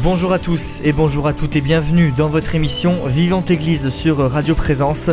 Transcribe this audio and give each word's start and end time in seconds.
Bonjour 0.00 0.32
à 0.32 0.38
tous 0.40 0.80
et 0.82 0.92
bonjour 0.92 1.28
à 1.28 1.32
toutes 1.32 1.54
et 1.54 1.60
bienvenue 1.60 2.12
dans 2.16 2.28
votre 2.28 2.54
émission 2.56 3.06
Vivante 3.06 3.50
Église 3.50 3.88
sur 3.90 4.18
Radio 4.18 4.54
Présence. 4.56 5.10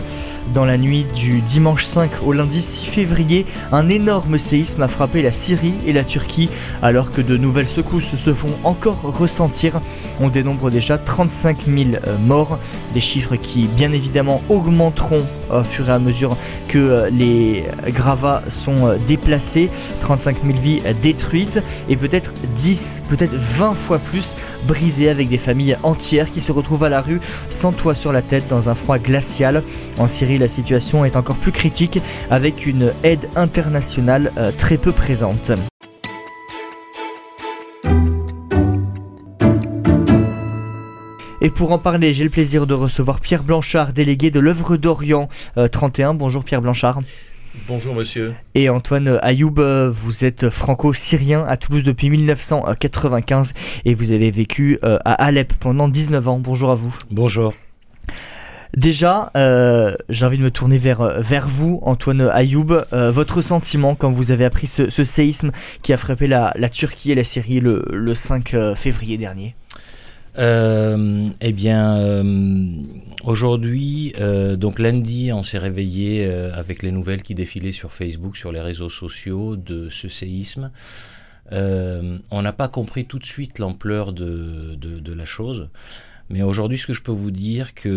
Dans 0.54 0.66
la 0.66 0.78
nuit 0.80 1.06
du 1.14 1.42
dimanche 1.42 1.86
5 1.86 2.10
au 2.26 2.34
lundi 2.34 2.62
6 2.62 2.86
février, 2.86 3.46
un 3.72 3.88
énorme 3.88 4.40
séisme 4.40 4.82
a 4.82 4.88
frappé 4.88 5.22
la 5.22 5.32
Syrie 5.32 5.76
et 5.86 5.94
la 5.94 6.04
Turquie 6.04 6.50
alors 6.82 7.12
que 7.12 7.22
de 7.22 7.38
nouvelles 7.38 7.68
secousses 7.68 8.16
se 8.16 8.34
font 8.34 8.54
encore 8.64 9.02
ressentir. 9.02 9.80
On 10.20 10.30
dénombre 10.30 10.72
déjà 10.72 10.98
35 10.98 11.66
000 11.68 11.78
euh, 12.08 12.18
morts, 12.18 12.58
des 12.96 13.00
chiffres 13.00 13.36
qui 13.36 13.68
bien 13.68 13.92
évidemment 13.92 14.42
augmenteront 14.50 15.24
au 15.52 15.64
fur 15.64 15.88
et 15.90 15.94
à 15.94 16.00
mesure 16.00 16.36
que 16.68 16.78
euh, 16.78 17.10
les 17.12 17.66
gravats 17.90 18.42
sont 18.50 18.88
euh, 18.88 18.98
déplacés, 19.08 19.70
35 20.02 20.38
000 20.44 20.58
vies 20.58 20.82
détruites 21.02 21.62
et 21.90 21.96
peut-être 21.96 22.34
10, 22.56 23.04
peut-être 23.10 23.36
20 23.36 23.74
fois 23.74 24.00
plus 24.00 24.36
brisées 24.70 25.10
avec 25.10 25.30
des 25.30 25.40
familles 25.40 25.78
entières 25.82 26.30
qui 26.30 26.42
se 26.42 26.52
retrouvent 26.52 26.84
à 26.84 26.90
la 26.90 27.02
rue 27.02 27.20
sans 27.50 27.72
toit 27.72 27.96
sur 27.96 28.14
la 28.14 28.22
tête 28.22 28.48
dans 28.50 28.70
un 28.70 28.76
froid 28.76 29.00
glacial. 29.00 29.64
En 29.98 30.08
Syrie, 30.08 30.38
la 30.38 30.48
situation 30.48 31.04
est 31.06 31.16
encore 31.16 31.38
plus 31.38 31.52
critique 31.52 32.00
avec 32.30 32.68
une 32.68 32.94
aide 33.04 33.28
internationale 33.36 34.32
euh, 34.38 34.52
très 34.56 34.78
peu 34.78 34.92
présente. 34.92 35.52
Et 41.42 41.50
pour 41.50 41.72
en 41.72 41.80
parler, 41.80 42.14
j'ai 42.14 42.24
le 42.24 42.30
plaisir 42.30 42.68
de 42.68 42.76
recevoir 42.76 43.22
Pierre 43.22 43.44
Blanchard, 43.44 43.94
délégué 43.94 44.30
de 44.30 44.40
l'œuvre 44.40 44.78
d'Orient 44.78 45.30
31. 45.72 46.14
Bonjour 46.14 46.44
Pierre 46.44 46.62
Blanchard. 46.62 47.00
Bonjour 47.68 47.96
monsieur. 47.96 48.36
Et 48.54 48.70
Antoine 48.70 49.20
Ayoub, 49.24 49.56
euh, 49.58 49.90
vous 49.90 50.24
êtes 50.24 50.50
franco-syrien 50.50 51.44
à 51.48 51.58
Toulouse 51.58 51.84
depuis 51.84 52.10
1995 52.10 53.54
et 53.86 53.96
vous 53.96 54.12
avez 54.12 54.30
vécu 54.30 54.78
euh, 54.84 55.00
à 55.04 55.14
Alep 55.14 55.54
pendant 55.54 55.88
19 55.88 56.28
ans. 56.28 56.40
Bonjour 56.40 56.70
à 56.70 56.76
vous. 56.76 56.96
Bonjour. 57.10 57.54
Déjà, 58.78 59.32
euh, 59.36 59.96
j'ai 60.10 60.28
envie 60.28 60.38
de 60.38 60.44
me 60.44 60.52
tourner 60.52 60.78
vers, 60.78 61.22
vers 61.22 61.48
vous, 61.48 61.80
Antoine 61.82 62.30
Ayoub. 62.32 62.86
votre 62.92 63.42
sentiment 63.42 63.96
quand 63.96 64.12
vous 64.12 64.30
avez 64.30 64.46
appris 64.46 64.68
ce, 64.68 64.90
séisme 65.04 65.52
qui 65.82 65.92
a 65.92 65.98
frappé 65.98 66.28
la, 66.28 66.54
Turquie 66.72 67.12
et 67.12 67.16
la 67.16 67.24
Syrie 67.24 67.62
le, 67.62 67.84
le 67.92 68.14
5 68.14 68.56
février 68.76 69.18
dernier? 69.18 69.56
Euh, 70.38 71.30
eh 71.42 71.52
bien, 71.52 71.98
euh, 71.98 72.64
aujourd'hui, 73.24 74.14
euh, 74.20 74.56
donc 74.56 74.80
lundi, 74.80 75.32
on 75.34 75.44
s'est 75.44 75.58
réveillé 75.58 76.26
avec 76.54 76.84
les 76.84 76.92
nouvelles 76.92 77.24
qui 77.24 77.36
défilaient 77.36 77.72
sur 77.72 77.92
Facebook, 77.92 78.38
sur 78.38 78.52
les 78.52 78.62
réseaux 78.62 78.90
sociaux 78.90 79.56
de 79.56 79.90
ce 79.90 80.08
séisme. 80.08 80.72
on 81.52 82.42
n'a 82.42 82.54
pas 82.54 82.68
compris 82.68 83.06
tout 83.06 83.20
de 83.20 83.26
suite 83.26 83.60
l'ampleur 83.60 84.14
de, 84.14 84.76
de, 84.76 85.14
la 85.14 85.26
chose. 85.26 85.70
Mais 86.30 86.44
aujourd'hui, 86.44 86.78
ce 86.78 86.86
que 86.86 86.94
je 86.94 87.02
peux 87.02 87.12
vous 87.12 87.32
dire, 87.32 87.74
que 87.74 87.90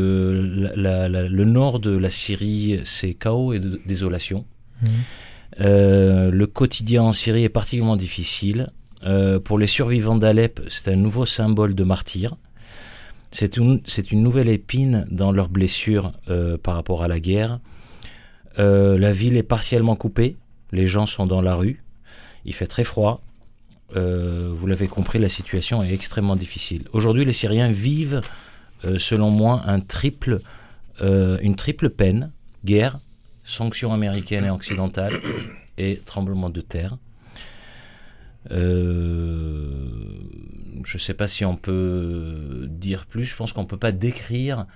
le 0.75 1.45
nord 1.45 1.81
de 1.81 1.95
la 1.95 2.11
Syrie, 2.11 2.81
c'est 2.85 3.15
chaos 3.15 3.53
et 3.53 3.61
désolation. 3.87 4.47
Mmh. 4.83 5.61
le 5.61 6.45
quotidien 6.47 7.03
en 7.03 7.13
Syrie 7.13 7.45
est 7.45 7.49
particulièrement 7.51 7.97
difficile. 7.97 8.71
Euh, 9.05 9.41
pour 9.41 9.59
les 9.59 9.67
survivants 9.67 10.17
d'Alep, 10.17 10.61
c'est 10.69 10.89
un 10.89 10.97
nouveau 10.97 11.27
symbole 11.27 11.75
de 11.75 11.85
martyr. 11.85 12.37
C'est 13.31 13.57
une, 13.57 13.81
nouvelle 14.13 14.49
épine 14.49 15.07
dans 15.11 15.33
leurs 15.33 15.49
blessures 15.49 16.13
euh, 16.29 16.59
par 16.59 16.75
rapport 16.75 17.03
à 17.03 17.09
la 17.09 17.19
guerre. 17.19 17.61
Euh, 18.59 18.99
la 18.99 19.13
ville 19.13 19.37
est 19.37 19.43
partiellement 19.43 19.97
coupée, 19.97 20.37
les 20.71 20.87
gens 20.87 21.07
sont 21.07 21.27
dans 21.27 21.41
la 21.41 21.55
rue, 21.55 21.83
il 22.45 22.55
fait 22.55 22.67
très 22.67 22.85
froid. 22.85 23.23
vous 23.95 24.67
l'avez 24.67 24.89
compris, 24.89 25.19
la 25.19 25.31
situation 25.31 25.83
est 25.83 25.93
extrêmement 25.93 26.37
difficile. 26.37 26.85
Aujourd'hui, 26.93 27.25
les 27.25 27.33
Syriens 27.33 27.71
vivent, 27.71 28.21
selon 28.99 29.31
moi, 29.31 29.63
une 29.67 29.85
triple 31.57 31.91
peine 31.91 32.31
guerre, 32.65 32.99
sanctions 33.45 33.93
américaines 33.93 34.45
et 34.45 34.51
occidentales 34.51 35.15
et 35.79 36.01
tremblement 36.05 36.51
de 36.51 36.61
terre. 36.61 36.97
Euh, 38.51 39.67
je 40.85 40.97
ne 40.97 41.01
sais 41.01 41.15
pas 41.15 41.29
si 41.29 41.45
on 41.45 41.57
peut 41.57 42.67
dire 42.69 43.07
plus. 43.07 43.25
Je 43.27 43.37
pense 43.37 43.53
qu'on 43.53 43.63
ne 43.63 43.67
peut 43.67 43.77
pas 43.77 43.93
décrire 43.93 44.67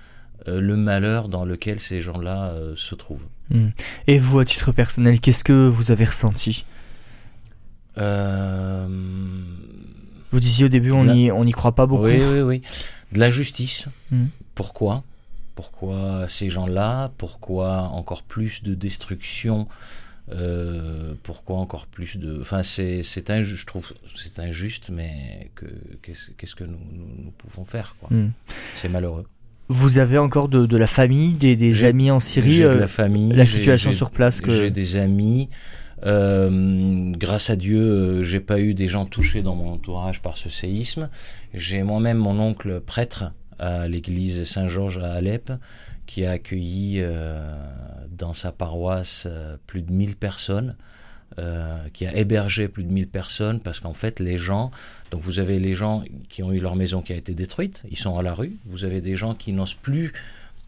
euh, 0.47 0.61
le 0.61 0.77
malheur 0.77 1.27
dans 1.27 1.45
lequel 1.45 1.79
ces 1.79 2.01
gens-là 2.01 2.51
euh, 2.51 2.75
se 2.75 2.95
trouvent. 2.95 3.25
Hmm. 3.49 3.69
Et 4.07 4.19
vous, 4.19 4.39
à 4.39 4.45
titre 4.45 4.71
personnel, 4.71 5.19
qu'est-ce 5.19 5.43
que 5.43 5.67
vous 5.67 5.91
avez 5.91 6.05
ressenti? 6.05 6.65
Vous 10.31 10.39
disiez 10.39 10.65
au 10.65 10.69
début, 10.69 10.91
on 10.91 11.05
n'y 11.43 11.51
croit 11.51 11.75
pas 11.75 11.87
beaucoup. 11.87 12.03
Oui, 12.03 12.21
oui, 12.21 12.41
oui. 12.41 12.61
De 13.11 13.19
l'injustice. 13.19 13.87
Hmm. 14.11 14.27
Pourquoi? 14.55 15.03
Pourquoi 15.55 16.27
ces 16.29 16.49
gens-là? 16.51 17.11
Pourquoi 17.17 17.89
encore 17.89 18.21
plus 18.21 18.61
de 18.61 18.75
destruction? 18.75 19.67
Euh, 20.29 21.13
pourquoi 21.23 21.57
encore 21.57 21.87
plus 21.87 22.17
de. 22.17 22.39
Enfin, 22.41 22.61
c'est 22.63 23.29
injuste, 23.29 23.61
je 23.61 23.65
trouve 23.65 23.93
c'est 24.15 24.39
injuste, 24.39 24.89
mais 24.91 25.51
qu'est-ce 26.01 26.55
que 26.55 26.65
nous, 26.65 26.79
nous, 26.91 27.31
pouvons 27.31 27.65
faire 27.65 27.95
quoi. 27.99 28.09
Hmm. 28.11 28.31
C'est 28.75 28.89
malheureux. 28.89 29.25
Vous 29.69 29.97
avez 29.97 30.17
encore 30.17 30.47
de, 30.47 30.65
de 30.65 30.77
la 30.77 30.87
famille, 30.87 31.33
des, 31.33 31.55
des 31.55 31.83
amis 31.83 32.09
en 32.09 32.19
Syrie 32.19 32.51
J'ai 32.51 32.63
de 32.63 32.69
la 32.69 32.83
euh, 32.83 32.87
famille. 32.87 33.33
La 33.33 33.45
situation 33.45 33.91
sur 33.91 34.11
place 34.11 34.39
que... 34.39 34.51
J'ai 34.51 34.71
des 34.71 34.95
amis. 34.95 35.49
Euh, 36.05 37.11
grâce 37.17 37.49
à 37.49 37.55
Dieu, 37.55 38.23
j'ai 38.23 38.39
pas 38.39 38.59
eu 38.59 38.73
des 38.73 38.87
gens 38.87 39.05
touchés 39.05 39.41
dans 39.41 39.55
mon 39.55 39.73
entourage 39.73 40.21
par 40.21 40.37
ce 40.37 40.49
séisme. 40.49 41.09
J'ai 41.53 41.83
moi-même 41.83 42.17
mon 42.17 42.39
oncle 42.39 42.79
prêtre 42.79 43.33
à 43.59 43.87
l'église 43.87 44.43
Saint-Georges 44.43 44.99
à 44.99 45.13
Alep 45.13 45.51
qui 46.07 46.25
a 46.25 46.31
accueilli 46.31 46.95
euh, 47.01 47.39
dans 48.09 48.33
sa 48.33 48.51
paroisse 48.51 49.27
euh, 49.29 49.57
plus 49.67 49.83
de 49.83 49.91
1000 49.91 50.15
personnes, 50.15 50.75
euh, 51.37 51.77
qui 51.93 52.07
a 52.07 52.15
hébergé 52.15 52.69
plus 52.69 52.83
de 52.83 52.91
1000 52.91 53.07
personnes, 53.07 53.59
parce 53.59 53.79
qu'en 53.79 53.93
fait, 53.93 54.19
les 54.19 54.37
gens, 54.37 54.71
donc 55.11 55.21
vous 55.21 55.39
avez 55.39 55.59
les 55.59 55.75
gens 55.75 56.03
qui 56.29 56.41
ont 56.41 56.51
eu 56.51 56.59
leur 56.59 56.75
maison 56.75 57.01
qui 57.01 57.13
a 57.13 57.15
été 57.15 57.35
détruite, 57.35 57.83
ils 57.91 57.97
sont 57.99 58.17
à 58.17 58.23
la 58.23 58.33
rue, 58.33 58.57
vous 58.65 58.85
avez 58.85 59.01
des 59.01 59.15
gens 59.15 59.35
qui 59.35 59.51
n'osent 59.51 59.75
plus 59.75 60.13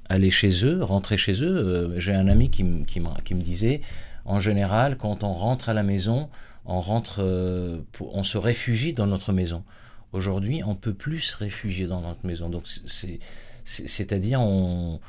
aller 0.09 0.29
chez 0.29 0.65
eux, 0.65 0.83
rentrer 0.83 1.17
chez 1.17 1.43
eux. 1.43 1.93
J'ai 1.97 2.13
un 2.13 2.27
ami 2.27 2.49
qui, 2.49 2.63
me 2.63 3.41
disait, 3.41 3.81
en 4.25 4.39
général, 4.39 4.97
quand 4.97 5.23
on 5.23 5.33
rentre 5.33 5.69
à 5.69 5.73
la 5.73 5.83
maison, 5.83 6.29
on 6.65 6.81
rentre, 6.81 7.23
on 8.01 8.23
se 8.23 8.37
réfugie 8.39 8.93
dans 8.93 9.05
notre 9.05 9.33
maison. 9.33 9.63
Aujourd'hui, 10.11 10.63
on 10.65 10.73
peut 10.73 10.95
plus 10.95 11.19
se 11.19 11.37
réfugier 11.37 11.85
dans 11.85 12.01
notre 12.01 12.25
maison. 12.25 12.49
Donc, 12.49 12.63
c'est, 12.65 13.19
c'est-à-dire, 13.63 14.41
on, 14.41 14.99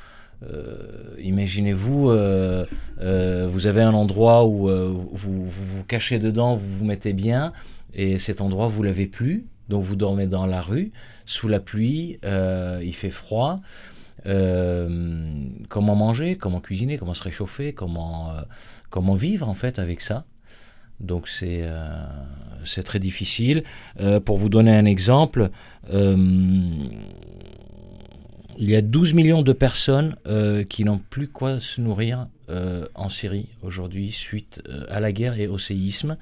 euh, 0.43 1.15
imaginez-vous, 1.19 2.11
euh, 2.11 2.65
euh, 3.01 3.47
vous 3.51 3.67
avez 3.67 3.83
un 3.83 3.93
endroit 3.95 4.47
où 4.47 4.69
vous, 4.69 5.45
vous, 5.45 5.85
cachez 5.85 6.19
dedans, 6.19 6.57
vous 6.57 6.79
vous 6.79 6.85
mettez 6.85 7.13
bien, 7.13 7.53
et 7.95 8.19
cet 8.19 8.41
endroit 8.41 8.69
vous 8.69 8.83
l'avez 8.83 9.07
plus, 9.07 9.45
donc 9.69 9.85
vous 9.85 9.97
dormez 9.97 10.27
dans 10.27 10.47
la 10.47 10.63
rue, 10.63 10.93
sous 11.27 11.49
la 11.49 11.61
pluie, 11.61 12.19
il 12.25 12.95
fait 12.95 13.11
froid. 13.11 13.61
comment 14.25 15.95
manger, 15.95 16.37
comment 16.37 16.61
cuisiner, 16.61 16.99
comment 16.99 17.15
se 17.15 17.23
réchauffer, 17.23 17.73
comment, 17.73 18.33
comment 18.91 19.15
vivre 19.15 19.49
en 19.49 19.55
fait 19.55 19.79
avec 19.79 20.01
ça. 20.01 20.25
Donc 21.01 21.29
c'est 21.29 21.65
c'est 22.65 22.83
très 22.83 22.99
difficile. 22.99 23.65
pour 24.25 24.39
vous 24.39 24.49
donner 24.49 24.75
un 24.75 24.85
exemple, 24.85 25.51
il 28.61 28.69
y 28.69 28.77
a 28.77 28.83
12 28.83 29.15
millions 29.15 29.43
de 29.43 29.55
personnes 29.55 30.17
euh, 30.27 30.65
qui 30.65 30.85
n'ont 30.85 30.99
plus 30.99 31.29
quoi 31.29 31.61
se 31.61 31.81
nourrir 31.81 32.29
euh, 32.51 32.87
en 32.95 33.09
Syrie 33.09 33.49
aujourd'hui 33.63 34.13
suite 34.13 34.63
euh, 34.69 34.85
à 34.91 35.01
la 35.01 35.13
guerre 35.13 35.41
et 35.41 35.47
au 35.49 35.59
séisme. 35.59 36.17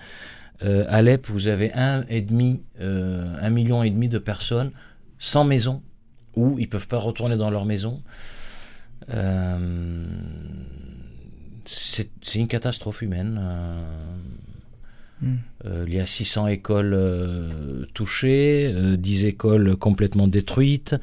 Alep, 0.61 1.29
vous 1.29 1.46
avez 1.46 1.73
un 1.75 2.05
et 2.08 2.20
demi, 2.20 2.64
un 2.81 3.49
million 3.49 3.85
et 3.85 3.90
demi 3.90 4.08
de 4.08 4.19
personnes 4.19 4.73
sans 5.20 5.44
maison 5.44 5.82
ou 6.35 6.58
ils 6.58 6.69
peuvent 6.69 6.88
pas 6.88 6.99
retourner 6.99 7.37
dans 7.37 7.49
leur 7.49 7.64
maison. 7.64 8.02
c'est 11.64 12.35
une 12.35 12.49
catastrophe 12.49 13.02
humaine. 13.02 13.40
Hmm. 15.20 15.37
il 15.87 15.94
y 15.94 15.99
a 15.99 16.06
600 16.06 16.47
écoles 16.47 16.97
touchées, 17.93 18.73
10 18.97 19.25
écoles 19.25 19.76
complètement 19.76 20.29
détruites. 20.29 20.94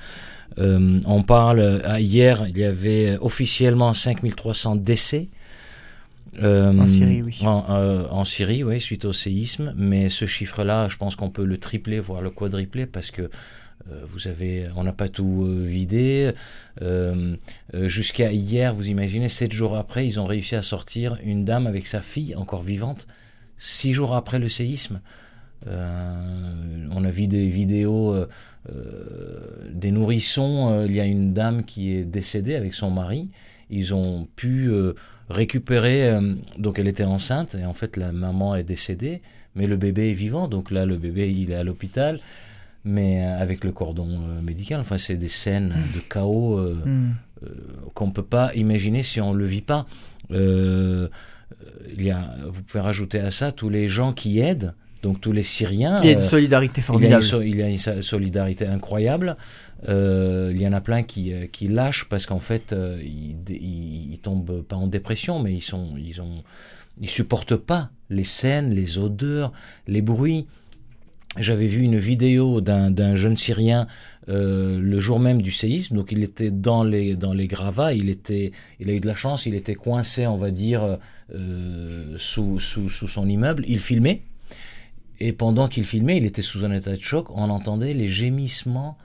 Euh, 0.58 1.00
on 1.06 1.24
parle, 1.24 1.60
euh, 1.60 2.00
hier, 2.00 2.46
il 2.48 2.58
y 2.58 2.64
avait 2.64 3.18
officiellement 3.20 3.94
5300 3.94 4.78
décès. 4.78 5.28
Euh, 6.42 6.78
en 6.78 6.88
Syrie, 6.88 7.22
oui. 7.22 7.40
En, 7.44 8.26
Syrie, 8.26 8.64
oui, 8.64 8.82
suite 8.82 9.06
au 9.06 9.14
séisme. 9.14 9.74
Mais 9.78 10.10
ce 10.10 10.26
chiffre-là, 10.26 10.88
je 10.90 10.98
pense 10.98 11.16
qu'on 11.16 11.30
peut 11.30 11.46
le 11.46 11.58
tripler, 11.58 12.00
voire 12.00 12.22
le 12.22 12.30
quadrupler, 12.30 12.86
parce 12.86 13.12
que 13.12 13.30
vous 14.10 14.28
avez, 14.28 14.66
on 14.76 14.84
n'a 14.84 14.94
pas 14.94 15.10
tout 15.10 15.48
vidé. 15.48 16.32
Jusqu'à 17.74 18.32
hier, 18.32 18.74
vous 18.74 18.90
imaginez, 18.90 19.30
sept 19.30 19.54
jours 19.54 19.78
après, 19.78 20.08
ils 20.08 20.20
ont 20.20 20.26
réussi 20.26 20.56
à 20.56 20.64
sortir 20.64 21.18
une 21.24 21.46
dame 21.46 21.68
avec 21.68 21.86
sa 21.86 22.02
fille 22.02 22.36
encore 22.36 22.64
vivante, 22.64 23.08
six 23.58 23.94
jours 23.94 24.16
après 24.16 24.40
le 24.40 24.50
séisme. 24.50 25.02
on 25.66 27.04
a 27.06 27.10
vu 27.10 27.28
des 27.28 27.48
vidéos 27.48 28.16
des 29.72 29.92
nourrissons. 29.92 30.86
il 30.86 30.94
y 30.94 31.00
a 31.00 31.06
une 31.06 31.34
dame 31.34 31.64
qui 31.64 31.94
est 31.94 32.04
décédée 32.04 32.56
avec 32.56 32.74
son 32.74 32.92
mari. 32.92 33.30
Ils 33.70 33.94
ont 33.94 34.28
pu 34.36 34.72
récupérer. 35.30 36.20
donc 36.58 36.80
elle 36.80 36.88
était 36.88 37.06
enceinte 37.06 37.56
et 37.56 37.66
en 37.66 37.74
fait 37.74 37.98
la 37.98 38.12
maman 38.12 38.56
est 38.56 38.64
décédée 38.64 39.22
mais 39.56 39.68
le 39.68 39.78
bébé 39.78 40.12
est 40.12 40.14
vivant, 40.14 40.48
donc 40.48 40.72
là 40.72 40.86
le 40.86 40.98
bébé 40.98 41.32
il 41.32 41.52
est 41.52 41.56
à 41.56 41.64
l'hôpital, 41.64 42.20
mais 42.84 43.26
euh, 43.26 43.40
avec 43.40 43.64
le 43.64 43.72
cordon 43.72 44.08
euh, 44.10 44.42
médical. 44.42 44.80
Enfin, 44.80 44.98
c'est 44.98 45.16
des 45.16 45.30
scènes 45.30 45.74
mm. 45.90 45.96
de 45.96 46.00
chaos 46.02 46.58
euh, 46.58 46.76
mm. 46.86 47.16
qu'on 47.94 48.08
ne 48.08 48.12
peut 48.12 48.24
pas 48.24 48.54
imaginer 48.54 49.02
si 49.02 49.22
on 49.22 49.34
ne 49.34 49.40
le 49.40 49.46
vit 49.46 49.62
pas. 49.62 49.86
Il 51.96 52.04
y 52.04 52.12
a, 52.12 52.36
vous 52.48 52.64
pouvez 52.64 52.82
rajouter 52.82 53.20
à 53.20 53.32
ça 53.32 53.52
tous 53.52 53.70
les 53.70 53.88
gens 53.88 54.14
qui 54.14 54.40
aident. 54.40 54.74
Donc 55.04 55.22
tous 55.22 55.32
les 55.32 55.44
Syriens. 55.44 56.00
Il 56.02 56.08
y 56.08 56.10
a 56.10 56.14
une 56.14 56.20
solidarité 56.20 56.82
formidable. 56.82 57.24
Il 57.44 57.56
y 57.56 57.62
a 57.62 57.68
une, 57.70 58.02
solidarité 58.02 58.66
incroyable. 58.66 59.38
il 59.88 60.60
y 60.60 60.68
en 60.68 60.74
a 60.74 60.82
plein 60.82 61.04
qui, 61.04 61.32
qui 61.52 61.68
lâchent 61.68 62.06
parce 62.10 62.26
qu'en 62.26 62.40
fait, 62.40 62.74
ils, 63.04 63.36
ils, 63.48 64.18
tombent 64.18 64.64
pas 64.64 64.76
en 64.78 64.88
dépression, 64.88 65.38
mais 65.38 65.54
ils 65.54 65.62
sont, 65.62 65.94
ils 65.96 66.24
ont, 66.24 66.44
ils 67.00 67.10
supportent 67.10 67.56
pas 67.56 67.92
les 68.10 68.24
scènes, 68.24 68.74
les 68.74 68.98
odeurs, 68.98 69.52
les 69.88 70.02
bruits. 70.02 70.48
J'avais 71.38 71.68
vu 71.68 71.82
une 71.82 71.98
vidéo 71.98 72.62
d'un 72.62 73.16
jeune 73.16 73.36
Syrien 73.36 73.88
euh, 74.30 74.80
le 74.82 75.00
jour 75.00 75.20
même 75.20 75.42
du 75.42 75.52
séisme, 75.52 75.96
donc 75.96 76.12
il 76.12 76.24
était 76.24 76.50
dans 76.50 76.84
les, 76.84 77.16
dans 77.16 77.34
les 77.34 77.48
gravats, 77.48 77.94
il, 77.94 78.10
était, 78.10 78.52
il 78.80 78.90
a 78.90 78.94
eu 78.94 79.00
de 79.00 79.06
la 79.06 79.14
chance, 79.16 79.46
il 79.46 79.54
était 79.54 79.76
coincé, 79.76 80.26
on 80.26 80.38
va 80.38 80.50
dire, 80.50 80.84
euh, 80.84 80.96
sous, 82.18 82.60
sous, 82.60 82.90
son 82.90 83.28
immeuble, 83.28 83.64
il 83.68 83.80
filmait, 83.80 84.22
et 85.20 85.32
pendant 85.32 85.68
qu'il 85.68 85.86
filmait, 85.86 86.18
il 86.18 86.26
était 86.26 86.42
sous 86.42 86.66
un 86.66 86.72
état 86.72 86.96
de 86.96 87.02
choc, 87.02 87.28
on 87.32 87.50
entendait 87.50 87.94
les 87.94 88.08
gémissements 88.08 88.98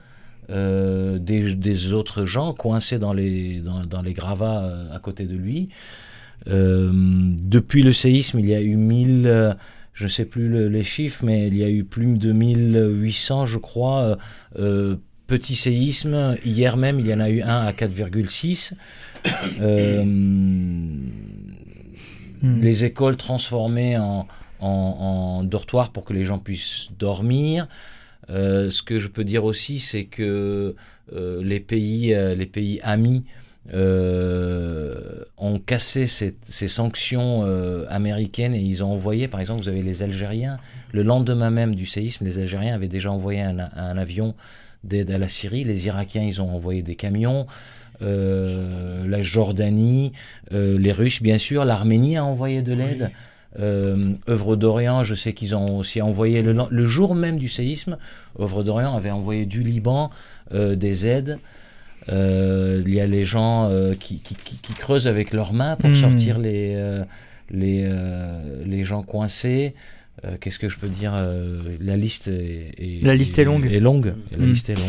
euh, 0.50 1.18
des, 1.18 1.92
autres 1.92 2.24
gens 2.24 2.52
coincés 2.52 2.98
dans 2.98 3.12
les, 3.12 3.62
gravats 4.14 4.88
à 4.92 4.98
côté 4.98 5.26
de 5.26 5.36
lui. 5.36 5.68
Euh, 6.48 6.90
depuis 6.92 7.82
le 7.82 7.92
séisme, 7.92 8.38
il 8.40 8.46
y 8.46 8.54
a 8.54 8.60
eu 8.60 8.76
1000, 8.76 9.26
euh, 9.26 9.52
je 9.94 10.04
ne 10.04 10.08
sais 10.08 10.24
plus 10.24 10.68
les 10.68 10.82
chiffres, 10.82 11.24
mais 11.24 11.46
il 11.46 11.56
y 11.56 11.62
a 11.62 11.68
eu 11.68 11.84
plus 11.84 12.18
de 12.18 12.32
1800, 12.32 13.46
je 13.46 13.58
crois, 13.58 14.18
euh, 14.58 14.96
petits 15.26 15.56
séismes. 15.56 16.36
Hier 16.44 16.76
même, 16.76 16.98
il 16.98 17.06
y 17.06 17.14
en 17.14 17.20
a 17.20 17.30
eu 17.30 17.42
un 17.42 17.66
à 17.66 17.72
4,6. 17.72 18.72
Hmm. 22.42 22.60
Les 22.60 22.84
écoles 22.84 23.16
transformées 23.16 23.98
en, 23.98 24.26
dortoirs 25.44 25.90
pour 25.90 26.04
que 26.04 26.12
les 26.12 26.24
gens 26.24 26.38
puissent 26.38 26.90
dormir. 26.98 27.66
ce 28.28 28.82
que 28.82 28.98
je 28.98 29.08
peux 29.08 29.24
dire 29.24 29.44
aussi, 29.44 29.78
c'est 29.78 30.04
que 30.04 30.74
les 31.12 31.60
pays, 31.60 32.14
les 32.36 32.46
pays 32.46 32.78
amis 32.82 33.24
euh, 33.72 35.22
ont 35.36 35.58
cassé 35.58 36.06
ces, 36.06 36.68
sanctions 36.68 37.42
euh, 37.44 37.84
américaines 37.88 38.54
et 38.54 38.60
ils 38.60 38.82
ont 38.82 38.90
envoyé, 38.90 39.28
par 39.28 39.38
exemple, 39.38 39.62
vous 39.62 39.68
avez 39.68 39.82
les 39.82 40.02
Algériens, 40.02 40.58
le 40.92 41.02
lendemain 41.02 41.50
même 41.50 41.74
du 41.74 41.86
séisme, 41.86 42.24
les 42.24 42.38
Algériens 42.38 42.74
avaient 42.74 42.88
déjà 42.88 43.12
envoyé 43.12 43.40
un, 43.42 43.58
avion 43.96 44.34
d'aide 44.82 45.10
à 45.10 45.18
la 45.18 45.28
Syrie, 45.28 45.64
les 45.64 45.86
Irakiens, 45.86 46.22
ils 46.22 46.42
ont 46.42 46.52
envoyé 46.52 46.82
des 46.82 46.96
camions, 46.96 47.46
euh, 48.02 49.06
la 49.06 49.22
Jordanie, 49.22 50.12
les 50.50 50.92
Russes, 50.92 51.22
bien 51.22 51.38
sûr, 51.38 51.64
l'Arménie 51.64 52.16
a 52.16 52.24
envoyé 52.24 52.62
de 52.62 52.72
l'aide. 52.72 53.10
Œuvre 53.58 54.56
d'Orient, 54.56 55.02
je 55.02 55.14
sais 55.14 55.32
qu'ils 55.32 55.56
ont 55.56 55.78
aussi 55.78 56.00
envoyé 56.00 56.40
le, 56.40 56.54
le, 56.70 56.84
jour 56.86 57.14
même 57.14 57.36
du 57.36 57.48
séisme. 57.48 57.98
Œuvre 58.38 58.62
d'Orient 58.62 58.96
avait 58.96 59.10
envoyé 59.10 59.44
du 59.44 59.62
Liban 59.62 60.10
des 60.52 61.06
aides. 61.06 61.38
Euh, 62.08 62.82
il 62.86 62.94
y 62.94 63.00
a 63.00 63.06
les 63.06 63.24
gens 63.24 63.68
euh, 63.70 63.94
qui, 63.94 64.20
qui, 64.20 64.34
qui, 64.34 64.72
creusent 64.72 65.06
avec 65.06 65.32
leurs 65.32 65.52
mains 65.52 65.76
pour 65.76 65.90
hmm. 65.90 65.94
sortir 65.94 66.38
les, 66.38 66.74
euh, 66.74 67.04
les, 67.50 67.88
les 68.64 68.84
gens 68.84 69.02
coincés. 69.02 69.74
Qu'est-ce 70.40 70.58
que 70.58 70.68
je 70.68 70.78
peux 70.78 70.88
dire 70.88 71.12
La 71.80 71.96
liste 71.96 72.28
est, 72.28 73.02
la 73.02 73.14
liste 73.14 73.38
est, 73.38 73.44
longue. 73.44 73.66
Est 73.66 73.80
longue. 73.80 74.14
La 74.36 74.44
liste 74.44 74.70
est 74.70 74.74
longue. 74.74 74.86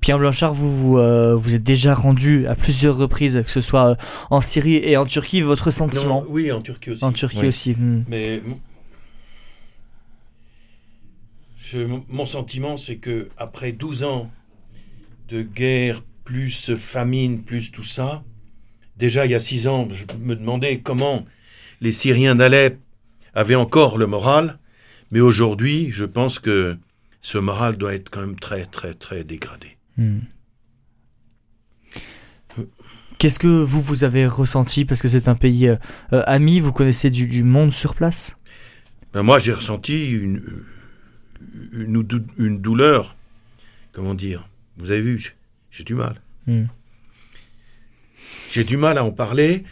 Pierre 0.00 0.18
Blanchard, 0.18 0.52
vous 0.52 0.76
vous, 0.76 1.38
vous, 1.38 1.54
êtes 1.54 1.62
déjà 1.62 1.94
rendu 1.94 2.46
à 2.46 2.54
plusieurs 2.54 2.96
reprises, 2.96 3.42
que 3.44 3.50
ce 3.50 3.60
soit 3.60 3.96
en 4.30 4.40
Syrie 4.40 4.76
et 4.76 4.96
en 4.96 5.06
Turquie. 5.06 5.40
Votre 5.40 5.70
sentiment? 5.70 6.24
Oui, 6.28 6.52
en 6.52 6.60
Turquie 6.60 6.90
aussi. 6.90 7.04
En 7.04 7.12
Turquie 7.12 7.46
aussi. 7.46 7.74
Mais 8.08 8.42
mon 12.08 12.26
sentiment, 12.26 12.76
c'est 12.76 12.96
que 12.96 13.28
après 13.36 13.72
12 13.72 14.04
ans 14.04 14.30
de 15.28 15.42
guerre 15.42 16.02
plus 16.24 16.74
famine, 16.74 17.42
plus 17.42 17.70
tout 17.70 17.84
ça. 17.84 18.22
Déjà, 18.96 19.26
il 19.26 19.32
y 19.32 19.34
a 19.34 19.40
six 19.40 19.66
ans, 19.66 19.88
je 19.90 20.04
me 20.20 20.36
demandais 20.36 20.78
comment 20.80 21.24
les 21.80 21.92
Syriens 21.92 22.36
d'Alep 22.36 22.78
avaient 23.34 23.56
encore 23.56 23.98
le 23.98 24.06
moral, 24.06 24.58
mais 25.14 25.20
aujourd'hui, 25.20 25.92
je 25.92 26.04
pense 26.04 26.40
que 26.40 26.76
ce 27.20 27.38
moral 27.38 27.76
doit 27.76 27.94
être 27.94 28.10
quand 28.10 28.20
même 28.20 28.34
très, 28.34 28.66
très, 28.66 28.94
très 28.94 29.22
dégradé. 29.22 29.76
Hmm. 29.96 30.18
Qu'est-ce 33.18 33.38
que 33.38 33.46
vous, 33.46 33.80
vous 33.80 34.02
avez 34.02 34.26
ressenti? 34.26 34.84
Parce 34.84 35.00
que 35.00 35.06
c'est 35.06 35.28
un 35.28 35.36
pays 35.36 35.68
euh, 35.68 35.76
ami, 36.26 36.58
vous 36.58 36.72
connaissez 36.72 37.10
du, 37.10 37.44
monde 37.44 37.72
sur 37.72 37.94
place? 37.94 38.36
Ben 39.12 39.22
Moi, 39.22 39.38
j'ai 39.38 39.52
ressenti 39.52 40.10
une, 40.10 40.42
une, 41.72 42.04
une, 42.36 42.60
douleur. 42.60 43.14
Comment 43.92 44.14
dire? 44.14 44.48
Vous 44.78 44.90
avez 44.90 45.00
vu 45.00 45.36
j'ai 45.70 45.84
du 45.84 45.94
mal. 45.94 46.20
Hmm. 46.48 46.64
J'ai 48.50 48.64
du 48.64 48.76
mal 48.76 48.98
à 48.98 49.04
en 49.04 49.12
parler, 49.12 49.62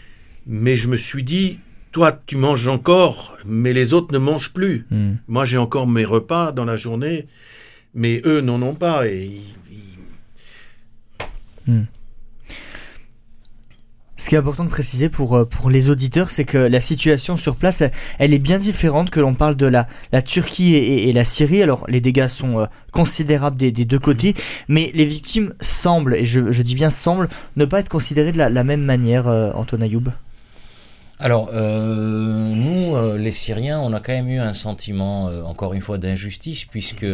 mais 0.46 0.76
je 0.76 0.86
me 0.86 0.96
suis 0.96 1.24
dit, 1.24 1.58
toi, 1.92 2.18
tu 2.26 2.36
manges 2.36 2.66
encore, 2.68 3.36
mais 3.44 3.72
les 3.72 3.92
autres 3.92 4.12
ne 4.12 4.18
mangent 4.18 4.52
plus. 4.52 4.86
Hmm. 4.90 5.16
Moi, 5.28 5.44
j'ai 5.44 5.58
encore 5.58 5.86
mes 5.86 6.04
repas 6.04 6.50
dans 6.50 6.64
la 6.64 6.76
journée, 6.76 7.28
mais 7.94 8.22
eux 8.24 8.40
n'en 8.40 8.60
ont 8.62 8.74
pas. 8.74 9.06
Et, 9.06 9.40
hmm. 11.66 11.82
Ce 14.16 14.28
qui 14.28 14.36
est 14.36 14.38
important 14.38 14.64
de 14.64 14.70
préciser 14.70 15.08
pour, 15.08 15.36
euh, 15.36 15.44
pour 15.44 15.68
les 15.68 15.90
auditeurs, 15.90 16.30
c'est 16.30 16.44
que 16.44 16.56
la 16.56 16.78
situation 16.78 17.36
sur 17.36 17.56
place, 17.56 17.82
elle, 18.18 18.32
est 18.32 18.38
bien 18.38 18.58
différente 18.58 19.10
que 19.10 19.18
l'on 19.18 19.34
parle 19.34 19.56
de 19.56 19.66
la, 19.66 19.88
la 20.12 20.22
Turquie 20.22 20.76
et, 20.76 21.12
la 21.12 21.24
Syrie. 21.24 21.60
Alors, 21.60 21.84
les 21.88 22.00
dégâts 22.00 22.28
sont 22.28 22.60
euh, 22.60 22.66
considérables 22.92 23.56
des, 23.56 23.72
deux 23.72 23.98
côtés, 23.98 24.34
mais 24.68 24.92
les 24.94 25.06
victimes 25.06 25.54
semblent, 25.60 26.14
et 26.14 26.24
je, 26.24 26.62
dis 26.62 26.76
bien 26.76 26.88
semblent, 26.88 27.28
ne 27.56 27.64
pas 27.64 27.80
être 27.80 27.88
considérées 27.88 28.30
de 28.32 28.38
la, 28.38 28.64
même 28.64 28.82
manière, 28.82 29.26
euh, 29.26 29.50
Anton 29.54 29.80
Ayoub. 29.80 30.12
Alors, 31.22 31.52
nous, 31.52 33.16
les 33.16 33.30
Syriens, 33.30 33.80
on 33.80 33.92
a 33.92 34.00
quand 34.00 34.12
même 34.12 34.28
eu 34.28 34.40
un 34.40 34.54
sentiment, 34.54 35.26
encore 35.46 35.72
une 35.72 35.80
fois, 35.80 35.96
d'injustice, 35.96 36.64
puisque 36.64 37.06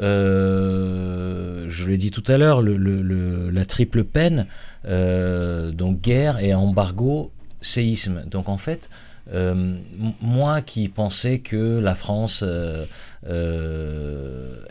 euh, 0.00 1.66
je 1.68 1.86
l'ai 1.86 1.96
dit 1.96 2.10
tout 2.10 2.22
à 2.26 2.38
l'heure, 2.38 2.62
la 2.62 3.64
triple 3.64 4.04
peine, 4.04 4.46
euh, 4.86 5.70
donc 5.72 6.00
guerre 6.00 6.38
et 6.38 6.54
embargo, 6.54 7.32
séisme. 7.60 8.24
Donc 8.26 8.48
en 8.48 8.56
fait, 8.56 8.88
euh, 9.32 9.76
moi 10.20 10.62
qui 10.62 10.88
pensais 10.88 11.40
que 11.40 11.78
la 11.78 11.94
France 11.94 12.44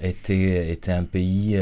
était, 0.02 0.72
était 0.72 0.92
un 0.92 1.04
pays 1.04 1.60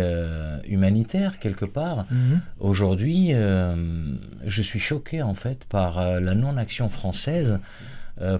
humanitaire 0.67 1.39
quelque 1.39 1.65
part, 1.65 2.05
mhm. 2.09 2.41
aujourd'hui, 2.59 3.31
je 3.31 4.61
suis 4.61 4.79
choqué 4.79 5.21
en 5.21 5.33
fait 5.33 5.65
par 5.65 6.19
la 6.19 6.35
non-action 6.35 6.89
française 6.89 7.59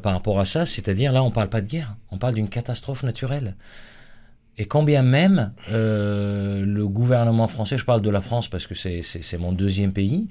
par 0.01 0.13
rapport 0.13 0.39
à 0.39 0.45
ça. 0.45 0.65
C'est-à-dire 0.65 1.11
là, 1.11 1.21
on 1.23 1.31
parle 1.31 1.49
pas 1.49 1.61
de 1.61 1.67
guerre, 1.67 1.95
on 2.11 2.17
parle 2.17 2.35
d'une 2.35 2.49
catastrophe 2.49 3.03
naturelle. 3.03 3.55
Et 4.57 4.65
quand 4.65 4.83
bien 4.83 5.03
même 5.03 5.51
euh, 5.69 6.65
le 6.65 6.87
gouvernement 6.87 7.47
français, 7.47 7.77
je 7.77 7.85
parle 7.85 8.01
de 8.01 8.09
la 8.09 8.21
France 8.21 8.47
parce 8.47 8.67
que 8.67 8.73
c'est 8.73 9.37
mon 9.37 9.51
deuxième 9.51 9.91
pays, 9.91 10.29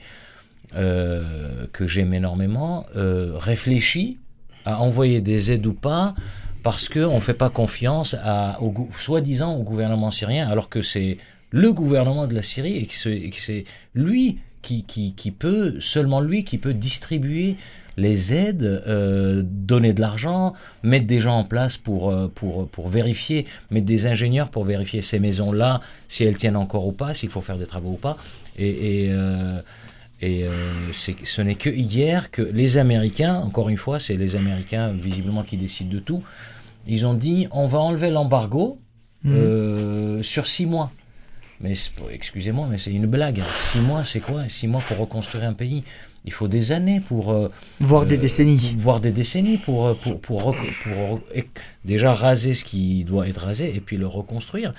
euh, 0.74 1.66
que 1.72 1.86
j'aime 1.86 2.14
énormément, 2.14 2.86
euh, 2.96 3.32
réfléchit 3.36 4.18
à 4.64 4.80
envoyer 4.80 5.20
des 5.20 5.52
aides 5.52 5.66
ou 5.66 5.74
pas 5.74 6.14
parce 6.62 6.88
qu'on 6.88 7.16
ne 7.16 7.20
fait 7.20 7.34
pas 7.34 7.50
confiance 7.50 8.16
à, 8.22 8.58
soi-disant 8.98 9.54
au 9.54 9.62
gouvernement 9.62 10.10
syrien, 10.10 10.48
alors 10.48 10.70
que 10.70 10.80
c'est 10.80 11.18
le 11.50 11.72
gouvernement 11.72 12.26
de 12.26 12.34
la 12.34 12.42
Syrie 12.42 12.76
et 12.76 12.86
que 12.86 13.38
c'est 13.38 13.64
lui 13.94 14.38
qui, 14.62 14.84
qui, 15.14 15.30
peut, 15.30 15.78
seulement 15.80 16.20
lui, 16.20 16.44
qui 16.44 16.58
peut 16.58 16.72
distribuer 16.72 17.56
les 17.96 18.34
aide, 18.34 18.62
euh, 18.62 19.42
donner 19.44 19.92
de 19.92 20.00
l'argent, 20.00 20.54
mettre 20.82 21.06
des 21.06 21.20
gens 21.20 21.38
en 21.38 21.44
place 21.44 21.76
pour, 21.76 22.10
euh, 22.10 22.28
pour, 22.34 22.66
pour 22.68 22.88
vérifier, 22.88 23.46
mettre 23.70 23.86
des 23.86 24.06
ingénieurs 24.06 24.48
pour 24.48 24.64
vérifier 24.64 25.02
ces 25.02 25.18
maisons-là, 25.18 25.80
si 26.08 26.24
elles 26.24 26.36
tiennent 26.36 26.56
encore 26.56 26.86
ou 26.86 26.92
pas, 26.92 27.14
s'il 27.14 27.28
faut 27.28 27.40
faire 27.40 27.58
des 27.58 27.66
travaux 27.66 27.90
ou 27.90 27.96
pas. 27.98 28.16
Et, 28.58 29.10
et 30.20 30.46
ce 30.92 31.42
n'est 31.42 31.54
que 31.54 31.68
hier 31.68 32.30
que 32.30 32.40
les 32.40 32.78
Américains, 32.78 33.36
encore 33.36 33.68
une 33.68 33.76
fois, 33.76 33.98
c'est 33.98 34.16
les 34.16 34.36
Américains 34.36 34.92
visiblement 34.92 35.42
qui 35.42 35.56
décident 35.56 35.92
de 35.92 35.98
tout, 35.98 36.22
ils 36.86 37.06
ont 37.06 37.14
dit 37.14 37.46
on 37.50 37.66
va 37.66 37.80
enlever 37.80 38.10
l'embargo 38.10 38.78
mmh. 39.24 40.22
sur 40.22 40.46
six 40.46 40.66
mois. 40.66 40.92
Mais 41.60 41.74
excusez-moi, 42.10 42.68
mais 42.70 42.78
c'est 42.78 42.92
une 42.92 43.06
blague. 43.06 43.42
Six 43.54 43.80
mois, 43.80 44.04
c'est 44.04 44.20
quoi? 44.20 44.48
Six 44.48 44.66
mois 44.66 44.80
pour 44.80 44.98
reconstruire 44.98 45.44
un 45.44 45.52
pays 45.52 45.84
il 46.24 46.32
faut 46.32 46.48
des 46.48 46.72
années 46.72 47.00
pour... 47.00 47.30
Euh, 47.30 47.48
voir 47.80 48.06
des 48.06 48.16
euh, 48.16 48.20
décennies. 48.20 48.74
Voir 48.78 49.00
des 49.00 49.12
décennies 49.12 49.58
pour, 49.58 49.86
euh, 49.86 49.94
pour, 49.94 50.20
pour, 50.20 50.56
pour, 50.82 51.20
déjà 51.84 52.14
raser 52.14 52.54
ce 52.54 52.64
qui 52.64 53.04
doit 53.04 53.28
être 53.28 53.42
rasé 53.42 53.74
et 53.74 53.80
puis 53.80 53.96
le 53.96 54.06
reconstruire. 54.06 54.72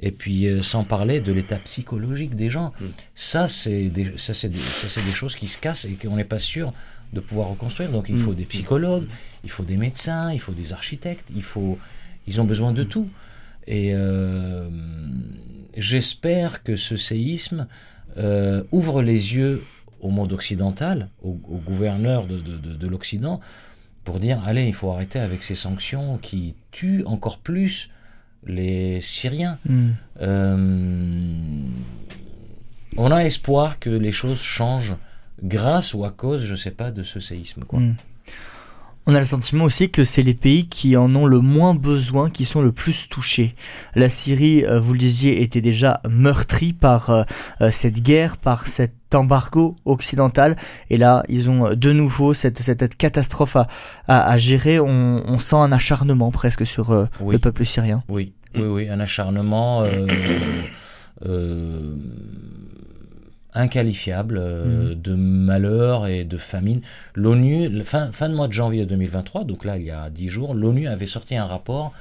Et 0.00 0.12
puis 0.12 0.46
sans 0.62 0.84
parler 0.84 1.20
de 1.20 1.32
l'état 1.32 1.58
psychologique 1.58 2.36
des 2.36 2.50
gens. 2.50 2.72
Mm. 2.80 2.84
Ça, 3.14 3.48
c'est 3.48 3.88
des, 3.88 4.12
ça, 4.16 4.34
c'est 4.34 4.48
des, 4.48 4.58
des, 4.58 5.12
choses 5.12 5.34
qui 5.34 5.48
se 5.48 5.58
cassent 5.58 5.86
et 5.86 5.94
qu'on 5.94 6.16
n'est 6.16 6.24
pas 6.24 6.38
sûr 6.38 6.72
de 7.12 7.20
pouvoir 7.20 7.48
reconstruire. 7.48 7.90
Donc 7.90 8.06
il 8.08 8.14
mm. 8.14 8.18
faut 8.18 8.34
des 8.34 8.44
psychologues, 8.44 9.06
il 9.44 9.50
faut 9.50 9.64
des 9.64 9.76
médecins, 9.76 10.32
il 10.32 10.40
faut 10.40 10.52
des 10.52 10.72
architectes, 10.72 11.30
il 11.34 11.42
faut, 11.42 11.78
ils 12.26 12.40
ont 12.40 12.44
besoin 12.44 12.72
de 12.72 12.84
tout. 12.84 13.08
Et 13.66 13.92
j'espère 15.76 16.62
que 16.62 16.74
ce 16.76 16.96
séisme 16.96 17.66
ouvre 18.72 19.02
les 19.02 19.34
yeux 19.34 19.62
au 20.00 20.10
monde 20.10 20.32
occidental, 20.32 21.08
au, 21.22 21.32
gouverneur 21.32 22.26
de, 22.26 22.38
de, 22.38 22.86
l'Occident, 22.86 23.40
pour 24.04 24.20
dire 24.20 24.42
allez, 24.44 24.64
il 24.64 24.74
faut 24.74 24.90
arrêter 24.90 25.18
avec 25.18 25.42
ces 25.42 25.54
sanctions 25.54 26.18
qui 26.18 26.54
tuent 26.70 27.02
encore 27.06 27.38
plus 27.38 27.90
les 28.46 29.00
Syriens. 29.00 29.58
Hmm. 29.68 29.90
Euh, 30.20 30.56
on 32.96 33.10
a 33.10 33.24
espoir 33.24 33.78
que 33.78 33.90
les 33.90 34.12
choses 34.12 34.40
changent 34.40 34.96
grâce 35.42 35.94
ou 35.94 36.04
à 36.04 36.10
cause, 36.10 36.44
je 36.44 36.52
ne 36.52 36.56
sais 36.56 36.70
pas, 36.70 36.90
de 36.90 37.02
ce 37.02 37.20
séisme. 37.20 37.64
Quoi. 37.64 37.80
Hmm. 37.80 37.94
On 39.10 39.14
a 39.14 39.20
le 39.20 39.24
sentiment 39.24 39.64
aussi 39.64 39.88
que 39.88 40.04
c'est 40.04 40.22
les 40.22 40.34
pays 40.34 40.68
qui 40.68 40.94
en 40.94 41.16
ont 41.16 41.24
le 41.24 41.40
moins 41.40 41.74
besoin 41.74 42.28
qui 42.28 42.44
sont 42.44 42.60
le 42.60 42.72
plus 42.72 43.08
touchés. 43.08 43.54
La 43.94 44.10
Syrie, 44.10 44.66
euh, 44.66 44.78
vous 44.78 44.92
le 44.92 44.98
disiez, 44.98 45.40
était 45.40 45.62
déjà 45.62 46.02
meurtrie 46.06 46.74
par 46.74 47.08
euh, 47.08 47.22
euh, 47.62 47.70
cette 47.70 48.02
guerre, 48.02 48.36
par 48.36 48.68
cet 48.68 48.92
embargo 49.14 49.76
occidental. 49.86 50.58
Et 50.90 50.98
là, 50.98 51.22
ils 51.30 51.48
ont 51.48 51.74
de 51.74 51.90
nouveau 51.90 52.34
cette, 52.34 52.60
cette 52.60 52.98
catastrophe 52.98 53.56
à, 53.56 53.66
à, 54.08 54.36
gérer. 54.36 54.78
On, 54.78 55.38
sent 55.38 55.56
un 55.56 55.72
acharnement 55.72 56.30
presque 56.30 56.66
sur 56.66 56.92
le 56.92 57.38
peuple 57.38 57.64
syrien. 57.64 58.04
Oui, 58.10 58.34
oui, 58.56 58.66
oui, 58.66 58.88
un 58.90 59.00
acharnement 59.00 59.84
inqualifiable 63.58 64.38
euh, 64.38 64.92
mm. 64.92 64.94
de 64.94 65.14
malheur 65.14 66.06
et 66.06 66.24
de 66.24 66.36
famine. 66.36 66.80
L'ONU, 67.14 67.82
fin, 67.82 68.12
fin 68.12 68.28
de 68.28 68.34
mois 68.34 68.48
de 68.48 68.52
janvier 68.52 68.86
2023, 68.86 69.44
donc 69.44 69.64
là 69.64 69.76
il 69.76 69.84
y 69.84 69.90
a 69.90 70.08
dix 70.10 70.28
jours, 70.28 70.54
l'ONU 70.54 70.86
avait 70.86 71.06
sorti 71.06 71.36
un 71.36 71.46
rapport 71.46 71.92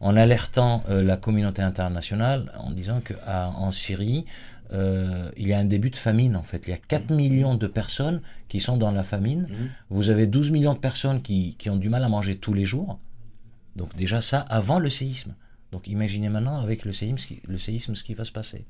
en 0.00 0.16
alertant 0.16 0.82
euh, 0.88 1.02
la 1.02 1.16
communauté 1.16 1.62
internationale 1.62 2.50
en 2.58 2.70
disant 2.70 3.02
qu'en 3.02 3.70
Syrie, 3.70 4.24
euh, 4.72 5.30
il 5.36 5.48
y 5.48 5.52
a 5.52 5.58
un 5.58 5.64
début 5.64 5.90
de 5.90 5.96
famine 5.96 6.36
en 6.36 6.42
fait. 6.42 6.66
Il 6.66 6.70
y 6.70 6.72
a 6.72 6.78
4 6.78 7.10
millions 7.12 7.56
de 7.56 7.66
personnes 7.66 8.22
qui 8.48 8.60
sont 8.60 8.76
dans 8.76 8.92
la 8.92 9.02
famine. 9.02 9.42
Mm. 9.42 9.54
Vous 9.90 10.10
avez 10.10 10.26
12 10.26 10.52
millions 10.52 10.74
de 10.74 10.78
personnes 10.78 11.22
qui, 11.22 11.56
qui, 11.58 11.68
ont 11.70 11.76
du 11.76 11.88
mal 11.88 12.04
à 12.04 12.08
manger 12.08 12.36
tous 12.36 12.54
les 12.54 12.64
jours. 12.64 12.98
Donc 13.76 13.94
déjà 13.96 14.20
ça 14.20 14.40
avant 14.48 14.78
le 14.78 14.88
séisme. 14.88 15.34
Donc 15.72 15.86
imaginez 15.88 16.28
maintenant 16.28 16.60
avec 16.60 16.84
le 16.84 16.92
séisme, 16.92 17.16
le 17.46 17.58
séisme 17.58 17.94
ce 17.94 18.04
qui 18.04 18.14
va 18.14 18.24
se 18.24 18.32
passer. 18.32 18.64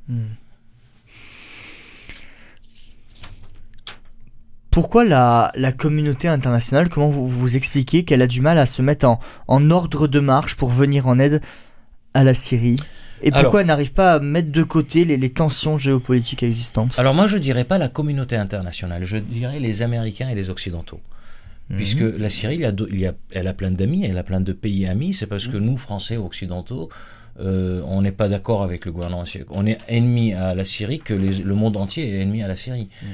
Pourquoi 4.71 5.05
la, 5.05 5.53
communauté 5.77 6.29
internationale, 6.29 6.89
comment 6.89 7.09
vous, 7.09 7.29
vous 7.29 7.57
expliquez 7.57 8.05
qu'elle 8.05 8.23
a 8.23 8.27
du 8.27 8.41
mal 8.41 8.59
à 8.59 8.67
se 8.67 8.83
mettre 8.83 9.07
en, 9.07 9.21
en, 9.49 9.71
ordre 9.71 10.07
de 10.07 10.21
marche 10.21 10.55
pour 10.57 10.69
venir 10.69 11.09
en 11.09 11.19
aide 11.19 11.41
à 12.15 12.25
la 12.25 12.35
Syrie 12.35 12.77
et 13.23 13.31
pourquoi 13.31 13.61
elle 13.61 13.67
n'arrive 13.67 13.93
pas 13.93 14.15
à 14.15 14.19
mettre 14.19 14.51
de 14.51 14.63
côté 14.63 15.05
les, 15.05 15.31
tensions 15.31 15.79
géopolitiques 15.79 16.43
existantes? 16.43 16.99
Alors 16.99 17.15
moi 17.15 17.27
je 17.27 17.39
dirais 17.39 17.65
pas 17.65 17.79
la 17.79 17.89
communauté 17.89 18.37
internationale, 18.37 19.05
je 19.05 19.19
dirais 19.19 19.59
les 19.59 19.83
Américains 19.83 20.29
et 20.29 20.35
les 20.35 20.51
Occidentaux. 20.51 21.01
Mhm. 21.69 21.77
Puisque 21.77 22.01
la 22.01 22.31
Syrie, 22.31 22.57
il 22.57 22.65
a, 22.65 22.73
il 22.91 23.07
a, 23.07 23.13
elle 23.31 23.47
a 23.47 23.55
plein 23.55 23.71
d'amis, 23.71 24.05
elle 24.05 24.19
a 24.19 24.25
plein 24.25 24.41
de 24.41 24.53
pays 24.53 24.87
amis, 24.87 25.15
c'est 25.15 25.27
parce 25.27 25.47
que 25.47 25.57
mhm. 25.57 25.65
nous, 25.67 25.77
Français, 25.77 26.17
Occidentaux, 26.17 26.89
euh, 27.39 27.81
on 27.87 28.03
n'est 28.03 28.13
pas 28.13 28.29
d'accord 28.29 28.63
avec 28.63 28.85
le 28.85 28.93
gouvernement 28.93 29.25
On 29.51 29.67
est 29.67 29.79
ennemi 29.89 30.33
à 30.33 30.55
la 30.55 30.65
Syrie 30.65 30.99
que 30.99 31.15
le 31.15 31.55
monde 31.55 31.77
entier 31.77 32.11
est 32.11 32.21
ennemi 32.21 32.43
à 32.43 32.49
la 32.49 32.57
Syrie. 32.57 32.89
Mhm. 33.03 33.09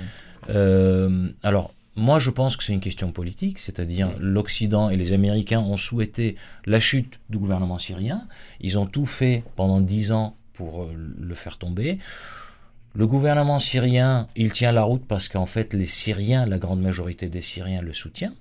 Euh, 0.50 1.28
alors, 1.42 1.74
moi, 1.96 2.18
je 2.18 2.30
pense 2.30 2.56
que 2.56 2.62
c'est 2.62 2.74
une 2.74 2.80
question 2.80 3.10
politique, 3.10 3.58
c'est-à-dire 3.58 4.10
l'Occident 4.20 4.90
et 4.90 4.96
les 4.96 5.12
Américains 5.12 5.60
ont 5.60 5.78
souhaité 5.78 6.36
la 6.66 6.78
chute 6.78 7.20
du 7.30 7.38
gouvernement 7.38 7.78
syrien. 7.78 8.22
Ils 8.60 8.78
ont 8.78 8.86
tout 8.86 9.06
fait 9.06 9.42
pendant 9.56 9.80
dix 9.80 10.12
ans 10.12 10.36
pour 10.52 10.82
euh, 10.82 10.94
le 11.18 11.34
faire 11.34 11.56
tomber. 11.56 11.98
Le 12.94 13.06
gouvernement 13.06 13.58
syrien, 13.58 14.26
il 14.36 14.52
tient 14.52 14.72
la 14.72 14.82
route 14.82 15.04
parce 15.06 15.28
qu'en 15.28 15.46
fait, 15.46 15.74
les 15.74 15.86
Syriens, 15.86 16.46
la 16.46 16.58
grande 16.58 16.80
majorité 16.80 17.28
des 17.28 17.42
Syriens 17.42 17.82
le 17.82 17.92
soutient. 17.92 18.32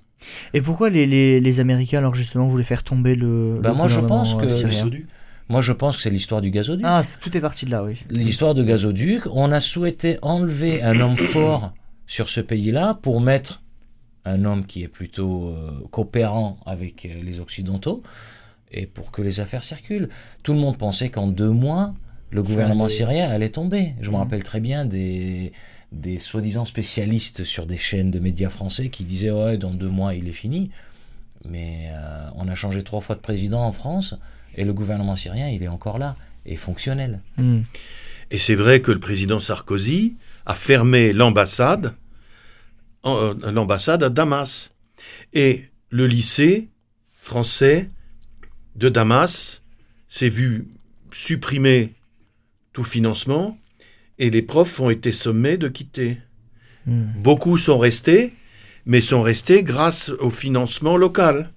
Et 0.54 0.62
pourquoi 0.62 0.88
les, 0.88 1.06
les, 1.40 1.60
Américains, 1.60 1.98
alors 1.98 2.14
justement, 2.14 2.48
voulaient 2.48 2.64
faire 2.64 2.82
tomber 2.82 3.14
le, 3.14 3.58
ben 3.62 3.74
moi, 3.74 3.86
je 3.86 4.00
pense 4.00 4.34
que 4.34 4.48
syrien 4.48 4.88
moi, 5.48 5.60
je 5.60 5.72
pense 5.72 5.96
que 5.96 6.02
c'est 6.02 6.10
l'histoire 6.10 6.40
du 6.40 6.50
gazoduc. 6.50 6.84
Ah, 6.88 7.02
tout 7.20 7.36
est 7.36 7.40
parti 7.40 7.66
de 7.66 7.70
là, 7.70 7.84
oui. 7.84 8.02
L'histoire 8.10 8.52
du 8.52 8.64
gazoduc. 8.64 9.26
On 9.30 9.52
a 9.52 9.60
souhaité 9.60 10.18
enlever 10.22 10.82
un 10.82 10.98
homme 10.98 11.16
fort 11.16 11.72
sur 12.06 12.28
ce 12.28 12.40
pays-là 12.40 12.94
pour 12.94 13.20
mettre 13.20 13.62
un 14.24 14.44
homme 14.44 14.66
qui 14.66 14.82
est 14.82 14.88
plutôt 14.88 15.48
euh, 15.48 15.70
coopérant 15.90 16.58
avec 16.66 17.06
euh, 17.06 17.22
les 17.22 17.40
Occidentaux 17.40 18.02
et 18.72 18.86
pour 18.86 19.10
que 19.12 19.22
les 19.22 19.40
affaires 19.40 19.64
circulent. 19.64 20.08
Tout 20.42 20.52
le 20.52 20.58
monde 20.58 20.76
pensait 20.76 21.10
qu'en 21.10 21.28
deux 21.28 21.50
mois, 21.50 21.94
le 22.30 22.42
gouvernement 22.42 22.88
syrien 22.88 23.30
allait 23.30 23.50
tomber. 23.50 23.94
Je 24.00 24.08
me 24.10 24.16
mhm. 24.16 24.22
rappelle 24.22 24.42
très 24.42 24.60
bien 24.60 24.84
des, 24.84 25.52
des 25.92 26.18
soi-disant 26.18 26.64
spécialistes 26.64 27.44
sur 27.44 27.66
des 27.66 27.76
chaînes 27.76 28.10
de 28.10 28.18
médias 28.18 28.50
français 28.50 28.88
qui 28.88 29.04
disaient 29.04 29.30
ouais 29.30 29.58
dans 29.58 29.72
deux 29.72 29.88
mois 29.88 30.14
il 30.14 30.28
est 30.28 30.32
fini. 30.32 30.70
Mais 31.48 31.90
euh, 31.90 32.28
on 32.34 32.48
a 32.48 32.54
changé 32.56 32.82
trois 32.82 33.00
fois 33.00 33.14
de 33.14 33.20
président 33.20 33.62
en 33.62 33.72
France 33.72 34.16
et 34.56 34.64
le 34.64 34.72
gouvernement 34.72 35.14
syrien 35.14 35.48
il 35.48 35.62
est 35.62 35.68
encore 35.68 35.98
là 35.98 36.16
et 36.44 36.56
fonctionnel. 36.56 37.20
Mhm. 37.36 37.64
Et 38.32 38.38
c'est 38.38 38.56
vrai 38.56 38.80
que 38.80 38.90
le 38.90 38.98
président 38.98 39.38
Sarkozy 39.38 40.16
a 40.46 40.54
fermé 40.54 41.12
l'ambassade, 41.12 41.94
euh, 43.04 43.34
l'ambassade 43.52 44.02
à 44.02 44.08
Damas. 44.08 44.70
Et 45.32 45.64
le 45.90 46.06
lycée 46.06 46.68
français 47.20 47.90
de 48.76 48.88
Damas 48.88 49.62
s'est 50.08 50.28
vu 50.28 50.68
supprimer 51.12 51.94
tout 52.72 52.84
financement 52.84 53.58
et 54.18 54.30
les 54.30 54.42
profs 54.42 54.80
ont 54.80 54.90
été 54.90 55.12
sommés 55.12 55.56
de 55.56 55.68
quitter. 55.68 56.18
Hmm. 56.86 57.06
Beaucoup 57.16 57.56
sont 57.56 57.78
restés, 57.78 58.34
mais 58.86 59.00
sont 59.00 59.22
restés 59.22 59.62
grâce 59.62 60.10
au 60.20 60.30
financement 60.30 60.96
local. 60.96 61.50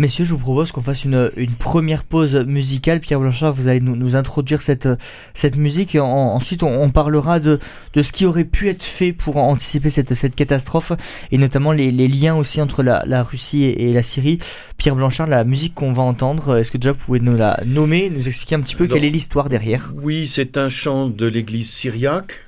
Messieurs, 0.00 0.24
je 0.24 0.32
vous 0.32 0.38
propose 0.38 0.72
qu'on 0.72 0.80
fasse 0.80 1.04
une, 1.04 1.30
première 1.58 2.04
pause 2.04 2.34
musicale. 2.34 3.00
Pierre 3.00 3.20
Blanchard, 3.20 3.52
vous 3.52 3.68
allez 3.68 3.80
nous, 3.80 4.16
introduire 4.16 4.62
cette, 4.62 4.88
cette 5.34 5.56
musique 5.56 5.94
et 5.94 6.00
ensuite 6.00 6.62
on, 6.62 6.88
parlera 6.88 7.38
de, 7.38 7.60
de, 7.92 8.00
ce 8.00 8.10
qui 8.10 8.24
aurait 8.24 8.46
pu 8.46 8.70
être 8.70 8.82
fait 8.82 9.12
pour 9.12 9.36
anticiper 9.36 9.90
cette, 9.90 10.14
cette 10.14 10.34
catastrophe 10.34 10.92
et 11.30 11.36
notamment 11.36 11.72
les, 11.72 11.92
liens 12.08 12.34
aussi 12.34 12.62
entre 12.62 12.82
la, 12.82 13.22
Russie 13.22 13.64
et, 13.64 13.92
la 13.92 14.02
Syrie. 14.02 14.38
Pierre 14.78 14.96
Blanchard, 14.96 15.26
la 15.26 15.44
musique 15.44 15.74
qu'on 15.74 15.92
va 15.92 16.02
entendre, 16.02 16.56
est-ce 16.56 16.70
que 16.70 16.78
déjà 16.78 16.92
vous 16.92 17.04
pouvez 17.04 17.20
nous 17.20 17.36
la 17.36 17.60
nommer, 17.66 18.08
nous 18.08 18.26
expliquer 18.26 18.54
un 18.54 18.62
petit 18.62 18.76
peu 18.76 18.86
quelle 18.86 19.04
est 19.04 19.10
l'histoire 19.10 19.50
derrière? 19.50 19.92
Oui, 20.02 20.26
c'est 20.28 20.56
un 20.56 20.70
chant 20.70 21.10
de 21.10 21.26
l'église 21.26 21.68
syriaque 21.68 22.40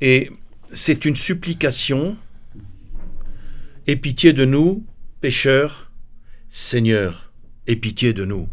et 0.00 0.30
c'est 0.72 1.04
une 1.04 1.16
supplication. 1.16 2.16
Aie 3.86 3.96
pitié 3.96 4.32
de 4.32 4.46
nous, 4.46 4.82
pécheurs 5.20 5.91
Seigneur, 6.54 7.32
aie 7.66 7.76
pitié 7.76 8.12
de 8.12 8.26
nous. 8.26 8.46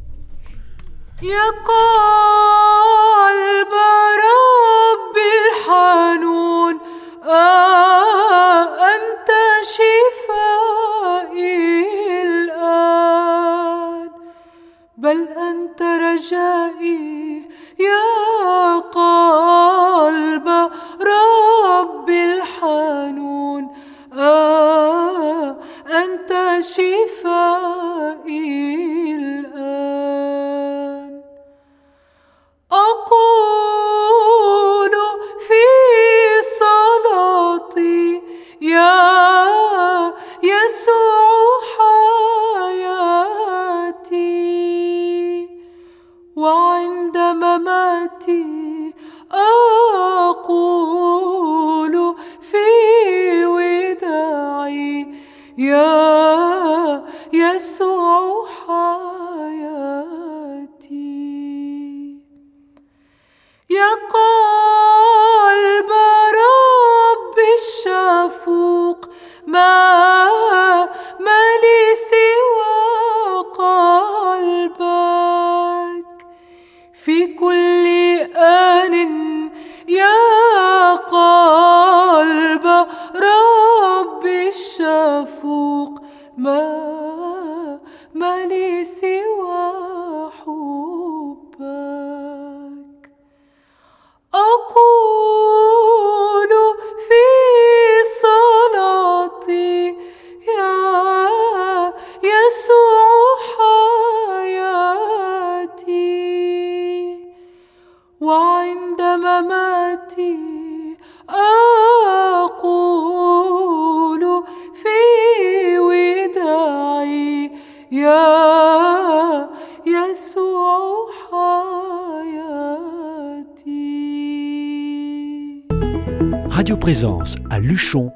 À 127.49 127.59
Luchon 127.61 128.11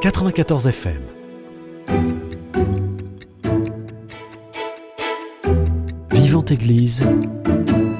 94 0.00 0.66
FM. 0.66 1.02
Vivante 6.10 6.50
Église, 6.52 7.04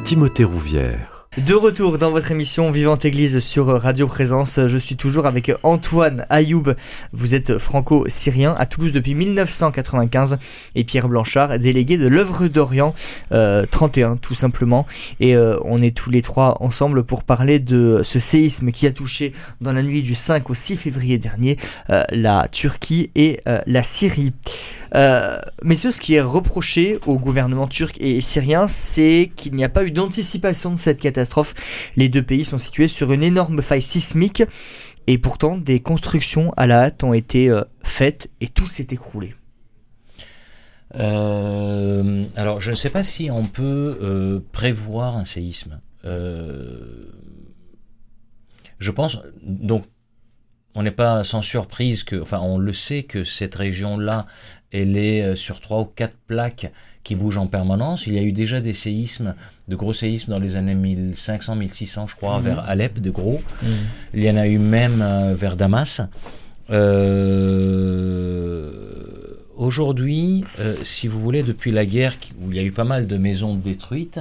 Timothée 0.05 0.45
Rouvière. 0.45 1.12
De 1.39 1.55
retour 1.55 1.97
dans 1.97 2.11
votre 2.11 2.31
émission 2.31 2.71
Vivante 2.71 3.07
Église 3.07 3.39
sur 3.39 3.69
Radio 3.69 4.07
Présence, 4.07 4.61
je 4.67 4.77
suis 4.77 4.97
toujours 4.97 5.25
avec 5.25 5.51
Antoine 5.63 6.27
Ayoub. 6.29 6.75
Vous 7.15 7.35
êtes 7.35 7.57
franco-syrien 7.57 8.55
à 8.59 8.67
Toulouse 8.67 8.93
depuis 8.93 9.15
1995 9.15 10.37
et 10.75 10.85
Pierre 10.85 11.09
Blanchard, 11.09 11.59
délégué 11.59 11.97
de 11.97 12.07
l'œuvre 12.07 12.49
d'Orient 12.49 12.95
euh, 13.33 13.65
31 13.71 14.19
tout 14.19 14.35
simplement. 14.35 14.87
Et 15.21 15.35
euh, 15.35 15.57
on 15.65 15.81
est 15.81 15.97
tous 15.97 16.11
les 16.11 16.21
trois 16.21 16.59
ensemble 16.61 17.03
pour 17.03 17.25
parler 17.25 17.59
de 17.59 18.03
ce 18.05 18.19
séisme 18.19 18.71
qui 18.71 18.87
a 18.87 18.93
touché 18.93 19.33
dans 19.63 19.73
la 19.73 19.83
nuit 19.83 20.03
du 20.03 20.15
5 20.15 20.51
au 20.51 20.55
6 20.55 20.77
février 20.77 21.17
dernier 21.17 21.57
euh, 21.89 22.05
la 22.11 22.47
Turquie 22.49 23.11
et 23.15 23.41
euh, 23.49 23.63
la 23.67 23.83
Syrie. 23.83 24.35
Euh, 24.95 25.41
messieurs, 25.63 25.91
ce 25.91 26.01
qui 26.01 26.15
est 26.15 26.21
reproché 26.21 26.99
au 27.07 27.19
gouvernement 27.19 27.67
turc 27.67 27.97
et 28.01 28.21
syrien, 28.21 28.67
c'est 28.67 29.31
qu'il 29.37 29.55
n'y 29.55 29.65
a 29.65 29.69
pas 29.69 29.85
eu 29.85 29.91
d'anticipation 29.91 30.71
de 30.73 30.79
cette 30.79 31.01
catastrophe. 31.01 31.55
Les 31.97 32.09
deux 32.09 32.23
pays 32.23 32.45
sont 32.45 32.59
situés 32.59 32.89
sur 32.89 33.13
une 33.13 33.23
énorme 33.23 33.63
faille 33.63 33.83
sismique 33.83 34.43
et 35.07 35.19
pourtant 35.19 35.57
des 35.57 35.81
constructions 35.81 36.53
à 36.57 36.67
la 36.67 36.85
hâte 36.85 37.05
ont 37.05 37.15
été 37.15 37.49
euh, 37.49 37.63
faites 37.83 38.31
et 38.41 38.49
tout 38.49 38.67
s'est 38.67 38.89
écroulé. 38.91 39.35
Euh, 40.95 42.25
alors, 42.37 42.61
je 42.61 42.71
ne 42.71 42.77
sais 42.77 42.91
pas 42.91 43.03
si 43.03 43.31
on 43.31 43.47
peut 43.47 43.99
euh, 44.03 44.41
prévoir 44.53 45.17
un 45.17 45.25
séisme. 45.25 45.81
Je 48.79 48.91
pense, 48.91 49.21
donc, 49.43 49.85
on 50.75 50.83
n'est 50.83 50.91
pas 50.91 51.23
sans 51.23 51.43
surprise 51.43 52.03
que, 52.03 52.21
enfin, 52.21 52.41
on 52.41 52.59
le 52.59 52.73
sait 52.73 53.05
que 53.05 53.25
cette 53.25 53.55
région-là, 53.55 54.27
elle 54.73 54.97
est 54.97 55.23
euh, 55.23 55.37
sur 55.37 55.61
trois 55.61 55.81
ou 55.81 55.85
quatre 55.85 56.17
plaques 56.27 56.71
qui 57.05 57.15
bougent 57.17 57.39
en 57.39 57.47
permanence. 57.49 58.07
Il 58.07 58.15
y 58.15 58.19
a 58.19 58.23
eu 58.23 58.33
déjà 58.33 58.61
des 58.61 58.73
séismes, 58.75 59.35
de 59.69 59.75
gros 59.77 59.93
séismes 59.93 60.31
dans 60.31 60.39
les 60.39 60.57
années 60.57 60.75
1500, 60.75 61.57
1600, 61.57 62.07
je 62.07 62.15
crois, 62.17 62.39
Mhm. 62.39 62.45
vers 62.45 62.61
Alep, 62.69 63.01
de 63.01 63.11
gros. 63.11 63.41
Il 64.15 64.23
y 64.25 64.31
en 64.31 64.37
a 64.37 64.47
eu 64.47 64.59
même 64.59 65.03
euh, 65.03 65.35
vers 65.35 65.57
Damas. 65.57 66.01
Euh, 68.33 68.71
Aujourd'hui, 69.57 70.45
euh, 70.59 70.75
si 70.83 71.07
vous 71.07 71.21
voulez, 71.21 71.43
depuis 71.45 71.71
la 71.71 71.85
guerre, 71.87 72.17
où 72.43 72.51
il 72.51 72.57
y 72.57 72.59
a 72.59 72.63
eu 72.65 72.73
pas 72.73 72.85
mal 72.85 73.07
de 73.07 73.17
maisons 73.17 73.55
détruites, 73.55 74.19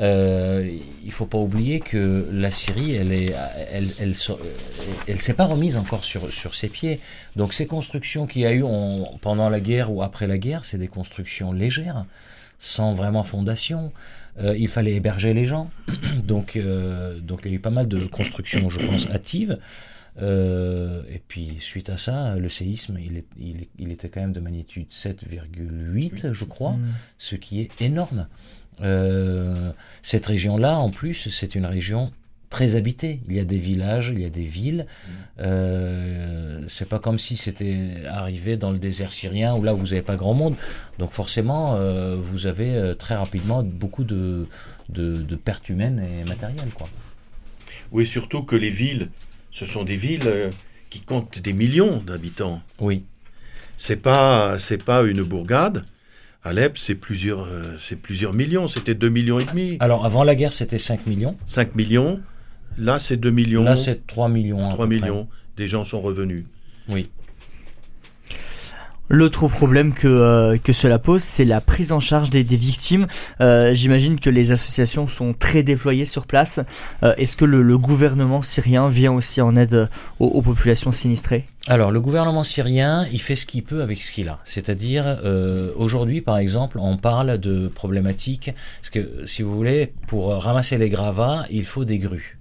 euh, 0.00 0.78
il 1.04 1.12
faut 1.12 1.26
pas 1.26 1.38
oublier 1.38 1.80
que 1.80 2.26
la 2.32 2.50
Syrie, 2.50 2.94
elle 2.94 3.12
est, 3.12 3.34
elle, 3.70 3.88
elle, 3.98 4.14
so- 4.14 4.38
elle 5.06 5.20
s'est 5.20 5.34
pas 5.34 5.44
remise 5.46 5.76
encore 5.76 6.04
sur, 6.04 6.30
sur 6.30 6.54
ses 6.54 6.68
pieds. 6.68 7.00
Donc 7.36 7.52
ces 7.52 7.66
constructions 7.66 8.26
qu'il 8.26 8.42
y 8.42 8.46
a 8.46 8.52
eu 8.52 8.62
en- 8.62 9.04
pendant 9.20 9.48
la 9.50 9.60
guerre 9.60 9.92
ou 9.92 10.02
après 10.02 10.26
la 10.26 10.38
guerre, 10.38 10.64
c'est 10.64 10.78
des 10.78 10.88
constructions 10.88 11.52
légères, 11.52 12.06
sans 12.58 12.94
vraiment 12.94 13.24
fondation. 13.24 13.92
Euh, 14.38 14.56
il 14.56 14.68
fallait 14.68 14.94
héberger 14.94 15.34
les 15.34 15.44
gens, 15.44 15.70
donc 16.24 16.56
euh, 16.56 17.18
donc 17.20 17.40
il 17.44 17.50
y 17.50 17.54
a 17.54 17.56
eu 17.56 17.60
pas 17.60 17.70
mal 17.70 17.88
de 17.88 18.06
constructions, 18.06 18.70
je 18.70 18.78
pense, 18.86 19.10
hâtives. 19.10 19.58
Euh, 20.20 21.02
et 21.12 21.20
puis 21.26 21.56
suite 21.60 21.88
à 21.88 21.96
ça, 21.96 22.36
le 22.36 22.48
séisme, 22.48 22.98
il, 23.00 23.16
est, 23.18 23.24
il, 23.38 23.62
est- 23.62 23.68
il 23.78 23.90
était 23.92 24.08
quand 24.08 24.20
même 24.20 24.32
de 24.32 24.40
magnitude 24.40 24.88
7,8, 24.90 26.32
je 26.32 26.44
crois, 26.44 26.76
ce 27.18 27.36
qui 27.36 27.60
est 27.60 27.80
énorme. 27.80 28.26
Euh, 28.82 29.72
cette 30.02 30.26
région-là, 30.26 30.78
en 30.78 30.90
plus, 30.90 31.28
c'est 31.30 31.54
une 31.54 31.66
région 31.66 32.12
très 32.50 32.74
habitée. 32.74 33.20
Il 33.28 33.36
y 33.36 33.40
a 33.40 33.44
des 33.44 33.56
villages, 33.56 34.12
il 34.12 34.20
y 34.20 34.24
a 34.24 34.28
des 34.30 34.42
villes. 34.44 34.86
Euh, 35.38 36.60
c'est 36.68 36.88
pas 36.88 36.98
comme 36.98 37.18
si 37.18 37.36
c'était 37.36 38.02
arrivé 38.08 38.56
dans 38.56 38.72
le 38.72 38.78
désert 38.78 39.12
syrien 39.12 39.54
où 39.54 39.62
là 39.62 39.72
vous 39.72 39.86
n'avez 39.86 40.02
pas 40.02 40.16
grand 40.16 40.34
monde. 40.34 40.56
Donc 40.98 41.12
forcément, 41.12 41.76
euh, 41.76 42.16
vous 42.16 42.46
avez 42.46 42.74
euh, 42.74 42.94
très 42.94 43.14
rapidement 43.14 43.62
beaucoup 43.62 44.02
de, 44.02 44.48
de, 44.88 45.14
de 45.14 45.36
pertes 45.36 45.68
humaines 45.68 46.04
et 46.04 46.28
matérielles, 46.28 46.70
quoi. 46.74 46.88
Oui, 47.92 48.06
surtout 48.06 48.42
que 48.42 48.56
les 48.56 48.70
villes, 48.70 49.08
ce 49.52 49.64
sont 49.64 49.84
des 49.84 49.96
villes 49.96 50.50
qui 50.90 51.00
comptent 51.00 51.38
des 51.38 51.52
millions 51.52 51.98
d'habitants. 51.98 52.60
Oui. 52.80 53.04
C'est 53.78 53.96
pas, 53.96 54.58
c'est 54.58 54.84
pas 54.84 55.02
une 55.02 55.22
bourgade. 55.22 55.84
Alep, 56.42 56.78
c'est 56.78 56.94
plusieurs, 56.94 57.42
euh, 57.44 57.76
c'est 57.86 57.96
plusieurs 57.96 58.32
millions. 58.32 58.66
C'était 58.68 58.94
2 58.94 59.08
millions 59.10 59.38
et 59.40 59.44
demi. 59.44 59.76
Alors 59.80 60.06
avant 60.06 60.24
la 60.24 60.34
guerre, 60.34 60.52
c'était 60.54 60.78
5 60.78 61.06
millions. 61.06 61.36
5 61.46 61.74
millions. 61.74 62.20
Là, 62.78 62.98
c'est 62.98 63.16
2 63.18 63.30
millions. 63.30 63.64
Là, 63.64 63.76
c'est 63.76 64.06
3 64.06 64.28
millions. 64.28 64.66
à 64.66 64.72
3 64.72 64.86
peu 64.86 64.96
près. 64.96 65.00
millions. 65.00 65.28
Des 65.56 65.68
gens 65.68 65.84
sont 65.84 66.00
revenus. 66.00 66.44
Oui. 66.88 67.10
L'autre 69.12 69.48
problème 69.48 69.92
que, 69.92 70.06
euh, 70.06 70.56
que 70.56 70.72
cela 70.72 71.00
pose, 71.00 71.22
c'est 71.24 71.44
la 71.44 71.60
prise 71.60 71.90
en 71.90 71.98
charge 71.98 72.30
des, 72.30 72.44
des 72.44 72.54
victimes. 72.54 73.08
Euh, 73.40 73.74
J'imagine 73.74 74.20
que 74.20 74.30
les 74.30 74.52
associations 74.52 75.08
sont 75.08 75.34
très 75.34 75.64
déployées 75.64 76.04
sur 76.06 76.26
place. 76.28 76.60
Euh, 77.02 77.12
Est-ce 77.16 77.34
que 77.36 77.44
le, 77.44 77.60
le 77.62 77.76
gouvernement 77.76 78.40
syrien 78.42 78.88
vient 78.88 79.10
aussi 79.12 79.40
en 79.40 79.56
aide 79.56 79.88
aux, 80.20 80.26
aux 80.28 80.42
populations 80.42 80.92
sinistrées? 80.92 81.44
Alors, 81.66 81.90
le 81.90 82.00
gouvernement 82.00 82.42
syrien, 82.42 83.06
il 83.12 83.20
fait 83.20 83.36
ce 83.36 83.44
qu'il 83.44 83.62
peut 83.62 83.82
avec 83.82 84.00
ce 84.00 84.12
qu'il 84.12 84.28
a. 84.28 84.40
C'est-à-dire, 84.44 85.04
euh, 85.06 85.72
aujourd'hui, 85.76 86.20
par 86.22 86.38
exemple, 86.38 86.78
on 86.80 86.96
parle 86.96 87.38
de 87.38 87.68
problématiques, 87.68 88.50
parce 88.80 88.90
que, 88.90 89.26
si 89.26 89.42
vous 89.42 89.54
voulez, 89.54 89.92
pour 90.06 90.28
ramasser 90.34 90.78
les 90.78 90.88
gravats, 90.88 91.44
il 91.50 91.64
faut 91.66 91.84
des 91.84 91.98
grues. 91.98 92.38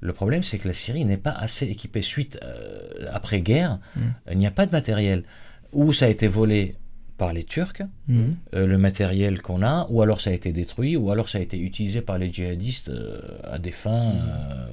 Le 0.00 0.12
problème, 0.12 0.42
c'est 0.44 0.58
que 0.58 0.68
la 0.68 0.74
Syrie 0.74 1.04
n'est 1.04 1.16
pas 1.16 1.32
assez 1.32 1.66
équipée. 1.66 2.02
Suite, 2.02 2.38
euh, 2.44 3.08
après-guerre, 3.12 3.78
Mm. 3.96 4.00
il 4.32 4.38
n'y 4.38 4.46
a 4.46 4.50
pas 4.52 4.66
de 4.66 4.72
matériel. 4.72 5.24
Ou 5.72 5.92
ça 5.92 6.06
a 6.06 6.08
été 6.08 6.28
volé 6.28 6.76
par 7.18 7.32
les 7.32 7.44
Turcs, 7.44 7.82
Mhm. 8.08 8.36
euh, 8.54 8.66
le 8.66 8.76
matériel 8.78 9.40
qu'on 9.40 9.62
a, 9.62 9.86
ou 9.88 10.02
alors 10.02 10.20
ça 10.20 10.28
a 10.30 10.32
été 10.34 10.52
détruit, 10.52 10.96
ou 10.96 11.10
alors 11.10 11.30
ça 11.30 11.38
a 11.38 11.40
été 11.40 11.58
utilisé 11.58 12.02
par 12.02 12.18
les 12.18 12.30
djihadistes 12.32 12.90
euh, 12.90 13.18
à 13.42 13.58
des 13.58 13.70
fins 13.72 14.12
euh, 14.12 14.66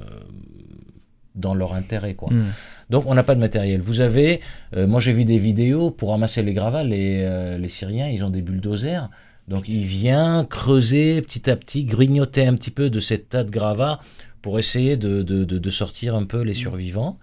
dans 1.35 1.53
leur 1.55 1.73
intérêt, 1.73 2.13
quoi. 2.13 2.31
Mhm. 2.31 2.45
Donc 2.89 3.05
on 3.07 3.13
n'a 3.15 3.23
pas 3.23 3.35
de 3.35 3.39
matériel. 3.39 3.81
Vous 3.81 4.01
avez, 4.01 4.39
euh, 4.75 4.85
moi 4.87 4.99
j'ai 4.99 5.13
vu 5.13 5.25
des 5.25 5.37
vidéos 5.37 5.89
pour 5.91 6.09
ramasser 6.09 6.41
les 6.43 6.53
gravats, 6.53 6.83
les, 6.83 7.21
euh, 7.23 7.57
les 7.57 7.69
Syriens, 7.69 8.07
ils 8.07 8.23
ont 8.23 8.29
des 8.29 8.41
bulldozers. 8.41 9.09
Donc 9.47 9.67
il 9.67 9.83
vient 9.85 10.45
creuser 10.45 11.21
petit 11.21 11.49
à 11.49 11.55
petit, 11.55 11.83
grignoter 11.85 12.45
un 12.45 12.55
petit 12.55 12.71
peu 12.71 12.89
de 12.89 12.99
cette 12.99 13.29
tas 13.29 13.43
de 13.43 13.51
gravats 13.51 13.99
pour 14.41 14.59
essayer 14.59 14.95
de, 14.97 15.21
de, 15.21 15.43
de- 15.43 15.57
de 15.57 15.69
sortir 15.69 16.15
un 16.15 16.25
peu 16.25 16.41
les 16.41 16.53
survivants. 16.53 17.17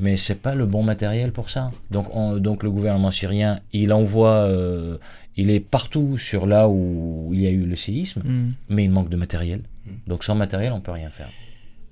mais 0.00 0.16
c'est 0.16 0.36
pas 0.36 0.54
le 0.54 0.64
bon 0.64 0.84
matériel 0.84 1.32
pour 1.32 1.50
ça. 1.50 1.72
Donc, 1.90 2.14
on- 2.14 2.36
donc 2.36 2.62
le 2.62 2.70
gouvernement 2.70 3.10
syrien, 3.10 3.58
il 3.72 3.92
envoie, 3.92 4.30
euh, 4.46 4.96
il 5.36 5.50
est 5.50 5.58
partout 5.58 6.16
sur 6.18 6.46
là 6.46 6.68
où 6.68 7.30
il 7.32 7.40
y 7.40 7.48
a 7.48 7.50
eu 7.50 7.64
le 7.66 7.74
séisme, 7.74 8.20
Hmm. 8.24 8.52
mais 8.68 8.84
il 8.84 8.90
manque 8.92 9.08
de 9.08 9.16
matériel. 9.16 9.60
Donc 10.06 10.22
sans 10.22 10.36
matériel, 10.36 10.72
on 10.72 10.80
peut 10.80 10.92
rien 10.92 11.10
faire. 11.10 11.30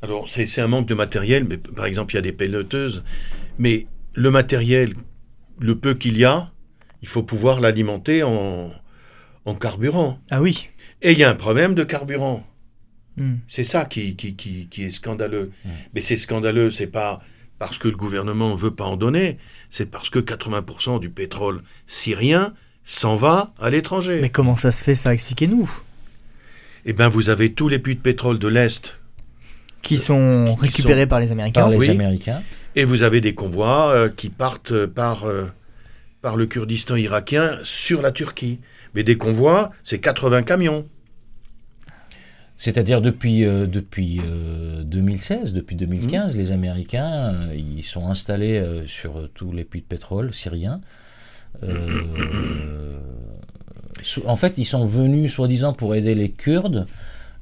Alors, 0.02 0.28
c'est 0.30 0.60
un 0.60 0.68
manque 0.68 0.86
de 0.86 0.94
matériel, 0.94 1.44
mais 1.48 1.56
par 1.56 1.86
exemple, 1.86 2.14
il 2.14 2.16
y 2.16 2.18
a 2.18 2.22
des 2.22 2.32
pelleteuses. 2.32 3.02
Mais 3.58 3.86
le 4.14 4.30
matériel, 4.30 4.94
le 5.58 5.78
peu 5.78 5.94
qu'il 5.94 6.18
y 6.18 6.24
a, 6.24 6.52
il 7.02 7.08
faut 7.08 7.22
pouvoir 7.22 7.60
l'alimenter 7.60 8.22
en, 8.22 8.70
en 9.44 9.54
carburant. 9.54 10.20
Ah 10.30 10.42
oui. 10.42 10.68
Et 11.02 11.12
il 11.12 11.18
y 11.18 11.24
a 11.24 11.30
un 11.30 11.34
problème 11.34 11.74
de 11.74 11.84
carburant. 11.84 12.46
Hmm. 13.16 13.36
C'est 13.48 13.64
ça 13.64 13.84
qui, 13.84 14.16
qui, 14.16 14.34
qui, 14.36 14.68
qui 14.68 14.84
est 14.84 14.90
scandaleux. 14.90 15.50
Ouais. 15.64 15.70
Mais 15.94 16.00
c'est 16.00 16.16
scandaleux, 16.16 16.70
c'est 16.70 16.86
pas 16.86 17.20
parce 17.58 17.78
que 17.78 17.88
le 17.88 17.96
gouvernement 17.96 18.50
ne 18.50 18.56
veut 18.56 18.74
pas 18.74 18.84
en 18.84 18.96
donner, 18.96 19.38
c'est 19.70 19.90
parce 19.90 20.10
que 20.10 20.18
80% 20.18 21.00
du 21.00 21.08
pétrole 21.08 21.62
syrien 21.86 22.52
s'en 22.84 23.16
va 23.16 23.54
à 23.58 23.70
l'étranger. 23.70 24.18
Mais 24.20 24.28
comment 24.30 24.56
ça 24.56 24.70
se 24.70 24.82
fait 24.82 24.94
ça? 24.94 25.14
Expliquez-nous. 25.14 25.70
Eh 26.84 26.92
bien, 26.92 27.08
vous 27.08 27.30
avez 27.30 27.52
tous 27.52 27.68
les 27.68 27.78
puits 27.78 27.96
de 27.96 28.00
pétrole 28.00 28.38
de 28.38 28.48
l'Est 28.48 28.98
Qui 29.86 29.96
sont 29.96 30.54
qui 30.58 30.66
récupérés 30.66 31.02
sont- 31.02 31.08
par 31.08 31.20
les 31.20 31.32
Américains. 31.32 31.60
Par 31.62 31.70
les 31.70 31.78
oui. 31.78 31.90
Américains. 31.90 32.42
Et 32.74 32.84
vous 32.84 33.02
avez 33.02 33.20
des 33.20 33.34
convois 33.34 33.90
euh, 33.94 34.08
qui 34.08 34.28
partent 34.28 34.72
euh, 34.72 34.86
par, 34.86 35.24
euh, 35.24 35.44
par 36.22 36.36
le 36.36 36.46
Kurdistan 36.46 36.96
irakien 36.96 37.58
sur 37.62 38.02
la 38.02 38.12
Turquie. 38.12 38.58
Mais 38.94 39.02
des 39.02 39.16
convois, 39.16 39.70
c'est 39.84 39.98
80 39.98 40.42
camions. 40.42 40.86
C'est-à-dire 42.58 43.02
depuis, 43.02 43.44
euh, 43.44 43.66
depuis 43.66 44.20
euh, 44.26 44.82
2016, 44.82 45.52
depuis 45.52 45.76
2015, 45.76 46.36
les 46.36 46.52
Américains, 46.52 47.34
euh, 47.34 47.54
ils 47.54 47.82
sont 47.82 48.08
installés 48.08 48.58
euh, 48.58 48.86
sur 48.86 49.18
euh, 49.18 49.30
tous 49.34 49.52
les 49.52 49.64
puits 49.64 49.82
de 49.82 49.86
pétrole 49.86 50.32
syriens. 50.32 50.80
Euh, 51.62 52.98
en 54.26 54.36
fait, 54.36 54.54
ils 54.56 54.64
sont 54.64 54.86
venus 54.86 55.32
soi-disant 55.34 55.74
pour 55.74 55.94
aider 55.94 56.14
les 56.14 56.30
Kurdes, 56.30 56.86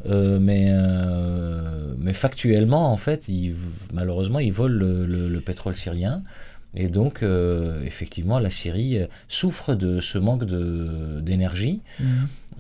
euh, 0.07 0.39
mais, 0.41 0.69
euh, 0.71 1.95
mais 1.99 2.13
factuellement, 2.13 2.93
en 2.93 2.97
fait, 2.97 3.29
ils, 3.29 3.55
malheureusement, 3.93 4.39
ils 4.39 4.53
volent 4.53 4.79
le, 4.79 5.05
le- 5.07 5.29
le 5.29 5.41
pétrole 5.41 5.77
syrien. 5.77 6.23
Et 6.77 6.89
donc, 6.89 7.23
euh, 7.23 7.83
effectivement, 7.85 8.39
la 8.39 8.51
Syrie 8.51 8.99
souffre 9.29 9.75
de 9.75 10.01
ce 10.01 10.19
manque 10.19 10.45
de- 10.45 11.21
d'énergie. 11.21 11.81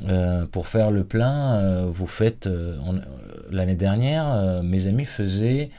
Euh, 0.08 0.44
pour 0.46 0.66
faire 0.66 0.90
le 0.90 1.04
plein, 1.04 1.86
vous 1.86 2.06
faites. 2.06 2.48
L'année 3.50 3.76
dernière, 3.76 4.62
mes 4.62 4.86
amis 4.86 5.04
faisaient, 5.04 5.70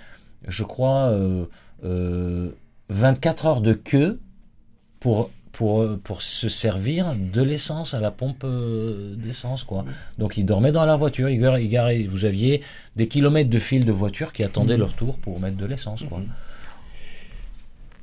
je 0.48 0.64
crois, 0.64 1.10
euh, 1.12 1.46
euh, 1.84 2.50
24 2.90 3.46
heures 3.46 3.62
de 3.62 3.74
queue 3.74 4.20
pour, 5.00 5.30
pour, 5.58 5.98
pour 6.04 6.22
se 6.22 6.50
servir 6.50 7.16
de 7.16 7.42
l'essence 7.42 7.94
à 7.94 8.00
la 8.00 8.12
pompe 8.12 8.44
euh, 8.44 9.16
d'essence. 9.16 9.64
quoi. 9.64 9.86
Donc 10.18 10.38
ils 10.38 10.46
dormaient 10.46 10.72
dans 10.72 10.86
la 10.86 10.96
voiture, 10.96 11.30
ils 11.30 11.40
garaient, 11.40 11.64
ils 11.64 11.70
garaient- 11.70 12.04
vous 12.04 12.26
aviez 12.26 12.62
des 12.96 13.08
kilomètres 13.08 13.50
de 13.50 13.60
fils 13.60 13.86
de 13.86 13.92
voitures 13.92 14.34
qui 14.34 14.44
attendaient 14.44 14.78
leur 14.78 14.94
tour 14.94 15.18
pour 15.18 15.40
mettre 15.40 15.58
de 15.58 15.66
l'essence. 15.66 16.04
quoi. 16.10 16.22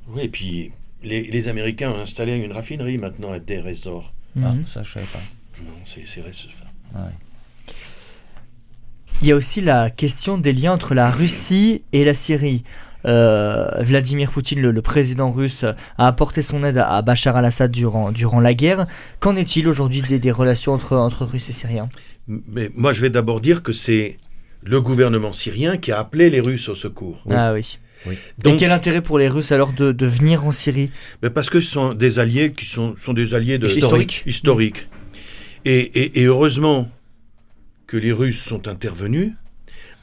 Oui, 0.07 0.23
et 0.23 0.29
puis 0.29 0.71
les, 1.03 1.23
les 1.27 1.47
Américains 1.47 1.91
ont 1.91 1.99
installé 1.99 2.37
une 2.37 2.51
raffinerie 2.51 2.97
maintenant 2.97 3.31
à 3.31 3.39
Deir 3.39 3.67
ez-Zor. 3.67 4.13
Ah, 4.41 4.53
Mhm. 4.53 4.65
ça, 4.65 4.81
je 4.83 4.91
savais 4.91 5.05
pas. 5.05 5.19
Non, 5.63 5.71
c'est. 5.85 6.01
Ouais. 6.19 7.11
Il 9.21 9.27
y 9.27 9.31
a 9.31 9.35
aussi 9.35 9.61
la 9.61 9.89
question 9.91 10.37
des 10.37 10.51
liens 10.53 10.73
entre 10.73 10.93
la 10.95 11.09
Russie 11.11 11.83
et 11.93 12.03
la 12.03 12.13
Syrie. 12.13 12.63
Euh, 13.05 13.67
Vladimir 13.81 14.31
Poutine, 14.31 14.61
le, 14.61 14.71
le 14.71 14.81
président 14.81 15.31
russe, 15.31 15.63
a 15.63 16.07
apporté 16.07 16.41
son 16.41 16.63
aide 16.63 16.77
à, 16.77 16.89
à 16.95 17.01
Bachar 17.01 17.35
al-Assad 17.35 17.71
durant, 17.71 18.11
durant 18.11 18.39
la 18.39 18.53
guerre. 18.53 18.85
Qu'en 19.19 19.35
est-il 19.35 19.67
aujourd'hui 19.67 20.01
des, 20.01 20.19
des 20.19 20.31
relations 20.31 20.73
entre, 20.73 20.95
entre 20.95 21.25
Russes 21.25 21.49
et 21.49 21.53
Syriens? 21.53 21.89
Mais 22.27 22.71
moi, 22.75 22.93
je 22.93 23.01
vais 23.01 23.09
d'abord 23.09 23.41
dire 23.41 23.63
que 23.63 23.73
c'est 23.73 24.17
le 24.63 24.79
gouvernement 24.79 25.33
syrien 25.33 25.75
qui 25.77 25.91
a 25.91 25.99
appelé 25.99 26.29
les 26.29 26.39
Russes 26.39 26.69
au 26.69 26.75
secours. 26.75 27.21
Oui. 27.25 27.35
Ah 27.37 27.51
oui. 27.53 27.77
Oui. 28.05 28.15
et 28.15 28.41
Donc, 28.43 28.59
quel 28.59 28.71
intérêt 28.71 29.01
pour 29.01 29.17
les 29.17 29.27
Russes 29.29 29.51
alors 29.51 29.73
de, 29.73 29.91
de 29.91 30.05
venir 30.05 30.45
en 30.45 30.51
Syrie? 30.51 30.89
Mais 31.21 31.29
parce 31.29 31.49
que 31.49 31.59
ce 31.61 31.69
sont 31.71 31.93
des 31.93 32.19
alliés 32.19 32.51
qui 32.53 32.65
sont, 32.65 32.95
sont 32.97 33.13
des 33.13 33.33
alliés 33.33 33.57
de, 33.57 33.67
Historiques. 33.67 34.23
historiques. 34.25 34.87
Et, 35.65 35.79
et- 35.79 36.21
et 36.21 36.25
heureusement 36.25 36.89
que 37.87 37.95
les 37.97 38.11
Russes 38.11 38.41
sont 38.41 38.67
intervenus 38.67 39.31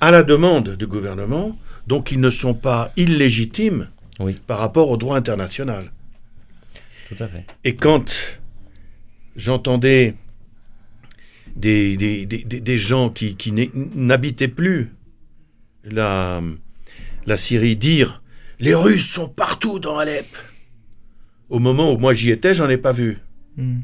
à 0.01 0.11
la 0.11 0.23
demande 0.23 0.77
du 0.77 0.87
gouvernement, 0.87 1.57
donc 1.91 2.13
ils 2.13 2.21
ne 2.21 2.31
sont 2.31 2.55
pas 2.55 2.93
illégitimes 2.97 3.89
Oui. 4.21 4.37
par 4.47 4.59
rapport 4.61 4.89
au 4.91 4.97
droit 4.97 5.17
international. 5.17 5.91
Tout 7.09 7.17
à 7.19 7.27
fait. 7.27 7.45
Et 7.65 7.75
quand 7.75 8.07
j'entendais 9.35 10.15
des, 11.57 11.97
des, 11.97 12.27
des- 12.27 12.45
des- 12.45 12.61
des 12.61 12.79
gens 12.79 13.11
qui, 13.11 13.35
n'habitaient 13.75 14.55
plus 14.63 14.93
la, 15.83 16.41
la 17.27 17.37
Syrie 17.37 17.75
dire 17.75 18.23
les 18.61 18.75
Russes 18.75 19.09
sont 19.11 19.29
partout 19.29 19.81
dans 19.81 19.99
Alep, 19.99 20.29
au 21.49 21.59
moment 21.59 21.93
où 21.93 21.97
moi 21.99 22.15
j'y 22.15 22.31
étais, 22.31 22.55
j'en 22.55 22.69
ai 22.69 22.77
pas 22.77 22.93
vu. 22.93 23.19
Hmm. 23.57 23.81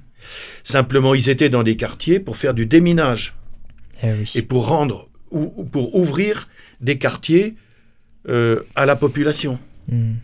Simplement, 0.63 1.13
ils 1.15 1.29
étaient 1.29 1.49
dans 1.49 1.63
des 1.65 1.77
quartiers 1.77 2.21
pour 2.21 2.37
faire 2.37 2.55
du 2.55 2.67
déminage 2.67 3.35
Eh 4.03 4.13
oui. 4.13 4.31
et 4.37 4.43
pour 4.43 4.69
rendre 4.69 5.09
ou, 5.33 5.53
ou 5.57 5.65
pour 5.65 5.97
ouvrir 5.97 6.49
des 6.81 6.99
quartiers 6.99 7.57
euh, 8.29 8.63
à 8.75 8.87
la 8.87 8.97
population. 8.97 9.59
Hmm. 9.89 10.15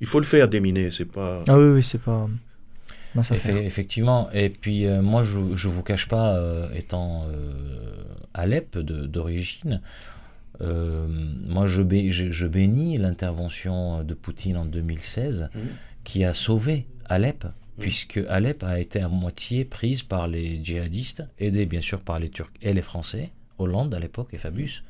Il 0.00 0.06
faut 0.06 0.18
le 0.20 0.26
faire 0.26 0.48
déminer, 0.48 0.90
c'est 0.90 1.04
pas. 1.04 1.44
Ah 1.48 1.58
oui, 1.58 1.68
oui, 1.74 1.82
c'est 1.82 2.00
pas. 2.00 2.28
mince 3.14 3.30
affaire. 3.32 3.56
Effe- 3.56 3.64
effectivement. 3.64 4.30
Et 4.32 4.48
puis, 4.50 4.86
euh, 4.86 5.02
moi, 5.02 5.22
je 5.22 5.38
ne 5.38 5.54
vous 5.72 5.82
cache 5.82 6.08
pas, 6.08 6.36
euh, 6.36 6.68
étant 6.74 7.26
euh, 7.28 8.04
Alep 8.34 8.78
d'origine, 8.78 9.80
euh, 10.62 11.06
moi, 11.46 11.66
je, 11.66 11.82
bé- 11.82 12.10
je- 12.10 12.30
je 12.32 12.46
bénis 12.46 12.98
l'intervention 12.98 14.02
de 14.04 14.14
Poutine 14.14 14.56
en 14.56 14.64
2016 14.66 15.48
Mhm. 15.54 15.60
qui 16.04 16.24
a 16.24 16.32
sauvé 16.32 16.86
Alep, 17.06 17.46
puisque 17.78 18.20
Alep 18.28 18.62
a 18.62 18.78
été 18.78 19.00
à 19.00 19.08
moitié 19.08 19.64
prise 19.64 20.02
par 20.02 20.28
les 20.28 20.62
djihadistes, 20.62 21.24
aidés 21.38 21.66
bien 21.66 21.80
sûr 21.80 22.00
par 22.00 22.18
les 22.18 22.28
Turcs 22.28 22.50
et 22.62 22.72
les 22.72 22.82
Français. 22.82 23.30
Hollande 23.60 23.94
à 23.94 23.98
l'époque 24.00 24.28
et 24.32 24.38
Fabius. 24.38 24.82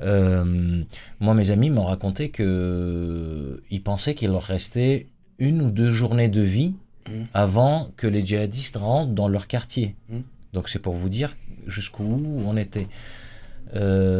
Euh, 0.00 0.82
moi, 1.20 1.34
mes 1.34 1.50
amis 1.50 1.70
m'ont 1.70 1.84
raconté 1.84 2.30
que 2.30 3.62
ils 3.70 3.82
pensaient 3.82 4.14
qu'il 4.14 4.30
leur 4.30 4.42
restait 4.42 5.06
une 5.38 5.60
ou 5.62 5.70
deux 5.70 5.90
journées 5.90 6.28
de 6.28 6.40
vie 6.40 6.74
Mhm. 7.08 7.26
avant 7.32 7.90
que 7.96 8.06
les 8.06 8.24
djihadistes 8.24 8.76
rentrent 8.76 9.12
dans 9.12 9.26
leur 9.28 9.46
quartier. 9.46 9.96
Mhm. 10.10 10.22
Donc 10.52 10.68
c'est 10.68 10.78
pour 10.78 10.94
vous 10.94 11.08
dire 11.08 11.34
jusqu'où 11.66 12.04
on 12.04 12.56
était. 12.58 12.88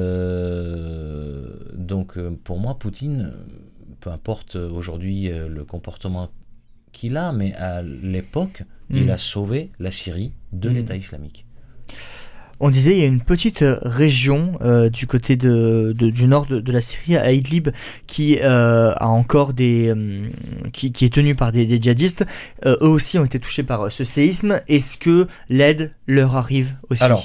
Euh, 0.00 1.44
donc 1.74 2.16
euh, 2.16 2.30
pour 2.44 2.58
moi, 2.58 2.78
Poutine, 2.78 3.32
peu 4.00 4.10
importe 4.10 4.56
euh, 4.56 4.68
aujourd'hui 4.70 5.30
euh, 5.30 5.48
le 5.48 5.64
comportement 5.64 6.30
qu'il 6.92 7.16
a, 7.16 7.32
mais 7.32 7.54
à 7.54 7.82
l'époque, 7.82 8.62
il 8.90 9.04
Mhm. 9.04 9.10
a 9.10 9.16
sauvé 9.18 9.70
la 9.78 9.90
Syrie 9.90 10.32
de 10.52 10.68
l'État 10.70 10.96
islamique. 10.96 11.46
On 12.62 12.68
disait 12.68 12.92
il 12.92 12.98
y 12.98 13.02
a 13.02 13.06
une 13.06 13.22
petite 13.22 13.62
euh, 13.62 13.78
région 13.82 14.58
euh, 14.60 14.90
du 14.90 15.06
côté 15.06 15.36
de, 15.36 15.94
du 15.96 16.26
nord 16.26 16.46
de, 16.46 16.72
la 16.72 16.82
Syrie, 16.82 17.16
à 17.16 17.32
Idlib, 17.32 17.70
qui 18.06 18.38
euh, 18.42 18.92
a 18.96 19.08
encore 19.08 19.54
des, 19.54 19.94
qui, 20.74 20.86
est 20.86 21.12
tenue 21.12 21.34
par 21.34 21.52
des, 21.52 21.80
djihadistes. 21.80 22.26
Eux 22.66 22.76
aussi 22.82 23.18
ont 23.18 23.24
été 23.24 23.38
touchés 23.38 23.62
par 23.62 23.90
ce 23.90 24.04
séisme. 24.04 24.60
Est-ce 24.68 24.98
que 24.98 25.26
l'aide 25.48 25.92
leur 26.06 26.36
arrive 26.36 26.74
aussi? 26.90 27.02
Alors, 27.02 27.24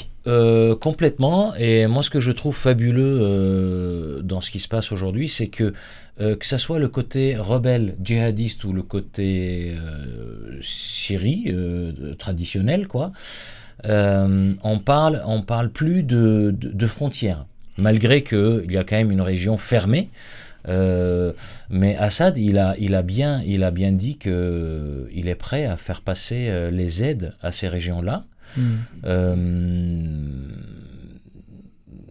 complètement. 0.80 1.54
Et 1.56 1.86
moi, 1.88 2.02
ce 2.02 2.10
que 2.10 2.22
je 2.22 2.32
trouve 2.32 2.56
fabuleux 2.56 4.22
dans 4.24 4.40
ce 4.40 4.52
qui 4.52 4.60
se 4.60 4.70
passe 4.70 4.92
aujourd'hui, 4.92 5.28
c'est 5.28 5.48
que 5.48 5.74
que 6.18 6.46
ça 6.46 6.58
soit 6.58 6.80
le 6.80 6.88
côté 6.88 7.36
rebelle, 7.36 7.96
djihadiste 8.02 8.64
ou 8.64 8.72
le 8.72 8.84
côté 8.84 9.76
Syrie 10.62 11.54
traditionnel, 12.18 12.88
quoi, 12.88 13.12
euh, 13.84 14.54
on 14.64 14.80
parle, 14.80 15.22
on 15.26 15.42
parle 15.42 15.70
plus 15.70 16.04
de, 16.04 16.56
de, 16.58 16.70
de 16.70 16.88
frontières, 16.88 17.46
malgré 17.78 18.22
que 18.22 18.64
il 18.66 18.72
y 18.72 18.78
a 18.78 18.84
quand 18.84 18.96
même 18.96 19.12
une 19.12 19.22
région 19.22 19.58
fermée. 19.58 20.10
Euh, 20.68 21.34
mais 21.70 21.96
Assad, 21.96 22.38
il 22.38 22.58
a, 22.58 22.76
il 22.80 22.96
a 22.96 23.04
bien, 23.04 23.44
il 23.46 23.64
a 23.64 23.72
bien 23.72 23.92
dit 23.92 24.18
que 24.18 25.08
il 25.14 25.28
est 25.28 25.36
prêt 25.36 25.66
à 25.66 25.78
faire 25.78 26.02
passer 26.02 26.48
euh, 26.50 26.72
les 26.72 27.04
aides 27.04 27.34
à 27.42 27.52
ces 27.52 27.68
régions-là. 27.68 28.26
Euh, 29.06 29.36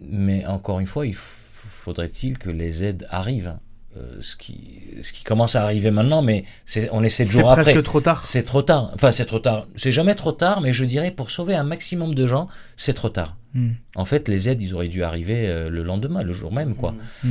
mais 0.03 0.46
encore 0.46 0.79
une 0.81 0.87
fois, 0.87 1.07
il 1.07 1.14
faudrait-il 1.14 2.38
que 2.38 2.50
les 2.50 2.85
aides 2.85 3.07
arrivent. 3.11 3.57
Euh, 3.96 4.16
ce, 4.20 4.35
qui, 4.35 4.80
ce 5.02 5.12
qui 5.12 5.22
commence 5.22 5.54
à 5.54 5.62
arriver 5.62 5.92
maintenant, 5.92 6.20
mais 6.20 6.44
c'est, 6.66 6.88
on 6.90 7.04
est 7.04 7.09
sept 7.09 7.28
C'est 7.28 7.35
jours 7.35 7.48
après. 7.52 7.62
presque 7.62 7.83
trop 7.85 8.00
tard. 8.00 8.24
C'est 8.24 8.42
trop 8.42 8.62
tard. 8.62 8.90
Enfin, 8.94 9.12
c'est 9.12 9.24
trop 9.24 9.38
tard. 9.38 9.68
C'est 9.76 9.92
jamais 9.92 10.16
trop 10.16 10.33
tard, 10.33 10.61
mais 10.61 10.72
je 10.72 10.85
dirais 10.85 11.12
pour 11.12 11.30
sauver 11.30 11.54
un 11.54 11.62
maximum 11.62 12.12
de 12.12 12.26
gens, 12.26 12.48
c'est 12.74 12.94
trop 12.94 13.09
tard. 13.09 13.37
Hmm. 13.54 13.74
En 13.94 14.04
fait, 14.04 14.26
les 14.26 14.48
aides, 14.48 14.61
ils 14.61 14.74
auraient 14.74 14.88
dû 14.88 15.04
arriver 15.04 15.46
euh, 15.46 15.68
le 15.70 15.85
lendemain, 15.85 16.22
le 16.24 16.33
jour 16.33 16.52
même, 16.52 16.74
quoi. 16.74 16.96
Hmm. 17.22 17.28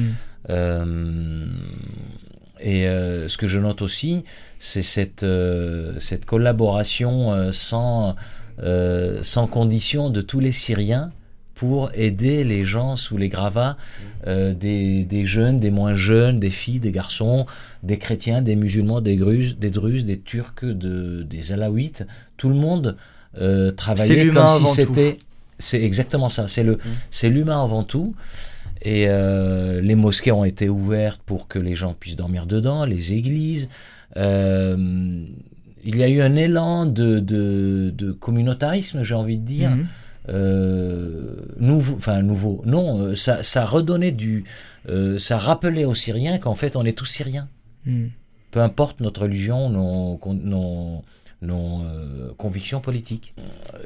Euh, 0.52 1.46
Et 2.62 2.86
ce 2.86 3.36
que 3.38 3.48
je 3.48 3.60
note 3.60 3.82
aussi, 3.82 4.24
c'est 4.58 4.84
cette, 4.84 5.26
cette 6.00 6.24
collaboration 6.26 7.52
sans, 7.52 8.16
sans 9.22 9.48
condition 9.48 10.10
de 10.10 10.22
tous 10.22 10.40
les 10.40 10.54
Syriens 10.54 11.12
pour 11.56 11.92
aider 11.94 12.44
les 12.44 12.64
gens 12.64 12.96
sous 12.96 13.18
les 13.18 13.30
gravats, 13.30 13.78
euh, 14.26 14.54
des, 14.54 15.04
des 15.04 15.26
jeunes, 15.26 15.60
des 15.60 15.70
moins 15.70 15.94
jeunes, 15.94 16.40
des 16.40 16.50
filles, 16.50 16.80
des 16.80 16.92
garçons, 16.92 17.46
des 17.84 17.98
chrétiens, 17.98 18.42
des 18.42 18.56
musulmans, 18.56 19.02
des 19.02 19.16
gruzes, 19.16 19.58
des 19.58 19.70
druzes, 19.70 20.06
des 20.06 20.20
turcs, 20.20 20.66
de, 20.66 21.24
des 21.24 21.54
alaouites. 21.54 22.06
Tout 22.38 22.50
le 22.50 22.56
monde 22.56 22.98
euh, 23.40 23.72
travaillait 23.72 24.30
comme 24.30 24.66
si 24.66 24.74
c'était... 24.74 25.20
C'est 25.60 25.82
exactement 25.84 26.30
ça, 26.30 26.48
c'est 26.48 26.64
le, 26.64 26.80
c'est 27.12 27.30
l'humain 27.30 27.64
avant 27.64 27.84
tout. 27.84 28.16
Et 28.82 29.06
euh, 29.08 29.80
les 29.80 29.96
mosquées 29.96 30.32
ont 30.32 30.44
été 30.44 30.68
ouvertes 30.68 31.22
pour 31.26 31.48
que 31.48 31.60
les 31.60 31.76
gens 31.76 31.94
puissent 31.98 32.16
dormir 32.16 32.48
dedans, 32.48 32.84
les 32.86 33.14
églises. 33.14 33.70
Il 34.16 35.98
y 35.98 36.04
a 36.04 36.10
eu 36.10 36.22
un 36.22 36.36
élan 36.36 36.86
de, 36.86 37.20
de, 37.20 37.94
de 37.96 38.12
communautarisme, 38.12 39.04
j'ai 39.04 39.16
envie 39.16 39.38
de 39.38 39.46
dire. 39.46 39.72
Mhm. 39.72 39.86
Euh, 40.30 41.36
nouveau, 41.58 41.96
enfin 41.96 42.22
nouveau. 42.22 42.62
Non, 42.66 43.00
euh, 43.00 43.16
ça, 43.16 43.44
ça 43.44 43.66
redonnait 43.66 44.14
du, 44.14 44.46
euh, 44.88 45.20
ça 45.20 45.38
rappelait 45.38 45.86
aux 45.86 45.94
Syriens 45.96 46.38
qu'en 46.38 46.54
fait 46.54 46.76
on 46.76 46.86
est 46.86 46.98
tous 46.98 47.06
Syriens. 47.06 47.50
Mhm. 47.86 48.10
Peu 48.52 48.62
importe 48.62 49.02
notre 49.02 49.24
religion, 49.24 49.70
nos, 49.70 50.20
nos, 50.26 51.04
nos 51.42 51.82
euh, 51.82 52.32
convictions 52.38 52.80
politiques. 52.80 53.34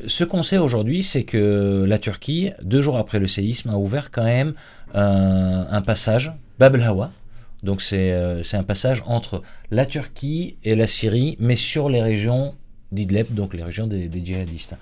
Ce 0.05 0.23
qu'on 0.23 0.43
sait 0.43 0.57
aujourd'hui, 0.57 1.03
c'est 1.03 1.23
que 1.23 1.85
la 1.87 1.97
Turquie, 1.97 2.51
deux 2.61 2.81
jours 2.81 2.97
après 2.97 3.17
le 3.17 3.27
séisme, 3.27 3.69
a 3.69 3.77
ouvert 3.77 4.11
quand 4.11 4.25
même 4.25 4.53
un, 4.93 5.67
un 5.71 5.81
passage, 5.81 6.33
Bab 6.59 6.75
el 6.75 6.83
Hawa. 6.83 7.11
Donc 7.63 7.81
c'est 7.81 8.13
un 8.53 8.63
passage 8.63 9.03
entre 9.07 9.41
la 9.71 9.85
Turquie 9.87 10.57
et 10.63 10.75
la 10.75 10.85
Syrie, 10.85 11.35
mais 11.39 11.55
sur 11.55 11.89
les 11.89 12.03
régions 12.03 12.53
d'Idlib, 12.91 13.33
donc 13.33 13.55
les 13.55 13.63
régions 13.63 13.87
des, 13.87 14.07
des 14.09 14.23
djihadistes. 14.23 14.75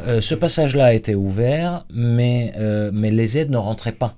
Euh, 0.00 0.20
ce 0.20 0.34
passage-là 0.34 0.86
a 0.86 0.92
été 0.92 1.14
ouvert, 1.14 1.86
mais, 1.92 2.52
euh, 2.56 2.90
mais 2.92 3.10
les 3.10 3.38
aides 3.38 3.50
ne 3.50 3.56
rentraient 3.56 3.92
pas. 3.92 4.16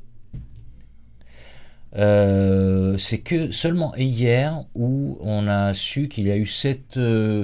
Euh, 1.96 2.98
c'est 2.98 3.18
que 3.18 3.50
seulement 3.50 3.94
hier 3.96 4.64
où 4.74 5.18
on 5.22 5.48
a 5.48 5.72
su 5.72 6.08
qu'il 6.08 6.26
y 6.26 6.30
a 6.30 6.36
eu 6.36 6.46
sept 6.46 6.98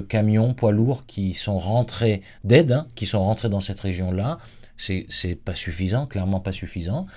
camions 0.07 0.53
poids 0.53 0.71
lourds 0.71 1.05
qui 1.07 1.33
sont 1.33 1.57
rentrés 1.57 2.21
d'aide, 2.43 2.71
hein, 2.71 2.87
qui 2.95 3.05
sont 3.05 3.23
rentrés 3.23 3.49
dans 3.49 3.61
cette 3.61 3.79
région-là. 3.79 4.37
C'est 4.77 5.05
c'est 5.09 5.35
pas 5.35 5.55
suffisant, 5.55 6.05
clairement 6.05 6.41
pas 6.41 6.51
suffisant. 6.51 7.07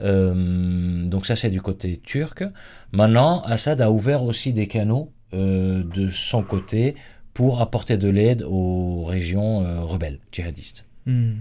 Donc 0.00 1.26
ça 1.26 1.36
c'est 1.36 1.50
du 1.50 1.62
côté 1.62 1.96
turc. 1.96 2.44
Maintenant, 2.92 3.40
Assad 3.42 3.80
a 3.80 3.90
ouvert 3.90 4.22
aussi 4.22 4.52
des 4.52 4.68
canaux 4.68 5.10
de 5.32 6.08
son 6.08 6.42
côté 6.42 6.94
pour 7.38 7.60
apporter 7.60 7.96
de 7.98 8.08
l'aide 8.08 8.42
aux 8.42 9.04
régions 9.04 9.62
euh, 9.64 9.82
rebelles, 9.82 10.18
djihadistes. 10.32 10.84
Hmm. 11.06 11.34